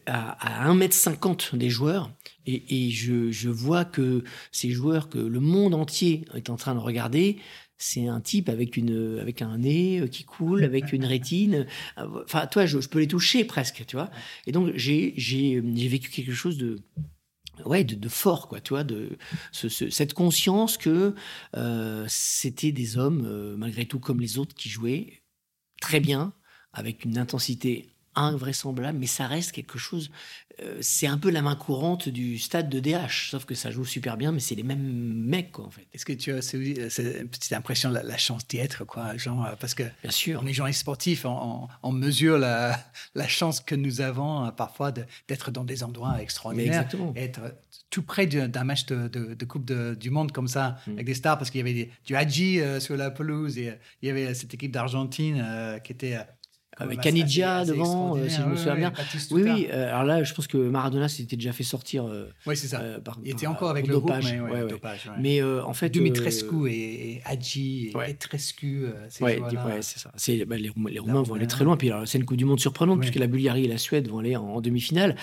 à, 0.05 0.65
à 0.67 0.71
1m50 0.71 1.57
des 1.57 1.71
joueurs 1.71 2.11
et, 2.45 2.85
et 2.87 2.91
je, 2.91 3.31
je 3.31 3.49
vois 3.49 3.83
que 3.83 4.23
ces 4.51 4.69
joueurs 4.69 5.09
que 5.09 5.17
le 5.17 5.39
monde 5.39 5.73
entier 5.73 6.25
est 6.35 6.51
en 6.51 6.55
train 6.55 6.75
de 6.75 6.79
regarder, 6.79 7.39
c'est 7.83 8.07
un 8.07 8.21
type 8.21 8.49
avec 8.49 8.77
une 8.77 9.19
avec 9.19 9.41
un 9.41 9.57
nez 9.57 10.07
qui 10.11 10.23
coule, 10.23 10.63
avec 10.63 10.93
une 10.93 11.05
rétine. 11.05 11.65
Enfin, 11.97 12.47
toi, 12.47 12.65
je, 12.65 12.77
peux 12.79 12.99
les 12.99 13.07
toucher 13.07 13.43
presque, 13.43 13.83
tu 13.87 13.95
vois. 13.95 14.09
Et 14.47 14.51
donc 14.51 14.71
j'ai 14.75 15.13
j'ai 15.17 15.59
vécu 15.59 16.09
quelque 16.09 16.33
chose 16.33 16.57
de 16.57 16.79
ouais 17.65 17.83
de, 17.83 18.09
fort 18.09 18.47
quoi, 18.47 18.61
tu 18.61 18.73
de 18.83 19.17
ce, 19.51 19.69
ce- 19.69 19.89
cette 19.89 20.13
conscience 20.13 20.77
que 20.77 21.13
euh, 21.55 22.05
c'était 22.07 22.71
des 22.71 22.97
hommes 22.97 23.25
euh, 23.25 23.55
malgré 23.57 23.85
tout 23.85 23.99
comme 23.99 24.19
les 24.19 24.37
autres 24.37 24.55
qui 24.55 24.69
jouaient 24.69 25.21
très 25.81 25.99
bien 25.99 26.33
avec 26.73 27.05
une 27.05 27.17
intensité 27.17 27.89
invraisemblable, 28.15 28.97
mais 28.97 29.07
ça 29.07 29.27
reste 29.27 29.51
quelque 29.51 29.77
chose. 29.77 30.09
euh, 30.61 30.77
c'est 30.81 31.07
un 31.07 31.17
peu 31.17 31.31
la 31.31 31.41
main 31.41 31.55
courante 31.55 32.09
du 32.09 32.37
stade 32.37 32.69
de 32.69 32.79
DH, 32.81 33.29
sauf 33.31 33.45
que 33.45 33.55
ça 33.55 33.71
joue 33.71 33.85
super 33.85 34.17
bien, 34.17 34.31
mais 34.33 34.41
c'est 34.41 34.53
les 34.53 34.63
mêmes 34.63 34.81
mecs, 34.81 35.51
quoi, 35.53 35.65
en 35.65 35.71
fait. 35.71 35.87
Est-ce 35.93 36.03
que 36.05 36.11
tu 36.13 36.31
as 36.33 36.41
c'est 36.41 36.57
une 36.57 37.29
petite 37.29 37.53
impression 37.53 37.89
la, 37.89 38.03
la 38.03 38.17
chance 38.17 38.45
d'y 38.47 38.57
être, 38.57 38.83
quoi, 38.85 39.15
genre, 39.17 39.45
euh, 39.45 39.53
parce 39.59 39.73
que 39.73 39.83
Bien 40.03 40.11
sûr. 40.11 40.39
on 40.43 40.47
est 40.47 40.53
journaliste 40.53 40.81
sportif, 40.81 41.25
on, 41.25 41.67
mesure 41.93 42.37
la, 42.37 42.77
la 43.15 43.27
chance 43.27 43.59
que 43.61 43.75
nous 43.75 44.01
avons 44.01 44.45
euh, 44.45 44.51
parfois 44.51 44.91
de- 44.91 45.05
d'être 45.29 45.51
dans 45.51 45.63
des 45.63 45.83
endroits 45.83 46.13
Mais 46.17 46.23
extraordinaires, 46.23 46.67
exactement. 46.81 47.13
être 47.15 47.39
tout 47.89 48.03
près 48.03 48.27
d'un 48.27 48.63
match 48.63 48.85
de, 48.87 49.07
de- 49.07 49.33
de 49.33 49.45
Coupe 49.45 49.71
du 49.71 50.09
Monde 50.09 50.31
comme 50.33 50.47
ça, 50.49 50.77
Mm. 50.85 50.91
avec 50.93 51.05
des 51.05 51.13
stars, 51.15 51.37
parce 51.37 51.49
qu'il 51.49 51.59
y 51.59 51.61
avait 51.61 51.73
des- 51.73 51.91
du 52.05 52.15
Hadji 52.15 52.59
euh, 52.59 52.79
sur 52.81 52.97
la 52.97 53.09
pelouse, 53.09 53.57
et 53.57 53.69
euh, 53.69 53.75
il 54.01 54.07
y 54.09 54.11
avait 54.11 54.33
cette 54.33 54.53
équipe 54.53 54.71
d'Argentine 54.71 55.41
euh, 55.43 55.79
qui 55.79 55.93
était... 55.93 56.17
euh, 56.79 56.85
avec 56.85 57.01
Canidia 57.01 57.65
devant, 57.65 58.15
si 58.29 58.37
je 58.37 58.47
me 58.47 58.55
souviens 58.55 58.75
bien. 58.75 58.93
Oui, 59.31 59.43
oui. 59.43 59.67
alors 59.67 60.05
là, 60.05 60.23
je 60.23 60.33
pense 60.33 60.47
que 60.47 60.57
Maradona 60.57 61.09
s'était 61.09 61.35
déjà 61.35 61.51
fait 61.51 61.63
sortir. 61.63 62.05
oui, 62.45 62.55
c'est 62.55 62.67
ça. 62.67 62.81
il 63.23 63.31
était 63.31 63.47
encore 63.47 63.69
avec 63.69 63.87
le 63.87 63.95
dopage. 63.95 64.33
Groupe, 64.33 64.51
mais, 64.53 64.67
dopage, 64.67 65.11
mais 65.19 65.43
en 65.43 65.73
fait, 65.73 65.89
Dumitrescu 65.89 66.69
et, 66.69 67.21
Hadji 67.25 67.93
et 68.07 68.13
Trescu, 68.15 68.85
ouais, 69.19 69.41
c'est 69.81 69.99
ça. 69.99 70.11
Bah, 70.45 70.57
les, 70.57 70.71
les, 70.89 70.99
Roumains 70.99 71.23
vont 71.23 71.35
aller 71.35 71.47
très 71.47 71.65
loin. 71.65 71.75
Puis 71.75 71.91
c'est 72.05 72.17
une 72.17 72.25
Coupe 72.25 72.37
du 72.37 72.45
Monde 72.45 72.59
surprenante 72.59 72.99
puisque 72.99 73.15
la 73.15 73.27
Bulgarie 73.27 73.65
et 73.65 73.67
la 73.67 73.77
Suède 73.77 74.07
vont 74.07 74.19
aller 74.19 74.35
en, 74.35 74.61
demi-finale. 74.61 75.15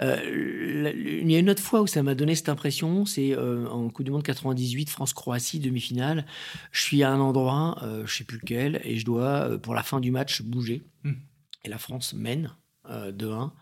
il 0.00 1.30
y 1.30 1.36
a 1.36 1.38
une 1.38 1.50
autre 1.50 1.62
fois 1.62 1.82
où 1.82 1.86
ça 1.86 2.02
m'a 2.02 2.14
donné 2.14 2.34
cette 2.34 2.48
impression, 2.48 3.06
c'est 3.06 3.36
en 3.36 3.88
Coupe 3.88 4.04
du 4.04 4.12
Monde 4.12 4.22
98, 4.22 4.88
France-Croatie, 4.88 5.58
demi-finale. 5.58 6.26
Je 6.70 6.82
suis 6.82 7.02
à 7.02 7.10
un 7.10 7.20
endroit, 7.20 7.82
je 8.04 8.14
sais 8.14 8.24
plus 8.24 8.38
lequel, 8.38 8.80
et 8.84 8.96
je 8.96 9.04
dois, 9.04 9.58
pour 9.60 9.74
la 9.74 9.82
fin 9.82 9.98
du 10.00 10.12
match, 10.12 10.42
bouger. 10.42 10.82
Hmm. 11.04 11.14
Et 11.64 11.68
la 11.68 11.78
France 11.78 12.12
mène 12.14 12.54
euh, 12.88 13.12
de 13.12 13.28
1. 13.28 13.52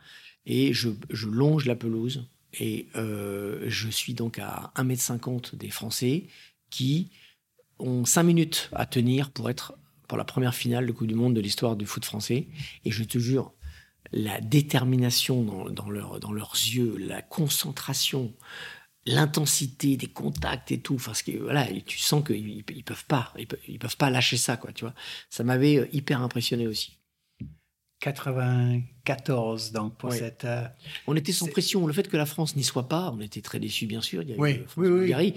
Et 0.47 0.73
je, 0.73 0.91
longe 1.27 1.67
la 1.67 1.77
pelouse. 1.77 2.29
Et 2.59 2.89
euh, 2.97 3.65
je 3.69 3.89
suis 3.89 4.15
donc 4.15 4.39
à 4.39 4.73
1m50 4.77 5.57
des 5.57 5.71
Français 5.71 6.27
qui 6.71 7.11
ont 7.79 8.05
5 8.05 8.23
minutes 8.23 8.71
à 8.73 8.87
tenir 8.87 9.31
pour 9.31 9.51
être 9.51 9.75
pour 10.09 10.19
la 10.19 10.25
première 10.25 10.57
finale 10.57 10.87
de 10.87 10.93
Coupe 10.93 11.07
du 11.07 11.15
Monde 11.15 11.35
de 11.35 11.41
l'histoire 11.41 11.77
du 11.77 11.87
foot 11.87 12.05
français. 12.05 12.49
Et 12.85 12.91
je 12.91 13.05
te 13.05 13.19
jure, 13.19 13.53
la 14.13 14.41
détermination 14.41 15.69
dans, 15.71 15.89
leur, 15.89 16.19
dans 16.19 16.33
leurs 16.33 16.55
yeux, 16.55 16.97
la 16.99 17.23
concentration, 17.23 18.35
l'intensité 19.07 19.97
des 19.97 20.09
contacts 20.09 20.73
et 20.73 20.81
tout, 20.81 20.97
parce 20.97 21.23
que 21.23 21.33
voilà, 21.39 21.67
tu 21.87 21.99
sens 21.99 22.25
qu'ils 22.25 22.65
ils 22.69 22.85
peuvent 22.85 23.07
pas, 23.07 23.33
ils 23.69 23.79
peuvent 23.79 23.97
pas 23.97 24.11
lâcher 24.11 24.37
ça, 24.37 24.57
quoi, 24.57 24.73
tu 24.73 24.85
vois. 24.85 24.95
Ça 25.29 25.45
m'avait 25.45 25.77
euh, 25.77 25.87
hyper 25.93 26.23
impressionné 26.23 26.67
aussi. 26.67 27.00
94, 28.01 29.73
donc 29.73 29.97
pour 29.97 30.13
cette. 30.13 30.45
Euh, 30.45 30.65
on 31.07 31.15
était 31.17 31.33
sans 31.33 31.47
pression. 31.47 31.87
Le 31.87 31.93
fait 31.93 32.09
que 32.09 32.17
la 32.17 32.27
France 32.27 32.57
n'y 32.57 32.65
soit 32.65 32.89
pas, 32.89 33.13
on 33.15 33.21
était 33.21 33.43
très 33.43 33.61
déçus, 33.61 33.87
bien 33.87 34.01
sûr. 34.01 34.23
Il 34.23 34.31
y 34.31 34.33
a 34.33 34.37
oui, 34.37 34.61
oui, 34.77 34.89
oui. 34.89 35.35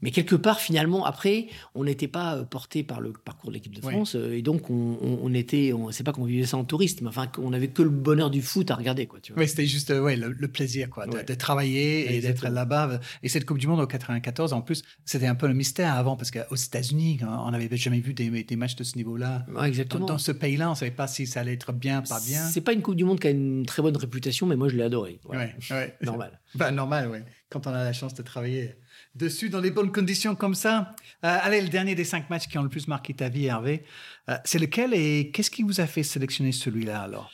Mais 0.00 0.10
quelque 0.10 0.36
part, 0.36 0.60
finalement, 0.60 1.04
après, 1.04 1.48
on 1.74 1.84
n'était 1.84 2.08
pas 2.08 2.36
euh, 2.36 2.44
porté 2.44 2.82
par 2.84 3.00
le 3.00 3.12
parcours 3.12 3.50
de 3.50 3.54
l'équipe 3.54 3.74
de 3.74 3.80
France. 3.80 4.14
Euh, 4.14 4.36
et 4.36 4.42
donc, 4.42 4.70
on, 4.70 4.98
on, 5.00 5.34
était, 5.34 5.72
on, 5.72 5.90
c'est 5.90 6.04
pas 6.04 6.12
qu'on 6.12 6.24
vivait 6.24 6.46
ça 6.46 6.56
en 6.56 6.64
touriste, 6.64 7.02
mais 7.02 7.08
enfin, 7.08 7.30
on 7.38 7.52
avait 7.52 7.68
que 7.68 7.82
le 7.82 7.90
bonheur 7.90 8.30
du 8.30 8.40
foot 8.40 8.70
à 8.70 8.76
regarder, 8.76 9.06
quoi. 9.06 9.20
Tu 9.20 9.32
vois. 9.32 9.42
Oui, 9.42 9.48
c'était 9.48 9.66
juste 9.66 9.90
ouais, 9.90 10.16
le, 10.16 10.48
plaisir, 10.48 10.88
quoi, 10.88 11.06
de, 11.06 11.34
travailler 11.34 12.14
et 12.16 12.20
d'être 12.20 12.48
là-bas. 12.48 13.00
Et 13.22 13.28
cette 13.28 13.44
Coupe 13.44 13.58
du 13.58 13.66
Monde 13.66 13.80
en 13.80 13.86
94, 13.86 14.52
en 14.52 14.62
plus, 14.62 14.82
c'était 15.04 15.26
un 15.26 15.34
peu 15.34 15.48
le 15.48 15.54
mystère 15.54 15.94
avant, 15.94 16.16
parce 16.16 16.30
qu'aux 16.30 16.54
États-Unis, 16.54 17.20
on 17.22 17.50
n'avait 17.50 17.76
jamais 17.76 18.00
vu 18.00 18.14
des, 18.14 18.44
des, 18.44 18.56
matchs 18.56 18.76
de 18.76 18.84
ce 18.84 18.96
niveau-là. 18.96 19.46
exactement. 19.64 20.06
Dans, 20.06 20.18
ce 20.18 20.32
pays-là, 20.32 20.70
on 20.70 20.74
savait 20.74 20.90
pas 20.90 21.08
si 21.08 21.26
ça 21.26 21.40
allait 21.40 21.54
être 21.54 21.72
bien, 21.72 22.02
pas 22.02 22.20
bien. 22.20 22.44
C'est 22.46 22.60
pas 22.60 22.72
une 22.72 22.82
Coupe 22.82 22.96
du 22.96 23.04
Monde 23.04 23.18
qui 23.18 23.26
a 23.26 23.30
une 23.30 23.66
très 23.66 23.82
bonne 23.82 23.96
réputation, 23.96 24.46
mais 24.46 24.56
moi, 24.56 24.68
je 24.68 24.76
l'ai 24.76 24.84
adoré. 24.84 25.20
Ouais, 25.28 25.54
ouais. 25.70 25.96
Normal. 26.02 26.40
bah, 26.54 26.70
normal, 26.70 27.08
oui. 27.10 27.18
Quand 27.50 27.66
on 27.66 27.70
a 27.70 27.82
la 27.84 27.92
chance 27.92 28.14
de 28.14 28.22
travailler 28.22 28.74
dessus 29.18 29.50
dans 29.50 29.60
les 29.60 29.70
bonnes 29.70 29.92
conditions 29.92 30.34
comme 30.34 30.54
ça. 30.54 30.94
Euh, 31.24 31.38
allez, 31.42 31.60
le 31.60 31.68
dernier 31.68 31.94
des 31.94 32.04
cinq 32.04 32.30
matchs 32.30 32.46
qui 32.46 32.56
ont 32.56 32.62
le 32.62 32.68
plus 32.68 32.88
marqué 32.88 33.12
ta 33.12 33.28
vie, 33.28 33.46
Hervé, 33.46 33.82
euh, 34.28 34.36
c'est 34.44 34.58
lequel 34.58 34.94
et 34.94 35.30
qu'est-ce 35.32 35.50
qui 35.50 35.62
vous 35.62 35.80
a 35.80 35.86
fait 35.86 36.02
sélectionner 36.02 36.52
celui-là 36.52 37.02
alors? 37.02 37.30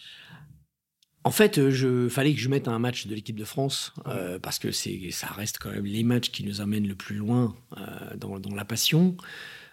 En 1.27 1.31
fait, 1.31 1.59
euh, 1.59 1.71
je 1.71 2.09
fallait 2.09 2.35
que 2.35 2.41
je 2.41 2.49
mette 2.49 2.69
un 2.69 2.79
match 2.79 3.07
de 3.07 3.15
l'équipe 3.15 3.39
de 3.39 3.45
France 3.45 3.93
parce 4.43 4.59
que 4.59 4.73
c'est, 4.73 5.11
ça 5.11 5.29
reste 5.29 5.59
quand 5.59 5.71
même 5.71 5.87
les 5.87 6.03
matchs 6.03 6.31
qui 6.31 6.45
nous 6.45 6.61
amènent 6.61 6.89
le 6.89 6.95
plus 6.95 7.17
loin 7.17 7.55
dans, 8.17 8.39
la 8.55 8.65
passion. 8.65 9.17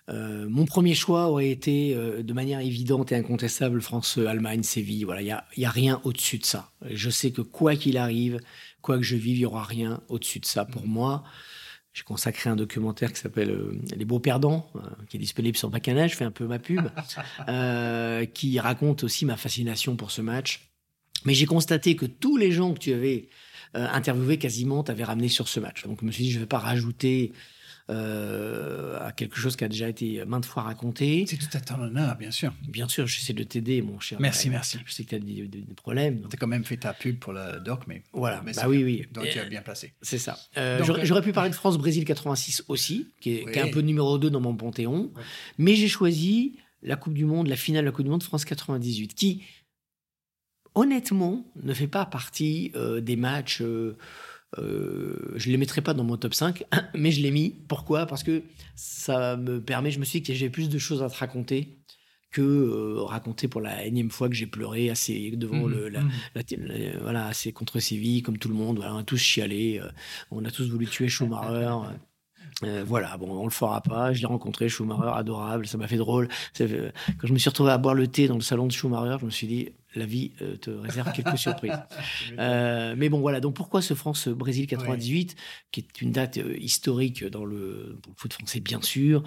mon 0.07 0.65
premier 0.65 0.95
choix 0.95 1.27
aurait 1.27 1.49
été 1.49 1.93
de 1.95 2.33
manière 2.33 2.59
évidente 2.59 3.11
et 3.11 3.15
incontestable 3.15 3.81
France-Allemagne, 3.81 4.63
Séville. 4.63 5.03
Voilà, 5.03 5.21
il 5.21 5.27
y 5.27 5.31
a, 5.31 5.45
y 5.57 5.65
a, 5.65 5.69
rien 5.69 5.99
au-dessus 6.03 6.37
de 6.37 6.45
ça. 6.45 6.71
Je 6.89 7.09
sais 7.09 7.31
que 7.31 7.41
quoi 7.41 7.75
qu'il 7.75 7.97
arrive, 7.97 8.39
quoi 8.81 8.97
que 8.97 9.03
je 9.03 9.17
vive, 9.17 9.37
il 9.37 9.41
y 9.41 9.45
aura 9.45 9.63
rien 9.63 10.01
au-dessus 10.07 10.39
de 10.39 10.45
ça 10.45 10.63
pour 10.63 10.87
moi. 10.87 11.23
J'ai 11.93 12.03
consacré 12.03 12.49
un 12.49 12.55
documentaire 12.55 13.11
qui 13.11 13.19
s'appelle 13.19 13.51
euh, 13.51 13.77
Les 13.97 14.05
beaux 14.05 14.19
perdants, 14.19 14.69
euh, 14.75 14.79
qui 15.09 15.17
est 15.17 15.19
disponible 15.19 15.57
sur 15.57 15.69
Bacchanal, 15.69 16.09
je 16.09 16.15
fais 16.15 16.23
un 16.23 16.31
peu 16.31 16.45
ma 16.47 16.57
pub, 16.57 16.89
euh, 17.49 18.25
qui 18.25 18.59
raconte 18.59 19.03
aussi 19.03 19.25
ma 19.25 19.35
fascination 19.35 19.97
pour 19.97 20.11
ce 20.11 20.21
match. 20.21 20.71
Mais 21.25 21.33
j'ai 21.33 21.45
constaté 21.45 21.95
que 21.95 22.05
tous 22.05 22.37
les 22.37 22.51
gens 22.51 22.73
que 22.73 22.79
tu 22.79 22.93
avais 22.93 23.29
interviewés 23.73 24.37
quasiment 24.37 24.83
t'avaient 24.83 25.05
ramené 25.05 25.29
sur 25.29 25.47
ce 25.47 25.59
match. 25.59 25.83
Donc 25.83 25.99
je 26.01 26.05
me 26.05 26.11
suis 26.11 26.23
dit, 26.23 26.31
je 26.31 26.37
ne 26.37 26.41
vais 26.41 26.47
pas 26.47 26.57
rajouter 26.59 27.31
euh, 27.91 28.97
à 29.05 29.11
quelque 29.11 29.37
chose 29.37 29.57
qui 29.57 29.65
a 29.65 29.67
déjà 29.67 29.89
été 29.89 30.23
maintes 30.25 30.45
fois 30.45 30.63
raconté. 30.63 31.25
C'est 31.27 31.37
tout 31.37 31.45
à 31.53 31.59
ton 31.59 31.81
honneur, 31.81 32.15
bien 32.15 32.31
sûr. 32.31 32.53
Bien 32.67 32.87
sûr, 32.87 33.05
j'essaie 33.05 33.33
de 33.33 33.43
t'aider, 33.43 33.81
mon 33.81 33.99
cher. 33.99 34.19
Merci, 34.21 34.49
merci. 34.49 34.79
Je 34.85 34.93
sais 34.93 35.03
que 35.03 35.09
tu 35.09 35.15
as 35.15 35.19
des, 35.19 35.49
problèmes. 35.75 36.21
Tu 36.21 36.35
as 36.35 36.37
quand 36.37 36.47
même 36.47 36.63
fait 36.63 36.77
ta 36.77 36.93
pub 36.93 37.19
pour 37.19 37.33
le 37.33 37.59
doc, 37.59 37.81
mais. 37.87 38.03
Voilà, 38.13 38.41
mais 38.45 38.53
bah 38.53 38.63
oui, 38.67 38.83
oui. 38.83 39.05
Donc 39.11 39.27
tu 39.29 39.39
as 39.39 39.45
bien 39.45 39.61
placé. 39.61 39.93
C'est 40.01 40.19
ça. 40.19 40.37
Euh, 40.57 40.81
j'aurais 41.03 41.21
pu 41.21 41.33
parler 41.33 41.49
de 41.49 41.55
France-Brésil 41.55 42.05
86 42.05 42.63
aussi, 42.67 43.07
qui 43.19 43.35
est, 43.35 43.59
un 43.59 43.69
peu 43.69 43.81
numéro 43.81 44.17
2 44.17 44.29
dans 44.29 44.41
mon 44.41 44.55
panthéon. 44.55 45.11
Mais 45.57 45.75
j'ai 45.75 45.89
choisi 45.89 46.57
la 46.83 46.95
Coupe 46.95 47.13
du 47.13 47.25
Monde, 47.25 47.47
la 47.47 47.57
finale 47.57 47.83
de 47.83 47.89
la 47.89 47.91
Coupe 47.91 48.05
du 48.05 48.11
Monde 48.11 48.23
France 48.23 48.45
98, 48.45 49.13
qui, 49.13 49.43
honnêtement, 50.75 51.45
ne 51.61 51.73
fait 51.73 51.87
pas 51.87 52.05
partie 52.05 52.71
euh, 52.75 53.01
des 53.01 53.17
matchs. 53.17 53.61
Euh, 54.59 55.31
je 55.35 55.47
ne 55.47 55.51
les 55.53 55.57
mettrai 55.57 55.81
pas 55.81 55.93
dans 55.93 56.03
mon 56.03 56.17
top 56.17 56.33
5, 56.33 56.63
mais 56.95 57.11
je 57.11 57.21
l'ai 57.21 57.31
mis. 57.31 57.55
Pourquoi? 57.67 58.05
Parce 58.05 58.23
que 58.23 58.43
ça 58.75 59.37
me 59.37 59.61
permet, 59.61 59.91
je 59.91 59.99
me 59.99 60.05
suis 60.05 60.21
dit 60.21 60.27
que 60.27 60.33
j'ai 60.33 60.49
plus 60.49 60.69
de 60.69 60.77
choses 60.77 61.03
à 61.03 61.09
te 61.09 61.17
raconter 61.17 61.77
que 62.31 62.41
euh, 62.41 63.03
raconter 63.03 63.49
pour 63.49 63.59
la 63.59 63.83
énième 63.83 64.09
fois 64.09 64.29
que 64.29 64.35
j'ai 64.35 64.47
pleuré 64.47 64.89
assez 64.89 65.31
devant 65.31 65.67
mmh, 65.67 65.69
le, 65.69 65.89
la, 65.89 65.99
mmh. 66.01 66.11
voilà, 67.01 67.27
assez 67.27 67.51
contre 67.51 67.81
Séville, 67.81 68.21
comme 68.21 68.37
tout 68.37 68.47
le 68.47 68.55
monde. 68.55 68.77
Voilà, 68.77 68.95
on 68.95 68.99
a 68.99 69.03
tous 69.03 69.17
chialé, 69.17 69.81
euh, 69.83 69.89
on 70.31 70.45
a 70.45 70.51
tous 70.51 70.69
voulu 70.69 70.87
tuer 70.87 71.09
Schumacher. 71.09 71.75
voilà, 72.85 73.17
bon, 73.17 73.37
on 73.37 73.43
le 73.43 73.51
fera 73.51 73.81
pas. 73.81 74.13
Je 74.13 74.21
l'ai 74.21 74.27
rencontré, 74.27 74.69
Schumacher, 74.69 75.11
adorable, 75.13 75.67
ça 75.67 75.77
m'a 75.77 75.89
fait 75.89 75.97
drôle. 75.97 76.29
Quand 76.57 77.27
je 77.27 77.33
me 77.33 77.37
suis 77.37 77.49
retrouvé 77.49 77.71
à 77.71 77.77
boire 77.77 77.95
le 77.95 78.07
thé 78.07 78.29
dans 78.29 78.35
le 78.35 78.41
salon 78.41 78.65
de 78.65 78.71
Schumacher, 78.71 79.17
je 79.19 79.25
me 79.25 79.31
suis 79.31 79.47
dit, 79.47 79.69
la 79.95 80.05
vie 80.05 80.31
euh, 80.41 80.57
te 80.57 80.69
réserve 80.69 81.11
quelques 81.15 81.37
surprises. 81.37 81.79
Euh, 82.39 82.95
mais 82.97 83.09
bon, 83.09 83.19
voilà. 83.19 83.39
Donc, 83.39 83.55
pourquoi 83.55 83.81
ce 83.81 83.93
France-Brésil 83.93 84.67
98, 84.67 85.35
qui 85.71 85.79
est 85.81 86.01
une 86.01 86.11
date 86.11 86.37
euh, 86.37 86.57
historique 86.57 87.25
dans 87.25 87.45
le, 87.45 87.99
foot 88.15 88.33
français, 88.33 88.59
bien 88.59 88.81
sûr, 88.81 89.23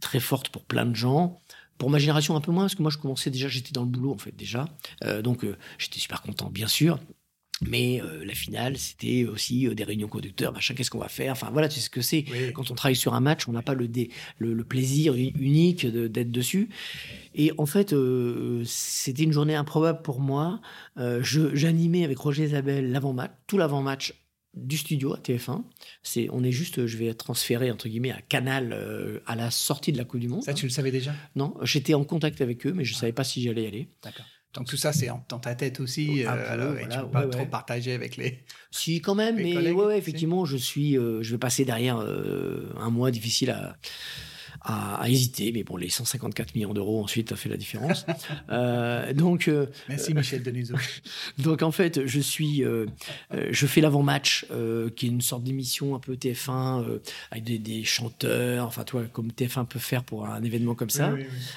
très 0.00 0.20
forte 0.20 0.48
pour 0.48 0.64
plein 0.64 0.86
de 0.86 0.96
gens. 0.96 1.40
Pour 1.78 1.90
ma 1.90 1.98
génération, 1.98 2.36
un 2.36 2.40
peu 2.40 2.52
moins, 2.52 2.64
parce 2.64 2.76
que 2.76 2.82
moi, 2.82 2.90
je 2.90 2.98
commençais 2.98 3.30
déjà, 3.30 3.48
j'étais 3.48 3.72
dans 3.72 3.82
le 3.82 3.88
boulot, 3.88 4.12
en 4.12 4.18
fait, 4.18 4.34
déjà. 4.34 4.66
donc, 5.24 5.44
j'étais 5.76 5.98
super 5.98 6.22
content, 6.22 6.48
bien 6.48 6.68
sûr. 6.68 7.00
Mais 7.62 8.02
euh, 8.02 8.24
la 8.24 8.34
finale, 8.34 8.76
c'était 8.78 9.24
aussi 9.24 9.66
euh, 9.66 9.74
des 9.74 9.84
réunions 9.84 10.08
conducteurs, 10.08 10.52
machin, 10.52 10.74
qu'est-ce 10.74 10.90
qu'on 10.90 10.98
va 10.98 11.08
faire? 11.08 11.32
Enfin 11.32 11.50
voilà, 11.52 11.68
tu 11.68 11.76
sais 11.76 11.82
ce 11.82 11.90
que 11.90 12.00
c'est. 12.00 12.24
Quand 12.52 12.70
on 12.70 12.74
travaille 12.74 12.96
sur 12.96 13.14
un 13.14 13.20
match, 13.20 13.48
on 13.48 13.52
n'a 13.52 13.62
pas 13.62 13.74
le, 13.74 13.88
le, 14.38 14.64
plaisir 14.64 15.14
unique 15.14 15.86
d'être 15.86 16.30
dessus. 16.30 16.68
Et 17.34 17.52
en 17.58 17.66
fait, 17.66 17.92
euh, 17.92 18.62
c'était 18.66 19.22
une 19.22 19.32
journée 19.32 19.54
improbable 19.54 20.02
pour 20.02 20.20
moi. 20.20 20.60
J'animais 20.96 22.04
avec 22.04 22.18
Roger 22.18 22.44
Isabelle 22.44 22.90
l'avant-match, 22.90 23.30
tout 23.46 23.58
l'avant-match 23.58 24.14
du 24.54 24.76
studio 24.76 25.14
à 25.14 25.18
TF1. 25.18 25.62
C'est, 26.02 26.28
on 26.32 26.44
est 26.44 26.52
juste, 26.52 26.86
je 26.86 26.96
vais 26.96 27.06
être 27.06 27.24
transféré 27.24 27.70
entre 27.70 27.88
guillemets 27.88 28.12
à 28.12 28.20
Canal 28.20 29.20
à 29.26 29.36
la 29.36 29.50
sortie 29.50 29.92
de 29.92 29.98
la 29.98 30.04
Coupe 30.04 30.20
du 30.20 30.28
Monde. 30.28 30.42
Ça, 30.42 30.54
tu 30.54 30.66
le 30.66 30.70
savais 30.70 30.90
déjà? 30.90 31.12
Non, 31.36 31.54
j'étais 31.62 31.94
en 31.94 32.04
contact 32.04 32.40
avec 32.40 32.66
eux, 32.66 32.72
mais 32.72 32.84
je 32.84 32.94
ne 32.94 32.98
savais 32.98 33.12
pas 33.12 33.24
si 33.24 33.42
j'allais 33.42 33.64
y 33.64 33.66
aller. 33.66 33.88
D'accord. 34.02 34.26
Donc 34.54 34.68
tout 34.68 34.76
ça, 34.76 34.92
c'est 34.92 35.10
dans 35.28 35.38
ta 35.40 35.54
tête 35.54 35.80
aussi. 35.80 36.24
Euh, 36.24 36.76
et 36.78 36.88
tu 36.88 36.98
peux 36.98 37.08
pas 37.08 37.26
trop 37.26 37.46
partager 37.46 37.92
avec 37.92 38.16
les. 38.16 38.38
Si 38.70 39.00
quand 39.00 39.14
même, 39.14 39.36
mais 39.36 39.70
ouais, 39.70 39.96
effectivement, 39.96 40.44
je 40.44 40.56
suis, 40.56 40.98
euh, 40.98 41.22
je 41.22 41.30
vais 41.30 41.38
passer 41.38 41.64
derrière 41.64 41.98
euh, 41.98 42.72
un 42.76 42.90
mois 42.90 43.12
difficile 43.12 43.50
à 43.50 43.76
à, 44.64 45.08
hésiter, 45.08 45.52
mais 45.52 45.62
bon, 45.62 45.76
les 45.76 45.90
154 45.90 46.54
millions 46.54 46.72
d'euros 46.72 47.02
ensuite 47.02 47.32
a 47.32 47.36
fait 47.36 47.50
la 47.50 47.56
différence. 47.56 48.06
euh, 48.50 49.12
donc, 49.12 49.48
euh, 49.48 49.66
merci 49.88 50.14
Michel 50.14 50.42
Denisot. 50.42 50.76
donc 51.38 51.62
en 51.62 51.70
fait, 51.70 52.06
je 52.06 52.20
suis, 52.20 52.64
euh, 52.64 52.86
je 53.50 53.66
fais 53.66 53.82
l'avant-match, 53.82 54.46
qui 54.96 55.06
est 55.06 55.08
une 55.08 55.20
sorte 55.20 55.44
d'émission 55.44 55.94
un 55.94 55.98
peu 55.98 56.14
TF1 56.14 57.00
avec 57.30 57.44
des, 57.44 57.58
des, 57.58 57.84
chanteurs, 57.84 58.66
enfin 58.66 58.84
toi, 58.84 59.04
comme 59.12 59.28
TF1 59.28 59.66
peut 59.66 59.78
faire 59.78 60.02
pour 60.02 60.26
un 60.26 60.42
événement 60.42 60.74
comme 60.74 60.90
ça. 60.90 61.14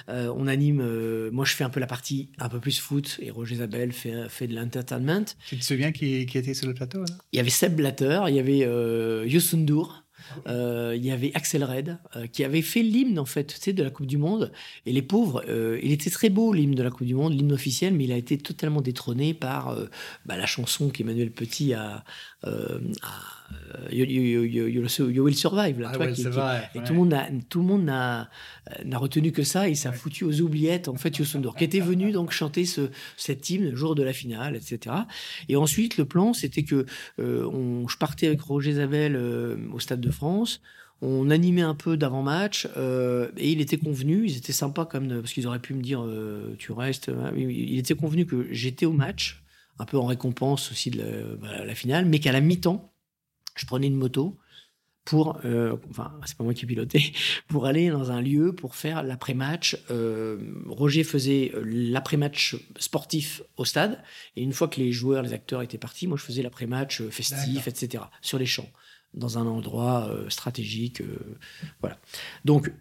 on 0.07 0.47
anime, 0.47 1.29
moi 1.29 1.45
je 1.45 1.53
fais 1.53 1.63
un 1.63 1.69
peu 1.69 1.79
la 1.79 1.87
partie 1.87 2.29
un 2.39 2.49
peu 2.49 2.59
plus 2.59 2.79
foot 2.79 3.19
et 3.21 3.31
Roger 3.31 3.55
Isabelle 3.55 3.93
fait, 3.93 4.27
fait 4.29 4.47
de 4.47 4.55
l'entertainment. 4.55 5.25
Tu 5.47 5.57
te 5.57 5.63
souviens 5.63 5.91
qui, 5.91 6.25
qui 6.25 6.37
était 6.37 6.53
sur 6.53 6.67
le 6.67 6.73
plateau 6.73 7.05
Il 7.31 7.37
y 7.37 7.39
avait 7.39 7.49
Seb 7.49 7.75
Blatter, 7.75 8.21
il 8.27 8.35
y 8.35 8.39
avait 8.39 9.27
Youssou 9.27 9.57
N'Dour. 9.57 10.03
Euh, 10.47 10.93
il 10.95 11.05
y 11.05 11.11
avait 11.11 11.31
Axel 11.33 11.63
Red 11.63 11.97
euh, 12.15 12.27
qui 12.27 12.43
avait 12.43 12.61
fait 12.61 12.81
l'hymne 12.81 13.19
en 13.19 13.25
fait, 13.25 13.69
de 13.69 13.83
la 13.83 13.89
Coupe 13.89 14.05
du 14.07 14.17
Monde. 14.17 14.51
Et 14.85 14.93
les 14.93 15.01
pauvres, 15.01 15.43
euh, 15.47 15.79
il 15.83 15.91
était 15.91 16.09
très 16.09 16.29
beau 16.29 16.53
l'hymne 16.53 16.75
de 16.75 16.83
la 16.83 16.89
Coupe 16.89 17.07
du 17.07 17.15
Monde, 17.15 17.33
l'hymne 17.33 17.53
officiel, 17.53 17.93
mais 17.93 18.05
il 18.05 18.11
a 18.11 18.17
été 18.17 18.37
totalement 18.37 18.81
détrôné 18.81 19.33
par 19.33 19.77
bah, 20.25 20.37
la 20.37 20.45
chanson 20.45 20.89
qu'Emmanuel 20.89 21.31
Petit 21.31 21.73
a- 21.73 22.03
You, 23.91 24.05
you- 24.05 24.43
you- 24.43 24.67
you- 24.67 25.09
you 25.09 25.23
Will 25.23 25.35
Survive, 25.35 25.79
là, 25.79 25.89
tu 25.91 25.97
vois, 25.97 26.05
ouais, 26.07 26.13
qui- 26.13 26.23
c'est 26.23 26.29
qui- 26.29 26.35
vrai, 26.35 26.69
et 26.75 26.79
ouais. 26.79 26.83
tout 26.85 26.93
le 26.93 26.99
monde 26.99 27.09
n'a 27.09 27.27
tout 27.49 27.59
le 27.59 27.65
monde 27.65 27.85
n'a 27.85 28.29
euh, 28.71 28.97
retenu 28.97 29.31
que 29.31 29.43
ça 29.43 29.69
et 29.69 29.75
ça 29.75 29.89
a 29.89 29.91
foutu 29.93 30.23
aux 30.25 30.41
oubliettes 30.41 30.87
en 30.89 30.95
fait 30.95 31.17
Youssou 31.17 31.37
N'Dour 31.39 31.55
qui 31.55 31.63
était 31.63 31.79
venu 31.79 32.11
donc 32.11 32.31
chanter 32.31 32.65
ce 32.65 32.89
cet 33.15 33.49
hymne 33.49 33.69
le 33.69 33.75
jour 33.75 33.95
de 33.95 34.03
la 34.03 34.11
finale 34.13 34.55
etc 34.55 34.95
et 35.47 35.55
ensuite 35.55 35.97
le 35.97 36.05
plan 36.05 36.33
c'était 36.33 36.63
que 36.63 36.85
euh, 37.19 37.45
on, 37.45 37.87
je 37.87 37.97
partais 37.97 38.27
avec 38.27 38.41
Roger 38.41 38.73
Zabel 38.73 39.15
euh, 39.15 39.55
au 39.71 39.79
Stade 39.79 40.01
de 40.01 40.11
France 40.11 40.61
on 41.01 41.29
animait 41.29 41.61
un 41.61 41.75
peu 41.75 41.95
d'avant-match 41.95 42.67
euh, 42.75 43.29
et 43.37 43.51
il 43.51 43.61
était 43.61 43.77
convenu, 43.77 44.25
ils 44.25 44.35
étaient 44.37 44.51
sympas 44.51 44.85
comme 44.85 45.07
parce 45.21 45.31
qu'ils 45.31 45.45
auraient 45.47 45.59
pu 45.59 45.73
me 45.75 45.81
dire 45.83 46.01
euh, 46.03 46.55
tu 46.57 46.71
restes. 46.71 47.09
hein. 47.09 47.31
Il 47.37 47.77
était 47.77 47.93
convenu 47.95 48.25
que 48.25 48.47
j'étais 48.51 48.87
au 48.87 48.93
match, 48.93 49.43
un 49.77 49.85
peu 49.85 49.97
en 49.97 50.05
récompense 50.07 50.71
aussi 50.71 50.89
de 50.89 50.97
la, 50.97 51.05
bah, 51.39 51.63
la 51.65 51.75
finale, 51.75 52.05
mais 52.05 52.17
qu'à 52.19 52.31
la 52.31 52.41
mi-temps, 52.41 52.91
je 53.59 53.65
prenais 53.65 53.87
une 53.87 53.95
moto 53.95 54.37
pour, 55.07 55.39
euh, 55.45 55.77
enfin 55.89 56.11
c'est 56.25 56.35
pas 56.35 56.43
moi 56.43 56.53
qui 56.53 56.65
pilotais, 56.65 57.13
pour 57.47 57.65
aller 57.65 57.89
dans 57.89 58.11
un 58.11 58.21
lieu 58.21 58.53
pour 58.53 58.75
faire 58.75 59.03
l'après-match. 59.03 59.77
Euh, 59.89 60.37
Roger 60.67 61.05
faisait 61.05 61.51
euh, 61.55 61.63
l'après-match 61.65 62.57
sportif 62.77 63.41
au 63.55 63.63
stade 63.63 64.03
et 64.35 64.43
une 64.43 64.51
fois 64.51 64.67
que 64.67 64.81
les 64.81 64.91
joueurs, 64.91 65.23
les 65.23 65.31
acteurs 65.31 65.61
étaient 65.61 65.77
partis, 65.77 66.07
moi 66.07 66.17
je 66.17 66.23
faisais 66.23 66.41
l'après-match 66.41 66.99
euh, 67.01 67.09
festif, 67.09 67.69
etc. 67.69 68.03
sur 68.21 68.37
les 68.37 68.45
champs 68.45 68.69
dans 69.13 69.37
un 69.37 69.47
endroit 69.47 70.09
euh, 70.09 70.29
stratégique. 70.29 71.01
voilà. 71.79 71.97
Donc, 72.43 72.71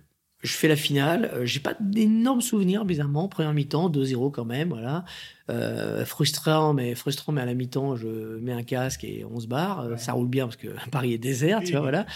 je 0.46 0.52
fais 0.54 0.68
la 0.68 0.76
finale. 0.76 1.30
euh, 1.34 1.44
J'ai 1.44 1.60
pas 1.60 1.74
d'énormes 1.80 2.40
souvenirs, 2.40 2.84
bizarrement. 2.84 3.28
Première 3.28 3.52
mi-temps, 3.52 3.90
2-0 3.90 4.30
quand 4.30 4.44
même. 4.44 4.68
Voilà. 4.70 5.04
Euh, 5.48 6.04
frustrant, 6.04 6.72
mais 6.74 6.94
frustrant, 6.94 7.32
mais 7.32 7.40
à 7.40 7.44
la 7.46 7.54
mi-temps, 7.54 7.94
je 7.96 8.38
mets 8.38 8.52
un 8.52 8.62
casque 8.62 9.04
et 9.04 9.24
on 9.30 9.38
se 9.40 9.46
barre. 9.46 9.80
Euh, 9.80 9.90
Ouais. 9.92 9.98
Ça 9.98 10.12
roule 10.12 10.28
bien 10.28 10.46
parce 10.46 10.56
que 10.56 10.68
Paris 10.90 11.12
est 11.12 11.18
désert, 11.18 11.62
tu 11.62 11.72
vois, 11.72 11.80
voilà. 11.82 12.06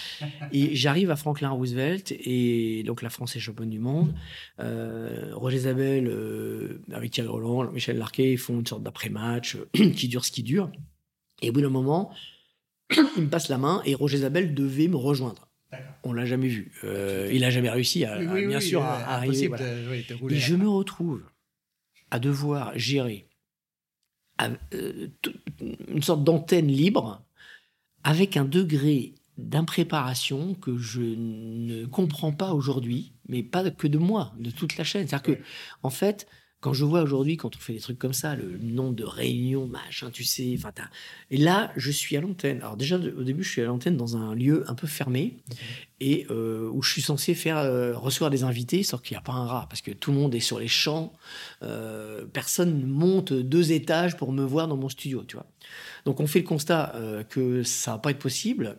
Et 0.52 0.74
j'arrive 0.74 1.10
à 1.10 1.16
Franklin 1.16 1.50
Roosevelt 1.50 2.12
et 2.12 2.82
donc 2.84 3.02
la 3.02 3.10
France 3.10 3.36
est 3.36 3.40
championne 3.40 3.70
du 3.70 3.78
monde. 3.78 4.14
Euh, 4.60 5.30
Roger 5.34 5.58
Zabel, 5.58 6.06
euh, 6.08 6.80
avec 6.92 7.10
Thierry 7.10 7.28
Roland, 7.28 7.70
Michel 7.72 7.98
Larquet 7.98 8.36
font 8.36 8.58
une 8.58 8.66
sorte 8.66 8.82
d'après-match 8.82 9.58
qui 9.72 10.08
dure 10.08 10.24
ce 10.24 10.32
qui 10.32 10.42
dure. 10.42 10.70
Et 11.42 11.50
au 11.50 11.52
bout 11.52 11.60
d'un 11.62 11.68
moment, 11.70 12.10
il 13.16 13.22
me 13.24 13.28
passe 13.28 13.48
la 13.48 13.58
main 13.58 13.80
et 13.84 13.94
Roger 13.94 14.18
Zabel 14.18 14.54
devait 14.54 14.88
me 14.88 14.96
rejoindre. 14.96 15.46
On 16.02 16.12
l'a 16.12 16.24
jamais 16.24 16.48
vu. 16.48 16.72
Euh, 16.84 17.30
il 17.32 17.44
a 17.44 17.50
jamais 17.50 17.70
réussi 17.70 18.04
à, 18.04 18.18
Oui, 18.18 18.26
à, 18.26 18.32
oui, 18.34 18.46
bien 18.46 18.58
oui, 18.58 18.64
sûr 18.64 18.82
euh, 18.82 18.86
à, 18.86 18.94
à 18.94 19.14
arriver. 19.16 19.48
voilà. 19.48 19.64
de- 19.64 20.14
rouler. 20.14 20.36
Et 20.36 20.38
je 20.38 20.54
me 20.56 20.68
retrouve 20.68 21.22
à 22.10 22.18
devoir 22.18 22.76
gérer 22.78 23.28
à- 24.38 24.50
euh, 24.74 25.08
une 25.88 26.02
sorte 26.02 26.24
d'antenne 26.24 26.66
libre 26.68 27.22
avec 28.02 28.36
un 28.36 28.44
degré 28.44 29.14
d'impréparation 29.38 30.54
que 30.54 30.76
je 30.76 31.00
ne 31.02 31.86
comprends 31.86 32.32
pas 32.32 32.52
aujourd'hui, 32.52 33.12
mais 33.28 33.42
pas 33.42 33.70
que 33.70 33.86
de 33.86 33.98
moi, 33.98 34.32
de 34.38 34.50
toute 34.50 34.76
la 34.76 34.84
chaîne. 34.84 35.06
C'est-à-dire 35.06 35.36
que, 35.36 35.42
en 35.82 35.90
fait, 35.90 36.26
quand 36.60 36.72
je 36.74 36.84
vois 36.84 37.02
aujourd'hui, 37.02 37.36
quand 37.36 37.56
on 37.56 37.58
fait 37.58 37.72
des 37.72 37.80
trucs 37.80 37.98
comme 37.98 38.12
ça, 38.12 38.36
le 38.36 38.58
nombre 38.62 38.94
de 38.94 39.04
réunions, 39.04 39.66
machin, 39.66 40.10
tu 40.10 40.24
sais, 40.24 40.54
enfin, 40.58 40.72
et 41.30 41.38
là, 41.38 41.72
je 41.76 41.90
suis 41.90 42.16
à 42.16 42.20
l'antenne. 42.20 42.58
Alors 42.58 42.76
déjà, 42.76 42.96
au 42.96 43.22
début, 43.22 43.42
je 43.42 43.50
suis 43.50 43.62
à 43.62 43.64
l'antenne 43.64 43.96
dans 43.96 44.16
un 44.16 44.34
lieu 44.34 44.64
un 44.68 44.74
peu 44.74 44.86
fermé 44.86 45.38
et 46.00 46.26
euh, 46.30 46.70
où 46.72 46.82
je 46.82 46.92
suis 46.92 47.02
censé 47.02 47.34
faire 47.34 47.58
euh, 47.58 47.96
recevoir 47.96 48.30
des 48.30 48.42
invités, 48.42 48.82
sauf 48.82 49.02
qu'il 49.02 49.14
n'y 49.14 49.18
a 49.18 49.22
pas 49.22 49.32
un 49.32 49.46
rat, 49.46 49.66
parce 49.68 49.82
que 49.82 49.90
tout 49.90 50.12
le 50.12 50.18
monde 50.18 50.34
est 50.34 50.40
sur 50.40 50.58
les 50.58 50.68
champs. 50.68 51.12
euh, 51.62 52.24
personne 52.32 52.80
ne 52.80 52.86
monte 52.86 53.32
deux 53.32 53.72
étages 53.72 54.16
pour 54.16 54.32
me 54.32 54.44
voir 54.44 54.68
dans 54.68 54.76
mon 54.76 54.88
studio, 54.88 55.24
tu 55.26 55.36
vois. 55.36 55.46
Donc 56.06 56.20
on 56.20 56.26
fait 56.26 56.40
le 56.40 56.46
constat 56.46 56.94
euh, 56.94 57.22
que 57.22 57.62
ça 57.62 57.92
va 57.92 57.98
pas 57.98 58.10
être 58.12 58.18
possible. 58.18 58.78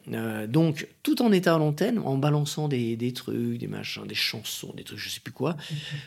Donc 0.50 0.88
tout 1.04 1.22
en 1.22 1.32
étant 1.32 1.56
à 1.56 1.60
l'antenne, 1.60 2.00
en 2.00 2.18
balançant 2.18 2.68
des, 2.68 2.96
des 2.96 3.14
trucs, 3.14 3.60
des 3.60 3.68
machins, 3.68 4.06
des 4.08 4.16
chansons, 4.16 4.74
des 4.76 4.84
trucs, 4.84 4.98
je 4.98 5.10
sais 5.10 5.20
plus 5.20 5.32
quoi, 5.32 5.56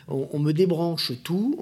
on, 0.09 0.27
on 0.33 0.39
me 0.39 0.51
débranche 0.51 1.13
tout 1.23 1.55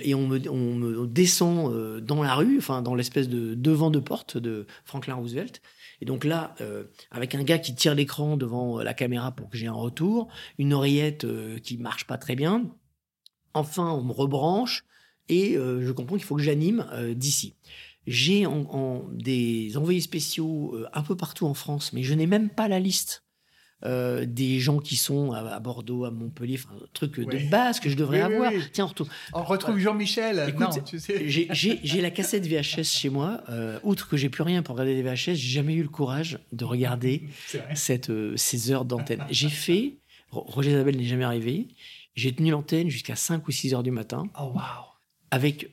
et 0.00 0.14
on 0.14 0.26
me, 0.26 1.06
descend 1.06 1.72
euh, 1.72 2.00
dans 2.00 2.22
la 2.22 2.34
rue, 2.34 2.58
enfin 2.58 2.82
dans 2.82 2.94
l'espèce 2.94 3.28
de 3.28 3.54
devant 3.54 3.90
de 3.90 3.98
porte 4.00 4.36
de 4.36 4.66
Franklin 4.84 5.14
Roosevelt. 5.14 5.60
Et 6.02 6.04
donc 6.04 6.24
là, 6.24 6.56
euh, 6.60 6.82
avec 7.12 7.36
un 7.36 7.44
gars 7.44 7.60
qui 7.60 7.76
tire 7.76 7.94
l'écran 7.94 8.36
devant 8.36 8.80
euh, 8.80 8.82
la 8.82 8.92
caméra 8.92 9.30
pour 9.30 9.48
que 9.48 9.56
j'ai 9.56 9.68
un 9.68 9.72
retour, 9.72 10.26
une 10.58 10.72
oreillette 10.72 11.22
euh, 11.22 11.60
qui 11.60 11.78
marche 11.78 12.08
pas 12.08 12.18
très 12.18 12.34
bien. 12.34 12.68
Enfin, 13.54 13.88
on 13.92 14.02
me 14.02 14.12
rebranche 14.12 14.84
et 15.28 15.54
je 15.54 15.92
comprends 15.92 16.16
qu'il 16.16 16.24
faut 16.24 16.34
que 16.36 16.42
j'anime 16.42 16.86
d'ici. 17.14 17.54
J'ai 18.06 18.44
en, 18.46 19.04
des 19.12 19.76
envoyés 19.76 20.00
spéciaux 20.00 20.74
un 20.92 21.02
peu 21.02 21.16
partout 21.16 21.46
en 21.46 21.54
France, 21.54 21.92
mais 21.92 22.02
je 22.02 22.14
n'ai 22.14 22.26
même 22.26 22.50
pas 22.50 22.66
la 22.66 22.80
liste 22.80 23.24
euh, 23.84 24.24
des 24.26 24.60
gens 24.60 24.78
qui 24.78 24.96
sont 24.96 25.32
à, 25.32 25.38
à 25.40 25.58
Bordeaux, 25.60 26.04
à 26.04 26.10
Montpellier, 26.10 26.58
enfin, 26.62 26.74
un 26.80 26.86
truc 26.92 27.18
de 27.18 27.50
base 27.50 27.80
que 27.80 27.90
je 27.90 27.96
devrais 27.96 28.24
Oui, 28.24 28.34
avoir. 28.34 28.52
oui. 28.52 28.60
Tiens, 28.72 28.88
on 29.32 29.42
retrouve 29.42 29.78
Jean-Michel. 29.78 30.44
Écoute, 30.48 30.60
non, 30.60 30.82
tu 30.82 30.98
sais. 31.00 31.28
J'ai- 31.28 32.00
la 32.00 32.10
cassette 32.10 32.46
VHS 32.46 32.84
chez 32.84 33.08
moi. 33.10 33.42
Euh, 33.48 33.78
outre 33.82 34.08
que 34.08 34.16
j'ai 34.16 34.28
plus 34.28 34.42
rien 34.42 34.62
pour 34.62 34.74
regarder 34.76 34.94
des 34.94 35.02
VHS, 35.02 35.34
j'ai 35.34 35.48
jamais 35.50 35.74
eu 35.74 35.82
le 35.82 35.88
courage 35.88 36.38
de 36.52 36.64
regarder 36.64 37.24
cette, 37.74 38.10
euh, 38.10 38.36
ces 38.36 38.70
heures 38.70 38.84
d'antenne. 38.84 39.24
J'ai 39.30 39.48
fait, 39.48 39.94
Ro- 40.30 40.44
Roger 40.46 40.70
Isabelle 40.72 40.96
n'est 40.96 41.04
jamais 41.04 41.24
arrivé, 41.24 41.68
j'ai 42.14 42.32
tenu 42.34 42.50
l'antenne 42.50 42.88
jusqu'à 42.90 43.16
5 43.16 43.46
ou 43.48 43.50
6 43.50 43.74
heures 43.74 43.82
du 43.82 43.90
matin 43.90 44.24
Oh, 44.38 44.52
waouh. 44.54 44.62
avec 45.30 45.72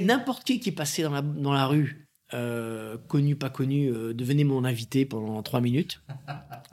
n'importe 0.00 0.44
qui 0.44 0.60
qui 0.60 0.72
passait 0.72 1.02
dans 1.02 1.10
la, 1.10 1.22
dans 1.22 1.52
la 1.52 1.66
rue, 1.66 2.06
euh, 2.34 2.96
connu, 3.08 3.36
pas 3.36 3.50
connu, 3.50 3.88
euh, 3.88 4.12
devenait 4.14 4.44
mon 4.44 4.64
invité 4.64 5.04
pendant 5.04 5.42
3 5.42 5.60
minutes. 5.60 6.00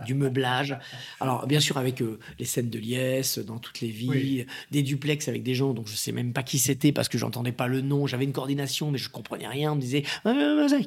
Du 0.06 0.14
meublage. 0.14 0.78
Alors, 1.20 1.46
bien 1.48 1.60
sûr, 1.60 1.78
avec 1.78 2.02
euh, 2.02 2.20
les 2.40 2.46
scènes 2.46 2.70
de 2.70 2.80
liesse 2.80 3.40
dans 3.40 3.58
toutes 3.60 3.82
les 3.82 3.90
villes, 3.90 4.10
Oui. 4.10 4.46
des 4.72 4.82
duplex 4.84 5.28
avec 5.28 5.44
des 5.44 5.56
gens 5.56 5.74
dont 5.74 5.86
je 5.86 5.96
sais 5.96 6.12
même 6.12 6.32
pas 6.34 6.44
qui 6.44 6.60
c'était 6.60 6.92
parce 6.92 7.10
que 7.10 7.18
j'entendais 7.18 7.52
pas 7.52 7.68
le 7.68 7.82
nom. 7.82 8.08
J'avais 8.08 8.24
une 8.26 8.32
coordination, 8.32 8.92
mais 8.92 8.98
je 8.98 9.10
comprenais 9.10 9.48
rien. 9.48 9.74
On 9.74 9.76
me 9.76 9.82
disait 9.82 10.04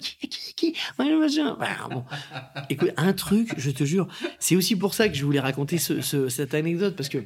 qui, 0.01 0.17
qui, 0.29 0.55
qui 0.55 0.75
bon. 1.91 2.05
Écoute, 2.71 2.91
un 2.97 3.13
truc, 3.13 3.53
je 3.59 3.71
te 3.71 3.85
jure, 3.85 4.09
c'est 4.39 4.57
aussi 4.57 4.77
pour 4.77 4.95
ça 4.95 5.09
que 5.09 5.15
je 5.15 5.25
voulais 5.25 5.41
raconter 5.41 5.79
ce- 5.79 6.01
ce- 6.01 6.29
cette 6.29 6.55
anecdote 6.55 6.97
parce 6.97 7.09
que 7.09 7.19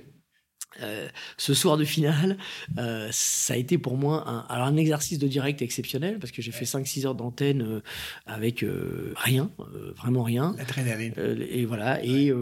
euh, 0.82 1.08
ce 1.38 1.54
soir 1.54 1.76
de 1.76 1.84
finale, 1.84 2.36
euh, 2.78 3.08
ça 3.10 3.54
a 3.54 3.56
été 3.56 3.78
pour 3.78 3.96
moi 3.96 4.28
un, 4.28 4.40
alors 4.48 4.66
un 4.66 4.76
exercice 4.76 5.18
de 5.18 5.26
direct 5.26 5.62
exceptionnel 5.62 6.18
parce 6.18 6.32
que 6.32 6.42
j'ai 6.42 6.52
fait 6.52 6.64
5-6 6.64 7.06
heures 7.06 7.14
d'antenne 7.14 7.62
euh, 7.62 7.80
avec 8.26 8.64
rien, 9.16 9.50
vraiment 9.96 10.22
rien. 10.22 10.54
L'adrénaline. 10.58 11.14
Et 11.50 11.64
voilà. 11.64 12.04
Et 12.04 12.32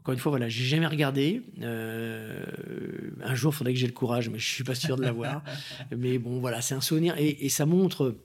encore 0.00 0.14
une 0.14 0.18
fois, 0.18 0.30
voilà, 0.30 0.48
j'ai 0.48 0.64
jamais 0.64 0.86
regardé. 0.86 1.42
Un 1.60 3.34
jour, 3.34 3.52
il 3.52 3.56
faudrait 3.56 3.74
que 3.74 3.78
j'ai 3.78 3.86
le 3.86 3.92
courage, 3.92 4.28
mais 4.30 4.38
je 4.38 4.48
suis 4.48 4.64
pas 4.64 4.74
sûr 4.74 4.96
de 4.96 5.02
l'avoir. 5.02 5.42
mais 5.96 6.18
bon, 6.18 6.40
voilà, 6.40 6.62
c'est 6.62 6.74
un 6.74 6.80
souvenir 6.80 7.16
et, 7.18 7.44
et 7.44 7.48
ça 7.48 7.66
montre. 7.66 8.16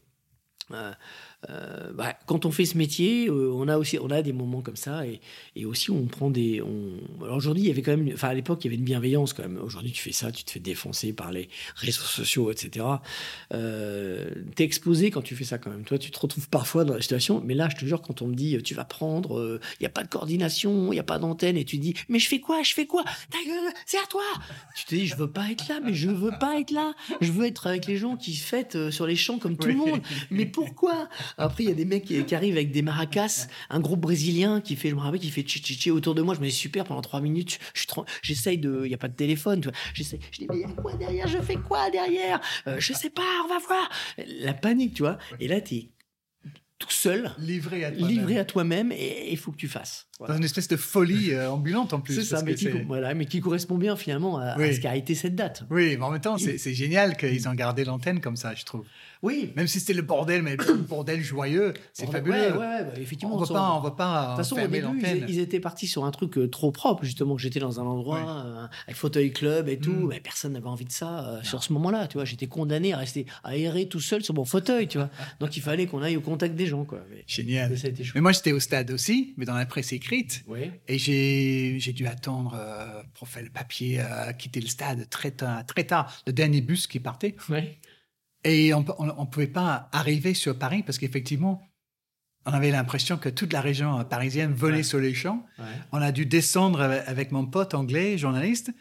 Euh, 1.50 1.92
bah, 1.94 2.16
quand 2.28 2.46
on 2.46 2.52
fait 2.52 2.66
ce 2.66 2.78
métier, 2.78 3.28
euh, 3.28 3.52
on 3.54 3.68
a 3.68 3.78
aussi, 3.78 3.98
on 4.00 4.12
a 4.12 4.22
des 4.22 4.34
moments 4.34 4.62
comme 4.62 4.76
ça 4.76 5.08
et, 5.08 5.20
et 5.56 5.66
aussi 5.66 5.89
on 5.89 6.06
prend 6.06 6.30
des. 6.30 6.62
On... 6.62 7.24
Alors 7.24 7.38
aujourd'hui, 7.38 7.64
il 7.64 7.68
y 7.68 7.72
avait 7.72 7.82
quand 7.82 7.98
même, 7.98 8.12
enfin 8.14 8.30
à 8.30 8.34
l'époque, 8.34 8.64
il 8.64 8.68
y 8.68 8.70
avait 8.70 8.78
une 8.78 8.84
bienveillance 8.84 9.34
quand 9.34 9.42
même. 9.42 9.58
Aujourd'hui, 9.58 9.92
tu 9.92 10.02
fais 10.02 10.12
ça, 10.12 10.32
tu 10.32 10.44
te 10.44 10.52
fais 10.52 10.60
défoncer 10.60 11.14
par 11.14 11.32
les 11.32 11.50
réseaux 11.76 12.02
sociaux, 12.02 12.52
etc. 12.52 12.86
Euh, 13.54 14.30
T'es 14.56 14.64
exposé 14.64 15.10
quand 15.10 15.22
tu 15.22 15.36
fais 15.36 15.44
ça 15.44 15.58
quand 15.58 15.72
même. 15.72 15.84
Toi, 15.84 15.98
tu 15.98 16.12
te 16.12 16.20
retrouves 16.20 16.48
parfois 16.48 16.86
dans 16.86 16.94
la 16.94 17.02
situation. 17.02 17.42
Mais 17.44 17.56
là, 17.56 17.70
je 17.70 17.76
te 17.76 17.86
jure, 17.86 18.02
quand 18.02 18.22
on 18.22 18.28
me 18.28 18.36
dit, 18.36 18.56
euh, 18.56 18.62
tu 18.62 18.76
vas 18.76 18.86
prendre, 18.86 19.60
il 19.80 19.82
n'y 19.82 19.88
a 19.88 19.89
pas 19.89 20.04
de 20.04 20.10
coordination, 20.10 20.92
il 20.92 20.96
n'y 20.96 21.00
a 21.00 21.04
pas 21.04 21.18
d'antenne, 21.18 21.58
et 21.58 21.66
tu 21.66 21.78
dis, 21.78 21.96
mais 22.08 22.20
je 22.20 22.28
fais 22.28 22.39
quoi 22.39 22.62
Je 22.62 22.74
fais 22.74 22.86
quoi? 22.86 23.04
Ta 23.32 23.38
gueule, 23.46 23.74
c'est 23.86 23.98
à 23.98 24.06
toi 24.10 24.24
Tu 24.76 24.86
te 24.86 24.96
dis, 24.96 25.08
je 25.08 25.16
veux 25.16 25.30
pas 25.30 25.50
être 25.50 25.68
là, 25.68 25.80
mais 25.84 25.94
je 25.94 26.10
veux 26.10 26.34
pas 26.39 26.60
être 26.60 26.72
là. 26.72 26.94
Je 27.20 27.32
veux 27.32 27.46
être 27.46 27.66
avec 27.66 27.88
les 27.88 27.98
gens 27.98 28.16
qui 28.16 28.36
fêtent 28.36 28.92
sur 28.92 29.08
les 29.08 29.16
champs 29.16 29.39
comme 29.39 29.58
tout 29.58 29.68
le 29.68 29.76
monde. 29.76 30.02
Mais 30.30 30.46
pourquoi? 30.46 31.10
Après, 31.38 31.63
il 31.63 31.69
y 31.69 31.71
a 31.71 31.75
des 31.75 31.86
mecs 31.86 32.05
qui, 32.05 32.23
qui 32.25 32.36
arrivent 32.36 32.55
avec 32.55 32.71
des 32.71 32.82
maracas, 32.82 33.47
un 33.69 33.79
groupe 33.79 34.01
brésilien 34.01 34.61
qui 34.61 34.75
fait, 34.75 34.89
je 34.89 34.95
me 34.95 34.99
rappelle, 35.01 35.19
qui 35.19 35.29
fait 35.32 35.41
tchi 35.43 35.59
tchi 35.59 35.75
tchi 35.75 35.91
autour 35.91 36.15
de 36.15 36.21
moi. 36.21 36.36
Je 36.36 36.39
me 36.41 36.45
dis, 36.45 36.51
super, 36.51 36.84
pendant 36.86 37.01
trois 37.01 37.21
minutes, 37.21 37.59
je 37.73 37.86
j'essaye 38.21 38.57
de, 38.57 38.82
il 38.84 38.88
n'y 38.89 38.93
a 38.93 38.97
pas 38.97 39.07
de 39.07 39.15
téléphone, 39.15 39.61
tu 39.61 39.69
vois. 39.69 39.77
J'essaye, 39.93 40.19
je 40.32 40.39
dis, 40.39 40.47
mais 40.49 40.57
il 40.57 40.61
y 40.61 40.65
a 40.65 40.69
quoi 40.73 40.93
derrière? 40.93 41.27
Je 41.27 41.38
fais 41.39 41.55
quoi 41.55 41.89
derrière? 41.89 42.39
Euh, 42.67 42.77
Je 42.79 42.93
sais 42.93 43.09
pas, 43.09 43.21
on 43.45 43.47
va 43.47 43.59
voir. 43.59 43.89
La 44.41 44.53
panique, 44.53 44.93
tu 44.95 45.03
vois. 45.03 45.17
Et 45.39 45.47
là, 45.47 45.61
tu 45.61 45.75
es 45.75 45.89
tout 46.79 46.89
seul, 46.89 47.32
Livré 47.38 47.86
à 47.86 47.91
toi. 47.91 48.07
livré 48.07 48.39
à 48.39 48.45
toi-même, 48.45 48.91
et 48.91 49.32
il 49.32 49.38
faut 49.38 49.51
que 49.51 49.57
tu 49.57 49.67
fasses. 49.67 50.07
Dans 50.28 50.38
une 50.38 50.43
espèce 50.43 50.67
de 50.67 50.78
folie 50.78 51.32
euh, 51.32 51.51
ambulante 51.51 51.93
en 51.93 51.99
plus. 51.99 52.15
C'est 52.15 52.24
ça, 52.24 52.43
mais 52.43 52.55
qui, 52.55 52.69
voilà, 52.88 53.13
mais 53.13 53.26
qui, 53.26 53.39
correspond 53.39 53.78
bien 53.78 53.95
finalement 53.95 54.38
à, 54.38 54.51
à 54.51 54.74
ce 54.74 54.80
qu'a 54.80 54.95
été 54.95 55.15
cette 55.15 55.36
date. 55.36 55.63
Oui, 55.69 55.97
mais 55.97 56.03
en 56.03 56.11
même 56.11 56.22
temps, 56.22 56.38
c'est 56.38 56.74
génial 56.74 57.17
qu'ils 57.17 57.47
ont 57.47 57.53
gardé 57.53 57.84
l'antenne 57.84 58.22
comme 58.22 58.36
ça, 58.36 58.53
je 58.55 58.65
trouve. 58.65 58.86
Oui. 59.22 59.53
Même 59.55 59.67
si 59.67 59.80
c'était 59.80 59.93
le 59.93 60.01
bordel, 60.01 60.41
mais 60.41 60.55
le 60.55 60.74
bordel 60.74 61.22
joyeux, 61.22 61.74
c'est 61.93 62.09
fabuleux. 62.09 62.36
Ouais, 62.36 62.57
ouais, 62.57 62.84
bah, 62.84 62.93
effectivement. 62.99 63.36
On 63.38 63.41
ne 63.41 63.45
pas, 63.45 63.74
on 63.74 63.80
va 63.80 63.91
pas. 63.91 64.22
De 64.22 64.28
toute 64.30 64.38
façon, 64.38 64.55
au 64.55 64.67
début, 64.67 64.84
ils, 65.28 65.39
étaient 65.39 65.59
partis 65.59 65.88
sur 65.88 66.05
un 66.05 66.11
truc 66.11 66.38
euh, 66.38 66.47
trop 66.47 66.72
propre, 66.72 67.03
justement, 67.03 67.36
que 67.36 67.41
j'étais 67.41 67.59
dans 67.59 67.80
un 67.80 67.84
endroit 67.84 68.43
euh, 68.45 68.67
avec 68.88 68.95
fauteuil 68.95 69.32
club 69.32 69.69
et 69.69 69.78
tout. 69.78 69.91
Mm. 69.91 70.07
Mais 70.07 70.19
personne 70.19 70.53
n'avait 70.53 70.67
envie 70.67 70.86
de 70.86 70.91
ça 70.91 71.28
euh, 71.28 71.43
sur 71.43 71.63
ce 71.63 71.72
moment-là, 71.74 72.07
tu 72.07 72.17
vois. 72.17 72.26
J'étais 72.26 72.47
condamné 72.47 72.93
à 72.93 72.97
rester 72.97 73.26
aéré 73.43 73.88
tout 73.88 73.99
seul 73.99 74.24
sur 74.24 74.34
mon 74.34 74.45
fauteuil, 74.45 74.88
tu 74.88 74.97
vois. 74.97 75.09
Donc 75.39 75.55
il 75.55 75.61
fallait 75.61 75.86
qu'on 75.86 76.01
aille 76.01 76.17
au 76.17 76.22
contact 76.22 76.55
des 76.55 76.65
gens, 76.65 76.84
quoi. 76.84 77.03
Mais, 77.11 77.24
Génial. 77.28 77.76
Mais, 78.15 78.22
moi, 78.22 78.32
j'étais 78.32 78.51
au 78.51 78.59
stade 78.59 78.89
aussi, 78.91 79.34
mais 79.38 79.45
dans 79.45 79.55
la 79.55 79.65
presse 79.65 79.93
écrite. 79.93 80.11
Et 80.88 80.97
j'ai 80.97 81.93
dû 81.93 82.07
attendre 82.07 82.57
pour 83.14 83.28
faire 83.28 83.43
le 83.43 83.49
papier, 83.49 84.03
quitter 84.38 84.62
le 84.62 84.68
stade 84.68 85.09
très 85.09 85.32
tard, 85.32 85.66
très 85.66 85.86
tard. 85.86 86.14
Le 86.28 86.34
dernier 86.34 86.62
bus 86.62 86.88
qui 86.88 86.99
partait. 86.99 87.36
Et 88.43 88.74
on 88.74 88.82
ne 88.82 89.26
pouvait 89.26 89.47
pas 89.47 89.89
arriver 89.91 90.34
sur 90.34 90.57
Paris 90.57 90.84
parce 90.84 90.97
qu'effectivement, 90.97 91.62
on 92.45 92.53
avait 92.53 92.72
l'impression 92.72 93.18
que 93.18 93.30
toute 93.30 93.53
la 93.53 93.62
région 93.62 94.03
parisienne 94.05 94.53
volait 94.53 94.84
sur 94.84 94.97
les 94.99 95.14
champs. 95.14 95.45
On 95.91 96.01
a 96.01 96.12
dû 96.12 96.26
descendre 96.26 96.82
avec 96.82 97.32
mon 97.32 97.45
pote 97.45 97.76
anglais, 97.76 98.18
journaliste, 98.18 98.72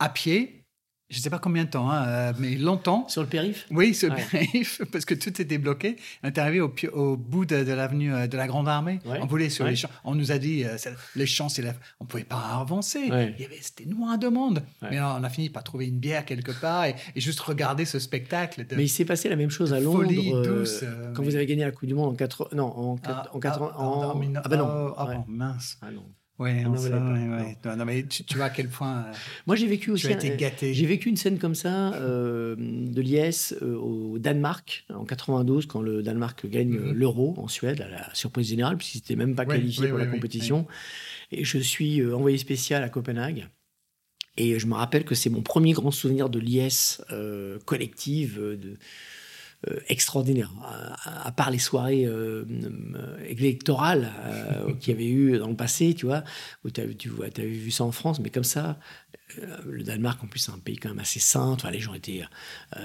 à 0.00 0.08
pied 0.08 0.63
je 1.10 1.18
ne 1.18 1.22
sais 1.22 1.30
pas 1.30 1.38
combien 1.38 1.64
de 1.64 1.68
temps, 1.68 1.90
hein, 1.90 2.06
euh, 2.06 2.32
mais 2.38 2.56
longtemps. 2.56 3.06
Sur 3.08 3.22
le 3.22 3.28
périph' 3.28 3.66
Oui, 3.70 3.94
sur 3.94 4.08
le 4.08 4.16
périph', 4.16 4.80
parce 4.92 5.04
que 5.04 5.14
tout 5.14 5.40
était 5.40 5.58
bloqué. 5.58 5.96
On 6.22 6.28
est 6.28 6.38
arrivé 6.38 6.62
au, 6.62 6.74
au 6.94 7.16
bout 7.16 7.44
de, 7.44 7.56
l'avenue 7.56 8.12
euh, 8.12 8.26
de 8.26 8.36
la 8.38 8.46
Grande 8.46 8.68
Armée. 8.68 9.00
On 9.04 9.26
voulait 9.26 9.50
sur 9.50 9.66
les 9.66 9.76
champs. 9.76 9.90
On 10.04 10.14
nous 10.14 10.32
a 10.32 10.38
dit, 10.38 10.64
euh, 10.64 10.76
les 11.14 11.26
champs, 11.26 11.48
on 12.00 12.04
ne 12.04 12.08
pouvait 12.08 12.24
pas 12.24 12.58
avancer. 12.60 13.10
C'était 13.60 13.84
noir 13.84 14.18
de 14.18 14.28
monde. 14.28 14.62
Mais 14.82 15.00
on 15.00 15.22
a 15.22 15.28
fini 15.28 15.50
par 15.50 15.62
trouver 15.62 15.86
une 15.86 15.98
bière 15.98 16.24
quelque 16.24 16.52
part 16.52 16.86
et, 16.86 16.94
juste 17.16 17.40
regarder 17.40 17.84
ce 17.84 17.98
spectacle. 17.98 18.66
mais 18.74 18.84
il 18.84 18.88
s'est 18.88 19.04
passé 19.04 19.28
la 19.28 19.36
même 19.36 19.50
chose 19.50 19.72
à 19.72 19.80
Londres. 19.80 20.42
Douce, 20.42 20.84
quand 21.14 21.22
vous 21.22 21.34
avez 21.34 21.46
gagné 21.46 21.64
la 21.64 21.70
Coupe 21.70 21.88
du 21.88 21.94
Monde 21.94 22.12
en 22.12 22.16
4 22.16 22.54
Non, 22.54 22.66
en, 22.66 22.96
ah, 23.04 23.28
en, 23.32 23.40
4 23.40 23.60
ah, 23.60 23.80
en, 23.80 24.10
ah, 24.10 24.48
ben 24.48 24.56
non. 24.56 24.94
Ah, 24.96 25.06
bon, 25.06 25.24
mince. 25.28 25.78
Ah 25.82 25.90
non. 25.90 26.04
Ouais, 26.40 26.64
non, 26.64 26.74
non, 27.76 27.84
mais 27.84 28.04
tu, 28.06 28.36
vois 28.36 28.46
à 28.46 28.50
quel 28.50 28.68
point. 28.68 29.06
Moi, 29.46 29.54
j'ai 29.54 29.68
vécu 29.68 29.92
aussi. 29.92 30.08
J'ai 30.60 30.86
vécu 30.86 31.08
une 31.08 31.16
scène 31.16 31.38
comme 31.38 31.54
ça 31.54 31.94
euh, 31.94 32.56
de 32.58 33.00
liesse 33.00 33.54
euh, 33.62 33.76
au 33.76 34.18
Danemark 34.18 34.84
en 34.92 35.04
92 35.04 35.66
quand 35.66 35.80
le 35.80 36.02
Danemark 36.02 36.44
gagne 36.46 36.70
mhm. 36.70 36.92
l'Euro 36.92 37.34
en 37.36 37.46
Suède 37.46 37.80
à 37.80 37.88
la 37.88 38.14
surprise 38.14 38.48
générale 38.48 38.76
puisqu'il 38.76 38.98
n'était 38.98 39.16
même 39.16 39.36
pas 39.36 39.46
qualifié 39.46 39.86
pour 39.88 39.98
la 39.98 40.06
compétition. 40.06 40.66
Et 41.30 41.44
je 41.44 41.58
suis 41.58 42.00
euh, 42.00 42.16
envoyé 42.16 42.36
spécial 42.36 42.82
à 42.82 42.88
Copenhague. 42.88 43.46
Et 44.36 44.58
je 44.58 44.66
me 44.66 44.74
rappelle 44.74 45.04
que 45.04 45.14
c'est 45.14 45.30
mon 45.30 45.42
premier 45.42 45.72
grand 45.72 45.92
souvenir 45.92 46.28
de 46.28 46.40
liesse 46.40 47.00
collective 47.64 48.40
de 48.40 48.70
euh, 48.70 48.76
extraordinaire. 49.88 50.52
À, 51.04 51.32
part 51.32 51.50
les 51.50 51.58
soirées 51.58 52.06
euh, 52.06 52.44
euh, 52.94 53.24
électorales 53.26 54.10
qu'il 54.80 54.92
y 54.92 54.96
avait 54.96 55.08
eu 55.08 55.38
dans 55.38 55.48
le 55.48 55.56
passé, 55.56 55.94
tu 55.94 56.06
vois, 56.06 56.24
où 56.64 56.70
tu 56.70 57.08
vois, 57.08 57.26
avais 57.26 57.46
vu 57.46 57.70
ça 57.70 57.84
en 57.84 57.92
France, 57.92 58.20
mais 58.20 58.30
comme 58.30 58.44
ça, 58.44 58.78
le 59.66 59.82
Danemark, 59.82 60.22
en 60.22 60.26
plus, 60.26 60.38
c'est 60.38 60.52
un 60.52 60.58
pays 60.58 60.76
quand 60.76 60.90
même 60.90 61.00
assez 61.00 61.18
sain. 61.18 61.56
les 61.72 61.80
gens 61.80 61.94
étaient 61.94 62.22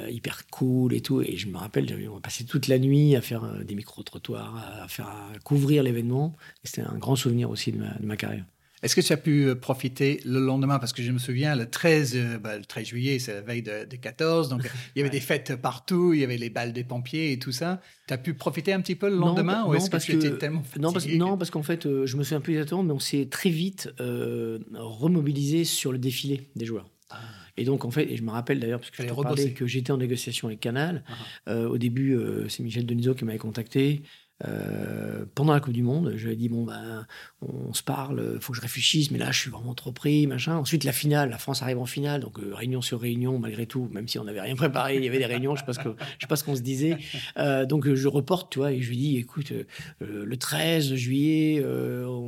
hyper 0.10 0.48
cool 0.48 0.94
et 0.94 1.02
tout. 1.02 1.22
Et 1.22 1.38
je 1.38 1.48
me 1.48 1.58
rappelle, 1.58 1.88
on 2.12 2.18
a 2.18 2.22
passé 2.22 2.46
toute 2.46 2.68
la 2.68 2.80
nuit 2.80 3.16
à 3.16 3.22
faire 3.22 3.44
des 3.64 3.76
micro-trottoirs, 3.76 4.82
à, 4.82 4.88
faire, 4.88 5.08
à 5.08 5.32
couvrir 5.44 5.84
l'événement. 5.84 6.36
C'était 6.64 6.82
un 6.82 6.98
grand 6.98 7.16
souvenir 7.16 7.50
aussi 7.50 7.72
de 7.72 7.80
ma 8.02 8.18
carrière. 8.18 8.46
Est-ce 8.82 8.96
que 8.96 9.02
tu 9.02 9.12
as 9.12 9.18
pu 9.18 9.48
euh, 9.48 9.56
profiter 9.56 10.22
le 10.26 10.40
lendemain? 10.40 10.80
Parce 10.80 10.94
que 10.94 11.02
je 11.02 11.12
me 11.12 11.18
souviens, 11.18 11.56
le 11.56 11.70
13, 11.70 12.14
euh, 12.16 12.38
bah, 12.38 12.58
le 12.58 12.64
13 12.64 12.88
juillet, 12.88 13.20
c'est 13.20 13.34
la 13.34 13.42
veille 13.42 13.62
de, 13.62 13.84
14, 13.84 14.50
donc 14.50 14.62
il 14.96 15.00
y 15.00 15.02
avait 15.02 15.10
des 15.10 15.20
fêtes 15.20 15.56
partout, 15.56 16.14
il 16.14 16.22
y 16.22 16.24
avait 16.24 16.38
les 16.38 16.50
balles 16.50 16.72
des 16.72 16.84
pompiers 16.84 17.34
et 17.34 17.40
tout 17.40 17.52
ça. 17.52 17.82
Tu 18.08 18.14
as 18.14 18.18
pu 18.18 18.34
profiter 18.34 18.72
un 18.72 18.82
petit 18.82 18.96
peu 18.96 19.10
le 19.10 19.18
lendemain 19.18 19.64
non, 19.64 19.70
ou 19.70 19.76
est-ce 19.76 19.90
que, 19.90 19.98
tu 19.98 20.14
étais 20.14 20.38
tellement 20.38 20.64
non 20.80 20.94
parce, 20.94 21.08
non, 21.08 21.38
parce 21.38 21.52
qu'en 21.52 21.64
fait, 21.64 21.86
euh, 21.86 22.06
je 22.06 22.16
me 22.16 22.24
souviens 22.24 22.42
plus 22.42 22.54
exactement, 22.54 22.84
mais 22.84 22.94
on 22.94 23.00
s'est 23.00 23.28
très 23.30 23.50
vite 23.50 23.90
remobilisé 24.00 25.66
sur 25.66 25.92
le 25.92 25.98
défilé 25.98 26.50
des 26.56 26.66
joueurs. 26.66 26.90
Ah. 27.10 27.18
Et 27.58 27.66
donc, 27.66 27.84
en 27.84 27.92
fait, 27.92 28.10
et 28.10 28.16
je 28.16 28.24
me 28.24 28.32
rappelle 28.32 28.60
d'ailleurs, 28.62 28.80
parce 28.80 28.92
que 28.92 29.04
je 29.04 29.14
parlais 29.14 29.52
que 29.52 29.68
j'étais 29.68 29.92
en 29.92 29.98
négociation 29.98 30.48
avec 30.48 30.62
Canal. 30.62 31.04
Ah. 31.46 31.68
au 31.68 31.78
début, 31.78 32.18
c'est 32.48 32.64
Michel 32.64 32.86
Denisot 32.86 33.16
qui 33.16 33.26
m'avait 33.26 33.38
contacté. 33.38 34.04
Euh, 34.48 35.26
pendant 35.36 35.54
la 35.54 35.60
Coupe 35.60 35.74
du 35.74 35.84
Monde, 35.84 36.16
ai 36.16 36.36
dit 36.36 36.48
bon 36.48 36.64
ben 36.64 37.06
on 37.42 37.74
se 37.74 37.84
parle, 37.84 38.40
faut 38.40 38.54
que 38.54 38.58
je 38.58 38.62
réfléchisse, 38.62 39.12
mais 39.12 39.18
là 39.18 39.32
je 39.32 39.40
suis 39.40 39.50
vraiment 39.50 39.74
trop 39.74 39.92
pris, 39.92 40.28
machin. 40.28 40.56
Ensuite 40.56 40.84
la 40.86 40.94
finale, 40.94 41.30
la 41.30 41.38
France 41.38 41.62
arrive 41.62 41.80
en 41.80 41.86
finale, 41.86 42.22
donc 42.22 42.40
euh, 42.40 42.54
réunion 42.54 42.82
sur 42.82 43.02
réunion 43.02 43.38
malgré 43.38 43.66
tout, 43.66 43.90
même 43.92 44.08
si 44.08 44.18
on 44.18 44.24
n'avait 44.24 44.42
rien 44.42 44.56
préparé, 44.56 44.96
il 44.96 45.04
y 45.04 45.08
avait 45.08 45.18
des 45.18 45.26
réunions, 45.26 45.56
je 45.56 45.64
sais 45.66 45.74
sais 45.74 46.28
pas 46.28 46.36
ce 46.36 46.44
qu'on 46.44 46.56
se 46.56 46.62
disait. 46.62 46.98
Euh, 47.38 47.66
donc 47.66 47.94
je 47.94 48.08
reporte, 48.08 48.52
tu 48.52 48.60
vois, 48.60 48.72
et 48.72 48.82
je 48.82 48.90
lui 48.90 48.98
dis 48.98 49.18
écoute 49.18 49.52
le 50.00 50.38
13 50.38 50.96
juillet, 50.96 51.64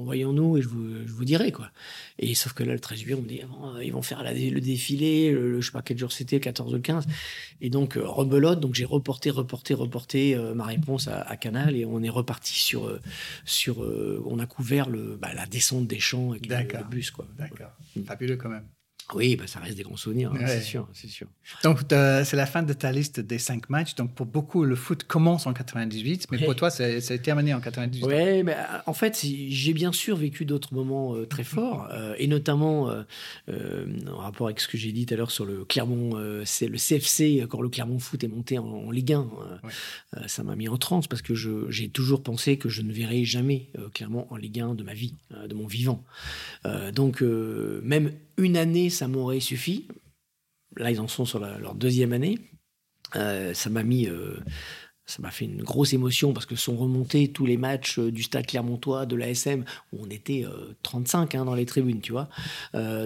voyons-nous 0.04 0.58
et 0.58 0.62
je 0.62 0.68
vous, 0.68 0.88
je 1.06 1.14
vous 1.14 1.26
dirai 1.26 1.52
quoi. 1.52 1.72
Et 2.20 2.36
sauf 2.36 2.54
que 2.54 2.64
là 2.64 2.74
le 2.74 2.80
13 2.80 3.00
juillet 3.00 3.16
on 3.16 3.22
me 3.22 3.28
dit 3.28 3.42
ah, 3.44 3.82
ils 3.82 3.94
vont 3.94 4.02
faire 4.02 4.24
le 4.24 4.60
défilé, 4.60 5.32
le, 5.32 5.62
je 5.62 5.66
sais 5.66 5.72
pas 5.72 5.82
quel 5.82 5.98
jour 5.98 6.12
c'était, 6.12 6.40
14 6.40 6.74
ou 6.74 6.80
15, 6.80 7.06
et 7.62 7.70
donc 7.70 7.98
rebelote, 8.02 8.60
donc 8.60 8.76
j'ai 8.76 8.86
reporté, 8.86 9.30
reporté, 9.30 9.74
reporté 9.74 10.38
ma 10.56 10.66
réponse 10.66 11.08
à, 11.08 11.22
à 11.22 11.38
Canal 11.38 11.76
et 11.76 11.86
on 11.86 12.01
on 12.02 12.04
est 12.04 12.10
reparti 12.10 12.54
sur, 12.54 12.88
euh, 12.88 13.00
sur 13.46 13.84
euh, 13.84 14.24
on 14.26 14.40
a 14.40 14.46
couvert 14.46 14.90
le, 14.90 15.18
bah, 15.18 15.34
la 15.34 15.46
descente 15.46 15.88
des 15.88 16.00
champs 16.00 16.32
avec 16.32 16.48
le, 16.48 16.90
bus. 16.90 17.12
Quoi. 17.12 17.28
D'accord. 17.38 17.72
Fabuleux 18.06 18.38
quand 18.38 18.50
même. 18.50 18.66
Oui, 19.16 19.36
bah, 19.36 19.48
ça 19.48 19.60
reste 19.60 19.78
des 19.78 19.84
grands 19.84 19.98
souvenirs, 19.98 20.32
hein, 20.34 20.46
c'est 20.48 20.62
sûr, 20.62 20.88
c'est 20.94 21.10
sûr. 21.10 21.28
Donc, 21.64 21.80
c'est 21.90 22.36
la 22.36 22.46
fin 22.46 22.64
de 22.64 22.74
ta 22.74 22.92
liste 22.92 23.20
des 23.20 23.40
cinq 23.40 23.70
matchs. 23.70 23.96
Donc, 23.96 24.14
pour 24.14 24.26
beaucoup, 24.26 24.64
le 24.64 24.76
foot 24.76 25.04
commence 25.04 25.48
en 25.48 25.54
98, 25.54 26.28
mais 26.32 26.40
pour 26.40 26.56
toi, 26.56 26.70
c'est 26.70 27.20
terminé 27.20 27.54
en 27.54 27.60
98. 27.60 28.04
Oui, 28.06 28.44
mais 28.44 28.54
euh, 28.54 28.78
en 28.86 28.94
fait, 28.94 29.24
j'ai 29.24 29.74
bien 29.74 29.92
sûr 29.92 30.16
vécu 30.16 30.46
d'autres 30.46 30.74
moments 30.74 31.16
euh, 31.16 31.26
très 31.26 31.44
forts, 31.44 31.88
euh, 31.92 32.16
et 32.18 32.28
notamment 32.28 32.92
en 33.48 34.18
rapport 34.18 34.48
avec 34.48 34.60
ce 34.60 34.68
que 34.68 34.78
j'ai 34.78 34.92
dit 34.92 35.06
tout 35.06 35.14
à 35.14 35.18
l'heure 35.18 35.32
sur 35.32 35.46
le 35.46 35.66
Clermont, 35.66 36.12
c'est 36.46 36.68
le 36.68 36.78
CFC, 36.78 37.46
quand 37.50 37.62
le 37.62 37.70
Clermont 37.70 38.00
Foot 38.00 38.24
est 38.24 38.28
monté 38.28 38.58
en, 38.58 38.92
Ligue 38.92 39.14
1. 39.14 39.28
ça 40.28 40.44
m'a 40.44 40.56
mis 40.56 40.68
en 40.68 40.78
transe 40.78 41.08
parce 41.08 41.22
que 41.22 41.34
j'ai 41.36 41.90
toujours 41.90 42.24
pensé 42.24 42.58
que 42.58 42.70
je 42.70 42.82
ne 42.82 42.92
verrais 42.92 43.24
jamais 43.24 43.70
Clermont 43.94 44.28
en 44.30 44.36
Ligue 44.36 44.60
1 44.60 44.76
de 44.76 44.84
ma 44.84 44.94
vie, 44.94 45.16
de 45.48 45.54
mon 45.54 45.68
vivant. 45.68 46.04
donc, 46.94 47.22
même 47.22 48.12
une 48.38 48.58
année, 48.58 48.90
ça 48.90 49.08
m'aurait 49.08 49.40
suffi. 49.40 49.88
Là, 50.78 50.92
ils 50.92 51.00
en 51.00 51.08
sont 51.08 51.26
sur 51.26 51.40
leur 51.40 51.76
deuxième 51.76 52.14
année. 52.14 52.40
Euh, 53.16 53.54
ça 53.54 53.70
m'a 53.70 53.84
mis, 53.84 54.08
euh, 54.08 54.38
ça 55.06 55.22
m'a 55.22 55.32
fait 55.32 55.46
une 55.46 55.64
grosse 55.64 55.94
émotion 55.94 56.34
parce 56.34 56.46
que 56.46 56.56
sont 56.56 56.78
remontés 56.78 57.30
tous 57.30 57.46
les 57.46 57.58
matchs 57.58 58.00
euh, 58.00 58.12
du 58.12 58.24
Stade 58.24 58.46
Clermontois, 58.46 59.06
de 59.06 59.16
l'ASM, 59.16 59.66
où 59.92 59.98
on 60.02 60.10
était 60.10 60.46
35 60.84 61.36
hein, 61.36 61.46
dans 61.46 61.56
les 61.56 61.66
tribunes, 61.66 62.02
tu 62.02 62.12
vois. 62.12 62.30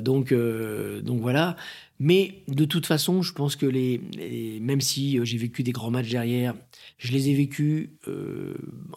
donc, 0.02 0.34
donc 0.34 1.22
voilà. 1.22 1.56
Mais 1.98 2.44
de 2.50 2.66
toute 2.66 2.86
façon, 2.86 3.22
je 3.22 3.32
pense 3.32 3.56
que 3.56 3.66
les, 3.66 4.60
même 4.62 4.82
si 4.82 5.18
j'ai 5.24 5.38
vécu 5.38 5.64
des 5.64 5.72
grands 5.72 5.92
matchs 5.92 6.10
derrière, 6.10 6.54
je 6.98 7.14
les 7.14 7.30
ai 7.30 7.34
vécus 7.34 7.90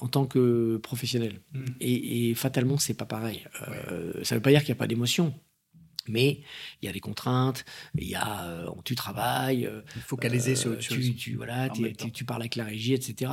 en 0.01 0.09
tant 0.09 0.27
que 0.27 0.79
professionnel. 0.79 1.41
Mmh. 1.53 1.65
Et, 1.81 2.31
et, 2.31 2.35
fatalement, 2.35 2.77
c'est 2.77 2.95
pas 2.95 3.05
pareil. 3.05 3.45
Ça 4.25 4.35
veut 4.35 4.43
pas 4.43 4.51
dire 4.51 4.61
qu'il 4.61 4.73
n'y 4.73 4.79
a 4.79 4.81
pas 4.81 4.89
d'émotion. 4.89 5.33
Mais 6.09 6.41
il 6.83 6.87
y 6.87 6.89
a 6.89 6.93
des 6.93 7.01
contraintes, 7.01 7.65
il 7.97 8.09
y 8.09 8.15
a, 8.15 8.45
euh, 8.45 8.71
tu 8.85 8.95
travailles. 8.95 9.67
Euh, 9.67 9.83
Focaliser 10.07 10.55
sur 10.55 10.73
autre 10.73 10.81
tu, 10.81 11.15
tu, 11.15 11.35
voilà, 11.35 11.69
tu, 11.69 12.25
parles 12.25 12.43
avec 12.43 12.57
la 12.57 12.65
régie, 12.65 12.95
etc. 12.95 13.31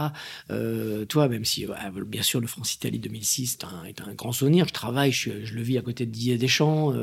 Euh, 0.52 1.06
toi, 1.06 1.28
même 1.28 1.46
si, 1.46 1.66
bien 2.08 2.22
sûr, 2.22 2.40
le 2.40 2.48
France-Italie 2.48 3.00
2006 3.00 3.58
est 3.88 4.02
un, 4.02 4.14
grand 4.14 4.32
souvenir, 4.32 4.68
je 4.68 4.74
travaille, 4.74 5.12
je, 5.12 5.32
le 5.32 5.62
vis 5.62 5.78
à 5.78 5.82
côté 5.82 6.06
de 6.06 6.12
Didier 6.12 6.38
Deschamps, 6.38 6.94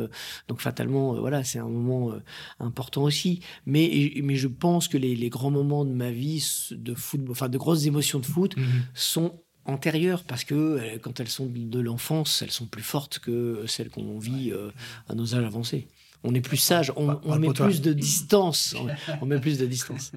donc 0.49 0.61
fatalement, 0.61 1.15
voilà, 1.21 1.45
c'est 1.45 1.59
un 1.59 1.69
moment 1.69 2.15
important 2.59 3.03
aussi. 3.03 3.41
Mais, 3.67 4.13
mais 4.23 4.37
je 4.37 4.49
pense 4.49 4.89
que 4.89 4.97
les, 4.97 5.31
grands 5.31 5.51
moments 5.51 5.85
de 5.85 5.93
ma 5.93 6.11
vie 6.11 6.47
de 6.71 6.95
football, 6.95 7.31
enfin 7.31 7.49
de 7.49 7.59
grosses 7.59 7.87
émotions 7.87 8.19
de 8.19 8.27
foot, 8.27 8.57
mmh 8.57 8.63
sont 8.95 9.42
antérieures 9.65 10.25
parce 10.25 10.45
que 10.45 10.55
euh, 10.55 10.99
quand 11.01 11.21
elles 11.21 11.29
sont 11.29 11.47
de 11.47 11.81
l'enfance, 11.81 12.43
elles 12.43 12.51
sont 12.51 12.67
plus 12.67 12.83
fortes 12.83 13.19
que 13.19 13.65
celles 13.67 13.91
qu'on 13.91 14.19
vit 14.19 14.51
euh, 14.53 14.71
à 15.09 15.15
nos 15.15 15.35
âges 15.35 15.45
avancés. 15.45 15.89
On 16.25 16.35
est 16.35 16.41
plus 16.41 16.57
sage, 16.57 16.93
on, 16.95 17.07
met 17.39 17.53
plus 17.53 17.81
de 17.81 17.93
distance. 17.93 18.77
On, 19.21 19.27
met 19.27 19.41
plus 19.41 19.59
de 19.59 19.67
distance. 19.67 20.13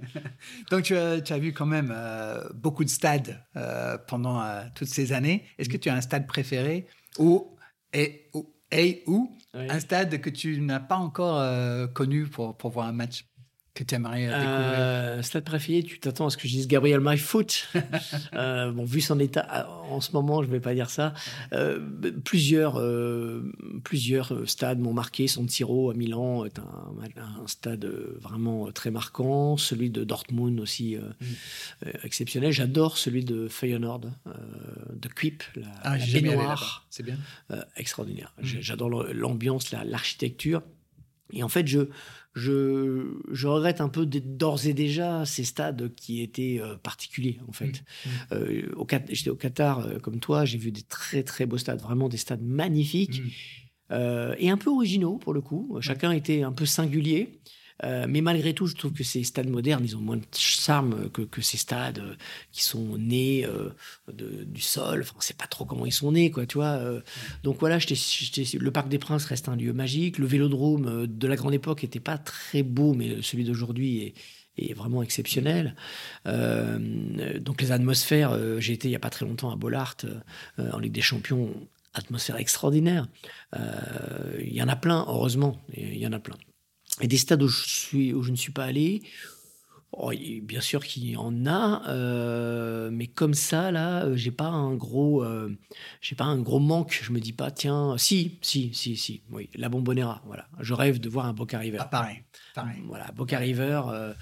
Donc, 0.69 0.83
tu 0.83 0.95
as, 0.95 1.19
tu 1.19 1.33
as, 1.33 1.39
vu 1.39 1.51
quand 1.51 1.65
même 1.65 1.91
euh, 1.91 2.47
beaucoup 2.53 2.83
de 2.83 2.89
stades 2.89 3.43
pendant 4.07 4.39
toutes 4.75 4.87
ces 4.87 5.13
années. 5.13 5.45
Est-ce 5.57 5.67
que 5.67 5.77
tu 5.77 5.89
as 5.89 5.95
un 5.95 6.01
stade 6.01 6.27
préféré 6.27 6.85
ou, 7.17 7.57
et, 7.91 8.29
ou, 8.35 8.53
et, 8.71 9.01
ou 9.07 9.35
un 9.55 9.79
stade 9.79 10.21
que 10.21 10.29
tu 10.29 10.61
n'as 10.61 10.79
pas 10.79 10.97
encore 10.97 11.43
connu 11.93 12.27
pour, 12.27 12.55
pour 12.55 12.69
voir 12.69 12.85
un 12.85 12.93
match? 12.93 13.25
Que 13.75 13.83
tu 13.83 13.93
aimerais 13.93 14.21
découvrir 14.21 14.45
euh, 14.45 15.21
Stade 15.21 15.43
préféré, 15.43 15.83
tu 15.83 15.99
t'attends 15.99 16.27
à 16.27 16.29
ce 16.29 16.37
que 16.37 16.47
je 16.47 16.53
dise 16.53 16.67
Gabriel 16.67 17.01
Myfoot. 17.01 17.67
euh, 18.33 18.71
bon, 18.71 18.85
vu 18.85 19.01
son 19.01 19.19
état 19.19 19.69
en 19.89 19.99
ce 19.99 20.13
moment, 20.13 20.41
je 20.41 20.47
ne 20.47 20.53
vais 20.53 20.61
pas 20.61 20.73
dire 20.73 20.89
ça. 20.89 21.13
Euh, 21.51 21.79
plusieurs, 22.23 22.79
euh, 22.79 23.51
plusieurs 23.83 24.49
stades 24.49 24.79
m'ont 24.79 24.93
marqué. 24.93 25.27
Son 25.27 25.45
Tiro 25.45 25.91
à 25.91 25.93
Milan 25.93 26.45
est 26.45 26.57
un, 26.57 26.63
un, 27.17 27.47
stade 27.47 27.85
vraiment 27.85 28.71
très 28.71 28.91
marquant. 28.91 29.57
Celui 29.57 29.89
de 29.89 30.05
Dortmund 30.05 30.59
aussi 30.61 30.95
mm. 30.95 31.87
exceptionnel. 32.03 32.53
J'adore 32.53 32.97
celui 32.97 33.25
de 33.25 33.49
Feyenoord, 33.49 34.01
de 34.93 35.07
Kuip, 35.09 35.43
la, 35.57 35.67
ah, 35.83 35.97
la 35.97 36.05
baignoire. 36.05 36.87
C'est 36.89 37.03
bien. 37.03 37.17
extraordinaire. 37.75 38.33
Mm. 38.41 38.45
J'adore 38.45 38.89
l'ambiance, 38.89 39.71
l'architecture. 39.71 40.63
Et 41.33 41.43
en 41.43 41.49
fait, 41.49 41.67
je, 41.67 41.89
je, 42.35 43.17
je 43.31 43.47
regrette 43.47 43.79
un 43.79 43.87
peu 43.87 44.05
d'ores 44.05 44.67
et 44.67 44.73
déjà 44.73 45.25
ces 45.25 45.45
stades 45.45 45.93
qui 45.95 46.21
étaient 46.21 46.59
euh, 46.59 46.75
particuliers, 46.75 47.39
en 47.47 47.53
fait. 47.53 47.65
Mmh, 47.65 48.09
mmh. 48.09 48.33
Euh, 48.33 48.71
au, 48.75 48.87
J'étais 49.09 49.29
au 49.29 49.35
Qatar, 49.35 49.79
euh, 49.79 49.99
comme 49.99 50.19
toi, 50.19 50.43
j'ai 50.43 50.57
vu 50.57 50.71
des 50.71 50.81
très, 50.81 51.23
très 51.23 51.45
beaux 51.45 51.57
stades, 51.57 51.81
vraiment 51.81 52.09
des 52.09 52.17
stades 52.17 52.43
magnifiques 52.43 53.21
mmh. 53.21 54.33
et 54.37 54.49
un 54.49 54.57
peu 54.57 54.69
originaux, 54.69 55.17
pour 55.17 55.33
le 55.33 55.41
coup. 55.41 55.77
Chacun 55.79 56.11
était 56.11 56.43
un 56.43 56.51
peu 56.51 56.65
singulier. 56.65 57.39
Euh, 57.83 58.05
mais 58.07 58.21
malgré 58.21 58.53
tout, 58.53 58.67
je 58.67 58.75
trouve 58.75 58.93
que 58.93 59.03
ces 59.03 59.23
stades 59.23 59.49
modernes, 59.49 59.83
ils 59.83 59.97
ont 59.97 60.01
moins 60.01 60.17
de 60.17 60.25
charme 60.35 61.09
que, 61.09 61.41
ces 61.41 61.57
stades 61.57 61.99
euh, 61.99 62.15
qui 62.51 62.63
sont 62.63 62.97
nés 62.97 63.45
euh, 63.45 63.69
du 64.11 64.61
sol. 64.61 65.01
Enfin, 65.01 65.13
on 65.17 65.21
sait 65.21 65.33
pas 65.33 65.47
trop 65.47 65.65
comment 65.65 65.85
ils 65.85 65.91
sont 65.91 66.11
nés, 66.11 66.31
quoi, 66.31 66.45
tu 66.45 66.57
vois. 66.57 66.79
donc 67.43 67.59
voilà, 67.59 67.77
le 67.77 68.69
Parc 68.69 68.87
des 68.87 68.99
Princes 68.99 69.25
reste 69.25 69.49
un 69.49 69.55
lieu 69.55 69.73
magique. 69.73 70.17
Le 70.17 70.25
Vélodrome 70.25 71.07
de 71.07 71.27
la 71.27 71.35
grande 71.35 71.53
époque 71.53 71.83
était 71.83 71.99
pas 71.99 72.17
très 72.17 72.63
beau, 72.63 72.93
mais 72.93 73.21
celui 73.21 73.43
d'aujourd'hui 73.43 73.99
est, 73.99 74.13
est 74.57 74.73
vraiment 74.73 75.03
exceptionnel. 75.03 75.75
donc 76.25 77.61
les 77.61 77.71
atmosphères, 77.71 78.59
j'ai 78.59 78.73
été 78.73 78.87
il 78.87 78.91
y 78.91 78.95
a 78.95 78.99
pas 78.99 79.09
très 79.09 79.25
longtemps 79.25 79.51
à 79.51 79.55
Bollard 79.55 79.97
en 80.57 80.79
Ligue 80.79 80.93
des 80.93 81.01
Champions, 81.01 81.53
atmosphère 81.93 82.37
extraordinaire. 82.37 83.07
Il 83.53 84.53
y 84.53 84.61
en 84.61 84.67
a 84.67 84.75
plein, 84.75 85.05
heureusement, 85.07 85.61
il 85.73 85.97
y 85.97 86.07
en 86.07 86.13
a 86.13 86.19
plein. 86.19 86.37
Et 87.01 87.07
des 87.07 87.17
stades 87.17 87.43
où 87.43 87.47
je, 87.47 87.67
suis, 87.67 88.13
où 88.13 88.23
je 88.23 88.31
ne 88.31 88.35
suis 88.35 88.51
pas 88.51 88.63
allé, 88.63 89.03
oh, 89.91 90.11
bien 90.43 90.61
sûr 90.61 90.83
qu'il 90.85 91.09
y 91.09 91.17
en 91.17 91.45
a, 91.45 91.89
euh, 91.89 92.89
mais 92.91 93.07
comme 93.07 93.33
ça, 93.33 93.71
là, 93.71 94.05
euh, 94.05 94.15
j'ai 94.15 94.31
pas 94.31 94.47
un 94.47 94.75
gros, 94.75 95.23
euh, 95.23 95.57
j'ai 96.01 96.15
pas 96.15 96.25
un 96.25 96.39
gros 96.39 96.59
manque. 96.59 96.99
Je 97.03 97.11
me 97.11 97.19
dis 97.19 97.33
pas, 97.33 97.51
tiens, 97.51 97.95
si, 97.97 98.39
si, 98.41 98.73
si, 98.73 98.95
si, 98.95 99.23
oui, 99.31 99.49
la 99.55 99.69
Bombonera, 99.69 100.21
voilà. 100.25 100.47
Je 100.59 100.73
rêve 100.73 100.99
de 100.99 101.09
voir 101.09 101.25
un 101.25 101.33
Boca 101.33 101.59
River. 101.59 101.79
Ah, 101.81 101.85
pareil. 101.85 102.23
Voilà, 102.87 103.11
Boca 103.15 103.37
River, 103.37 103.81
euh, 103.89 104.13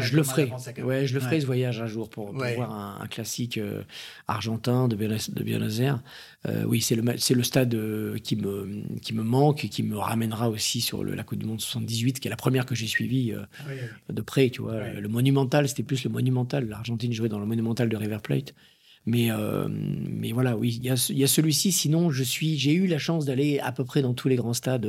je 0.00 0.16
le 0.16 0.22
ferai. 0.22 0.50
Ouais, 0.82 1.06
je 1.06 1.14
le 1.14 1.20
ferai 1.20 1.40
ce 1.40 1.46
voyage 1.46 1.80
un 1.80 1.86
jour 1.86 2.08
pour, 2.10 2.32
voir 2.32 3.00
un, 3.00 3.06
classique 3.06 3.58
euh, 3.58 3.82
argentin 4.28 4.88
de, 4.88 4.96
de 4.96 5.42
Buenos 5.44 5.80
euh, 6.46 6.64
oui, 6.66 6.80
c'est 6.80 6.94
le, 6.94 7.02
c'est 7.18 7.34
le 7.34 7.42
stade 7.42 7.76
qui, 8.22 8.36
me, 8.36 8.82
qui 9.02 9.14
me 9.14 9.22
manque 9.22 9.64
et 9.64 9.68
qui 9.68 9.82
me 9.82 9.96
ramènera 9.96 10.48
aussi 10.48 10.80
sur 10.80 11.04
le, 11.04 11.14
la 11.14 11.22
Coupe 11.22 11.38
du 11.38 11.46
Monde 11.46 11.60
78, 11.60 12.20
qui 12.20 12.28
est 12.28 12.30
la 12.30 12.36
première 12.36 12.66
que 12.66 12.74
j'ai 12.74 12.86
suivie 12.86 13.34
de 14.08 14.22
près. 14.22 14.50
Tu 14.50 14.62
vois. 14.62 14.88
Le 14.88 15.08
Monumental, 15.08 15.68
c'était 15.68 15.82
plus 15.82 16.04
le 16.04 16.10
Monumental. 16.10 16.68
L'Argentine 16.68 17.12
jouait 17.12 17.28
dans 17.28 17.40
le 17.40 17.46
Monumental 17.46 17.88
de 17.88 17.96
River 17.96 18.18
Plate. 18.22 18.54
Mais, 19.06 19.28
mais 19.68 20.32
voilà, 20.32 20.56
oui, 20.56 20.78
il 20.80 20.84
y 20.84 20.90
a, 20.90 21.10
y 21.10 21.24
a 21.24 21.26
celui-ci. 21.26 21.72
Sinon, 21.72 22.10
je 22.10 22.22
suis, 22.22 22.58
j'ai 22.58 22.72
eu 22.72 22.86
la 22.86 22.98
chance 22.98 23.24
d'aller 23.26 23.58
à 23.60 23.72
peu 23.72 23.84
près 23.84 24.02
dans 24.02 24.14
tous 24.14 24.28
les 24.28 24.36
grands 24.36 24.54
stades 24.54 24.86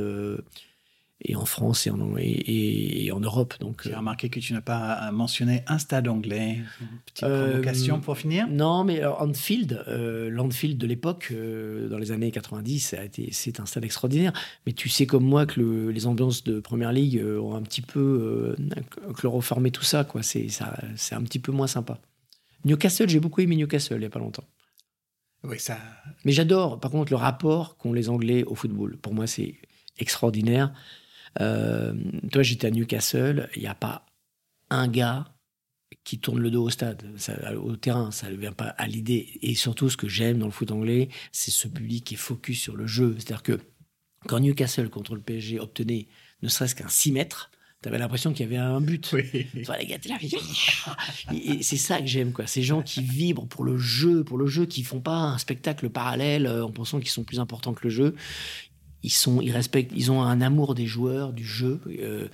et 1.24 1.36
en 1.36 1.44
France 1.44 1.86
et 1.86 1.90
en, 1.90 2.16
et, 2.18 3.10
en 3.12 3.20
Europe. 3.20 3.54
Donc, 3.60 3.82
J'ai 3.84 3.94
euh, 3.94 3.98
remarqué 3.98 4.28
que 4.28 4.40
tu 4.40 4.52
n'as 4.52 4.60
pas 4.60 5.10
mentionné 5.12 5.62
un 5.66 5.78
stade 5.78 6.08
anglais. 6.08 6.60
petite 7.06 7.24
euh, 7.24 7.50
provocation 7.50 8.00
pour 8.00 8.16
finir 8.16 8.48
Non, 8.48 8.84
mais 8.84 9.04
Anfield, 9.04 9.84
euh, 9.88 10.30
l'Anfield 10.30 10.78
de 10.78 10.86
l'époque, 10.86 11.32
dans 11.32 11.98
les 11.98 12.12
années 12.12 12.30
90, 12.30 12.96
c'est 13.30 13.60
un 13.60 13.66
stade 13.66 13.84
extraordinaire. 13.84 14.32
Mais 14.66 14.72
tu 14.72 14.88
sais 14.88 15.06
comme 15.06 15.24
moi 15.24 15.46
que 15.46 15.88
les 15.88 16.06
ambiances 16.06 16.44
de 16.44 16.60
Première 16.60 16.92
Ligue 16.92 17.22
ont 17.24 17.54
un 17.54 17.62
petit 17.62 17.82
peu 17.82 18.56
chloroformé 19.14 19.70
tout 19.70 19.84
ça. 19.84 20.04
quoi. 20.04 20.22
C'est 20.22 20.48
un 21.12 21.22
petit 21.22 21.38
peu 21.38 21.52
moins 21.52 21.66
sympa. 21.66 21.98
Newcastle, 22.64 23.08
j'ai 23.08 23.20
beaucoup 23.20 23.40
aimé 23.40 23.56
Newcastle 23.56 23.96
il 23.96 24.00
n'y 24.00 24.06
a 24.06 24.10
pas 24.10 24.20
longtemps. 24.20 24.44
Oui, 25.44 25.58
ça. 25.58 25.78
Mais 26.24 26.30
j'adore, 26.32 26.78
par 26.78 26.90
contre, 26.90 27.12
le 27.12 27.16
rapport 27.16 27.76
qu'ont 27.76 27.92
les 27.92 28.08
Anglais 28.08 28.44
au 28.44 28.54
football. 28.54 28.96
Pour 28.98 29.12
moi, 29.12 29.26
c'est 29.26 29.56
extraordinaire. 29.98 30.72
Euh, 31.40 31.94
toi, 32.30 32.42
j'étais 32.42 32.66
à 32.66 32.70
Newcastle, 32.70 33.48
il 33.56 33.62
n'y 33.62 33.68
a 33.68 33.74
pas 33.74 34.06
un 34.70 34.88
gars 34.88 35.32
qui 36.04 36.18
tourne 36.18 36.40
le 36.40 36.50
dos 36.50 36.64
au 36.64 36.70
stade, 36.70 37.04
au 37.62 37.76
terrain, 37.76 38.10
ça 38.10 38.30
ne 38.30 38.36
vient 38.36 38.52
pas 38.52 38.68
à 38.68 38.86
l'idée. 38.86 39.38
Et 39.42 39.54
surtout, 39.54 39.88
ce 39.88 39.96
que 39.96 40.08
j'aime 40.08 40.38
dans 40.38 40.46
le 40.46 40.52
foot 40.52 40.70
anglais, 40.70 41.08
c'est 41.30 41.50
ce 41.50 41.68
public 41.68 42.04
qui 42.04 42.14
est 42.14 42.18
focus 42.18 42.60
sur 42.60 42.76
le 42.76 42.86
jeu. 42.86 43.14
C'est-à-dire 43.18 43.42
que 43.42 43.60
quand 44.26 44.40
Newcastle 44.40 44.88
contre 44.88 45.14
le 45.14 45.20
PSG 45.20 45.60
obtenait 45.60 46.06
ne 46.42 46.48
serait-ce 46.48 46.74
qu'un 46.74 46.88
6 46.88 47.12
mètres, 47.12 47.50
tu 47.82 47.88
avais 47.88 47.98
l'impression 47.98 48.32
qu'il 48.32 48.46
y 48.46 48.48
avait 48.48 48.56
un 48.56 48.80
but. 48.80 49.10
Oui. 49.12 49.24
les 49.54 49.62
gars, 49.64 49.98
et 51.32 51.62
c'est 51.62 51.76
ça 51.76 52.00
que 52.00 52.06
j'aime, 52.06 52.32
quoi. 52.32 52.46
Ces 52.46 52.62
gens 52.62 52.82
qui 52.82 53.02
vibrent 53.02 53.46
pour 53.46 53.64
le 53.64 53.76
jeu, 53.76 54.22
pour 54.22 54.38
le 54.38 54.46
jeu, 54.46 54.66
qui 54.66 54.84
font 54.84 55.00
pas 55.00 55.16
un 55.16 55.38
spectacle 55.38 55.88
parallèle 55.90 56.46
euh, 56.46 56.64
en 56.64 56.70
pensant 56.70 57.00
qu'ils 57.00 57.10
sont 57.10 57.24
plus 57.24 57.40
importants 57.40 57.74
que 57.74 57.84
le 57.84 57.90
jeu 57.90 58.14
ils 59.02 59.10
sont, 59.10 59.40
ils 59.40 59.52
respectent, 59.52 59.92
ils 59.94 60.10
ont 60.10 60.22
un 60.22 60.40
amour 60.40 60.74
des 60.74 60.86
joueurs, 60.86 61.32
du 61.32 61.44
jeu. 61.44 61.80
Euh, 61.86 62.28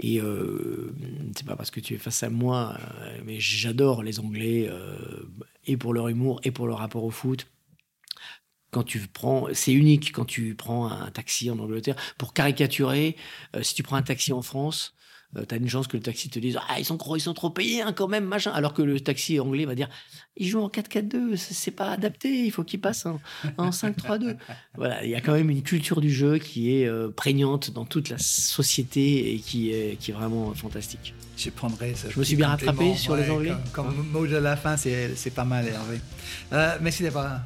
et 0.00 0.20
euh, 0.20 0.94
c'est 1.36 1.46
pas 1.46 1.56
parce 1.56 1.70
que 1.70 1.80
tu 1.80 1.94
es 1.94 1.98
face 1.98 2.22
à 2.22 2.30
moi, 2.30 2.76
euh, 2.78 3.20
mais 3.24 3.40
j'adore 3.40 4.02
les 4.02 4.20
Anglais 4.20 4.66
euh, 4.68 4.96
et 5.66 5.76
pour 5.76 5.92
leur 5.92 6.08
humour 6.08 6.40
et 6.44 6.50
pour 6.50 6.66
leur 6.66 6.78
rapport 6.78 7.04
au 7.04 7.10
foot. 7.10 7.46
Quand 8.70 8.84
tu 8.84 9.00
prends, 9.00 9.48
c'est 9.54 9.72
unique 9.72 10.12
quand 10.12 10.26
tu 10.26 10.54
prends 10.54 10.88
un 10.90 11.10
taxi 11.10 11.50
en 11.50 11.58
Angleterre. 11.58 11.96
Pour 12.18 12.34
caricaturer, 12.34 13.16
si 13.62 13.74
tu 13.74 13.82
prends 13.82 13.96
un 13.96 14.02
taxi 14.02 14.30
en 14.30 14.42
France, 14.42 14.94
euh, 15.36 15.44
tu 15.46 15.54
as 15.54 15.58
une 15.58 15.68
chance 15.68 15.86
que 15.86 15.96
le 15.98 16.02
taxi 16.02 16.30
te 16.30 16.38
dise 16.38 16.58
ah 16.68 16.78
ils 16.78 16.86
sont 16.86 16.96
ils 17.14 17.20
sont 17.20 17.34
trop 17.34 17.50
payés 17.50 17.82
hein, 17.82 17.92
quand 17.92 18.08
même 18.08 18.24
machin. 18.24 18.50
Alors 18.52 18.72
que 18.72 18.80
le 18.80 18.98
taxi 18.98 19.38
anglais 19.38 19.66
va 19.66 19.74
dire 19.74 19.90
ils 20.38 20.48
jouent 20.48 20.62
en 20.62 20.68
4-4-2 20.68 21.36
c'est 21.36 21.70
pas 21.70 21.90
adapté 21.90 22.46
il 22.46 22.50
faut 22.50 22.64
qu'ils 22.64 22.80
passent 22.80 23.04
en, 23.04 23.20
en 23.58 23.68
5-3-2 23.68 24.36
voilà 24.74 25.04
il 25.04 25.10
y 25.10 25.14
a 25.14 25.20
quand 25.20 25.34
même 25.34 25.50
une 25.50 25.62
culture 25.62 26.00
du 26.00 26.10
jeu 26.10 26.38
qui 26.38 26.74
est 26.74 26.86
euh, 26.86 27.10
prégnante 27.10 27.70
dans 27.72 27.84
toute 27.84 28.08
la 28.08 28.16
société 28.16 29.34
et 29.34 29.38
qui 29.40 29.70
est 29.70 29.96
qui 29.98 30.12
est 30.12 30.14
vraiment 30.14 30.54
fantastique. 30.54 31.14
Je 31.36 31.50
prendrai 31.50 31.94
je 32.08 32.18
me 32.18 32.24
suis 32.24 32.36
bien 32.36 32.48
rattrapé 32.48 32.96
sur 32.96 33.14
les 33.14 33.28
anglais. 33.28 33.52
comme, 33.72 33.94
mot 34.10 34.26
de 34.26 34.36
la 34.36 34.56
fin 34.56 34.78
c'est 34.78 35.34
pas 35.34 35.44
mal 35.44 35.66
Hervé. 35.66 36.00
Euh, 36.54 36.78
merci 36.80 37.02
d'avoir 37.02 37.40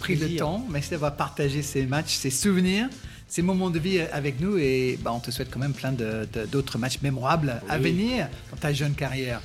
pris 0.00 0.16
le 0.16 0.36
temps 0.36 0.66
merci 0.70 0.90
d'avoir 0.90 1.16
partagé 1.16 1.62
ces 1.62 1.86
matchs 1.86 2.16
ces 2.16 2.30
souvenirs 2.30 2.88
ces 3.28 3.42
moments 3.42 3.70
de 3.70 3.78
vie 3.78 4.00
avec 4.00 4.40
nous 4.40 4.56
et 4.58 4.98
bah, 5.02 5.12
on 5.12 5.20
te 5.20 5.30
souhaite 5.30 5.50
quand 5.50 5.58
même 5.58 5.72
plein 5.72 5.92
d'autres 5.92 6.78
matchs 6.78 7.00
mémorables 7.02 7.60
à 7.68 7.78
venir 7.78 8.28
dans 8.50 8.56
ta 8.56 8.72
jeune 8.72 8.94
carrière. 8.94 9.40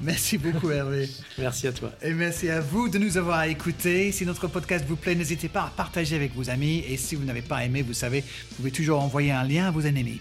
Merci 0.00 0.36
beaucoup 0.36 0.70
Hervé. 0.72 1.08
merci 1.38 1.68
à 1.68 1.72
toi. 1.72 1.92
Et 2.02 2.12
merci 2.12 2.48
à 2.48 2.60
vous 2.60 2.88
de 2.88 2.98
nous 2.98 3.16
avoir 3.16 3.44
écoutés. 3.44 4.10
Si 4.12 4.26
notre 4.26 4.48
podcast 4.48 4.84
vous 4.88 4.96
plaît, 4.96 5.14
n'hésitez 5.14 5.48
pas 5.48 5.62
à 5.62 5.72
partager 5.76 6.16
avec 6.16 6.34
vos 6.34 6.50
amis. 6.50 6.82
Et 6.88 6.96
si 6.96 7.14
vous 7.14 7.24
n'avez 7.24 7.42
pas 7.42 7.64
aimé, 7.64 7.82
vous 7.82 7.92
savez, 7.94 8.20
vous 8.22 8.56
pouvez 8.56 8.70
toujours 8.72 9.00
envoyer 9.00 9.30
un 9.30 9.44
lien 9.44 9.66
à 9.66 9.70
vos 9.70 9.82
ennemis. 9.82 10.20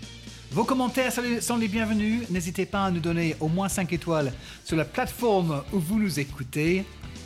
Vos 0.51 0.65
commentaires 0.65 1.11
sont 1.41 1.57
les 1.57 1.67
bienvenus. 1.69 2.29
N'hésitez 2.29 2.65
pas 2.65 2.85
à 2.85 2.91
nous 2.91 2.99
donner 2.99 3.35
au 3.39 3.47
moins 3.47 3.69
5 3.69 3.91
étoiles 3.93 4.33
sur 4.65 4.75
la 4.75 4.85
plateforme 4.85 5.63
où 5.73 5.79
vous 5.79 5.97
nous 5.97 6.19
écoutez. 6.19 6.83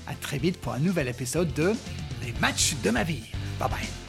À 0.08 0.14
très 0.14 0.38
vite 0.38 0.58
pour 0.58 0.74
un 0.74 0.80
nouvel 0.80 1.08
épisode 1.08 1.52
de 1.56 1.74
Les 2.24 2.34
matchs 2.40 2.76
de 2.84 2.92
ma 2.92 3.04
vie. 3.04 3.24
Bye 3.60 3.70
bye. 3.70 4.05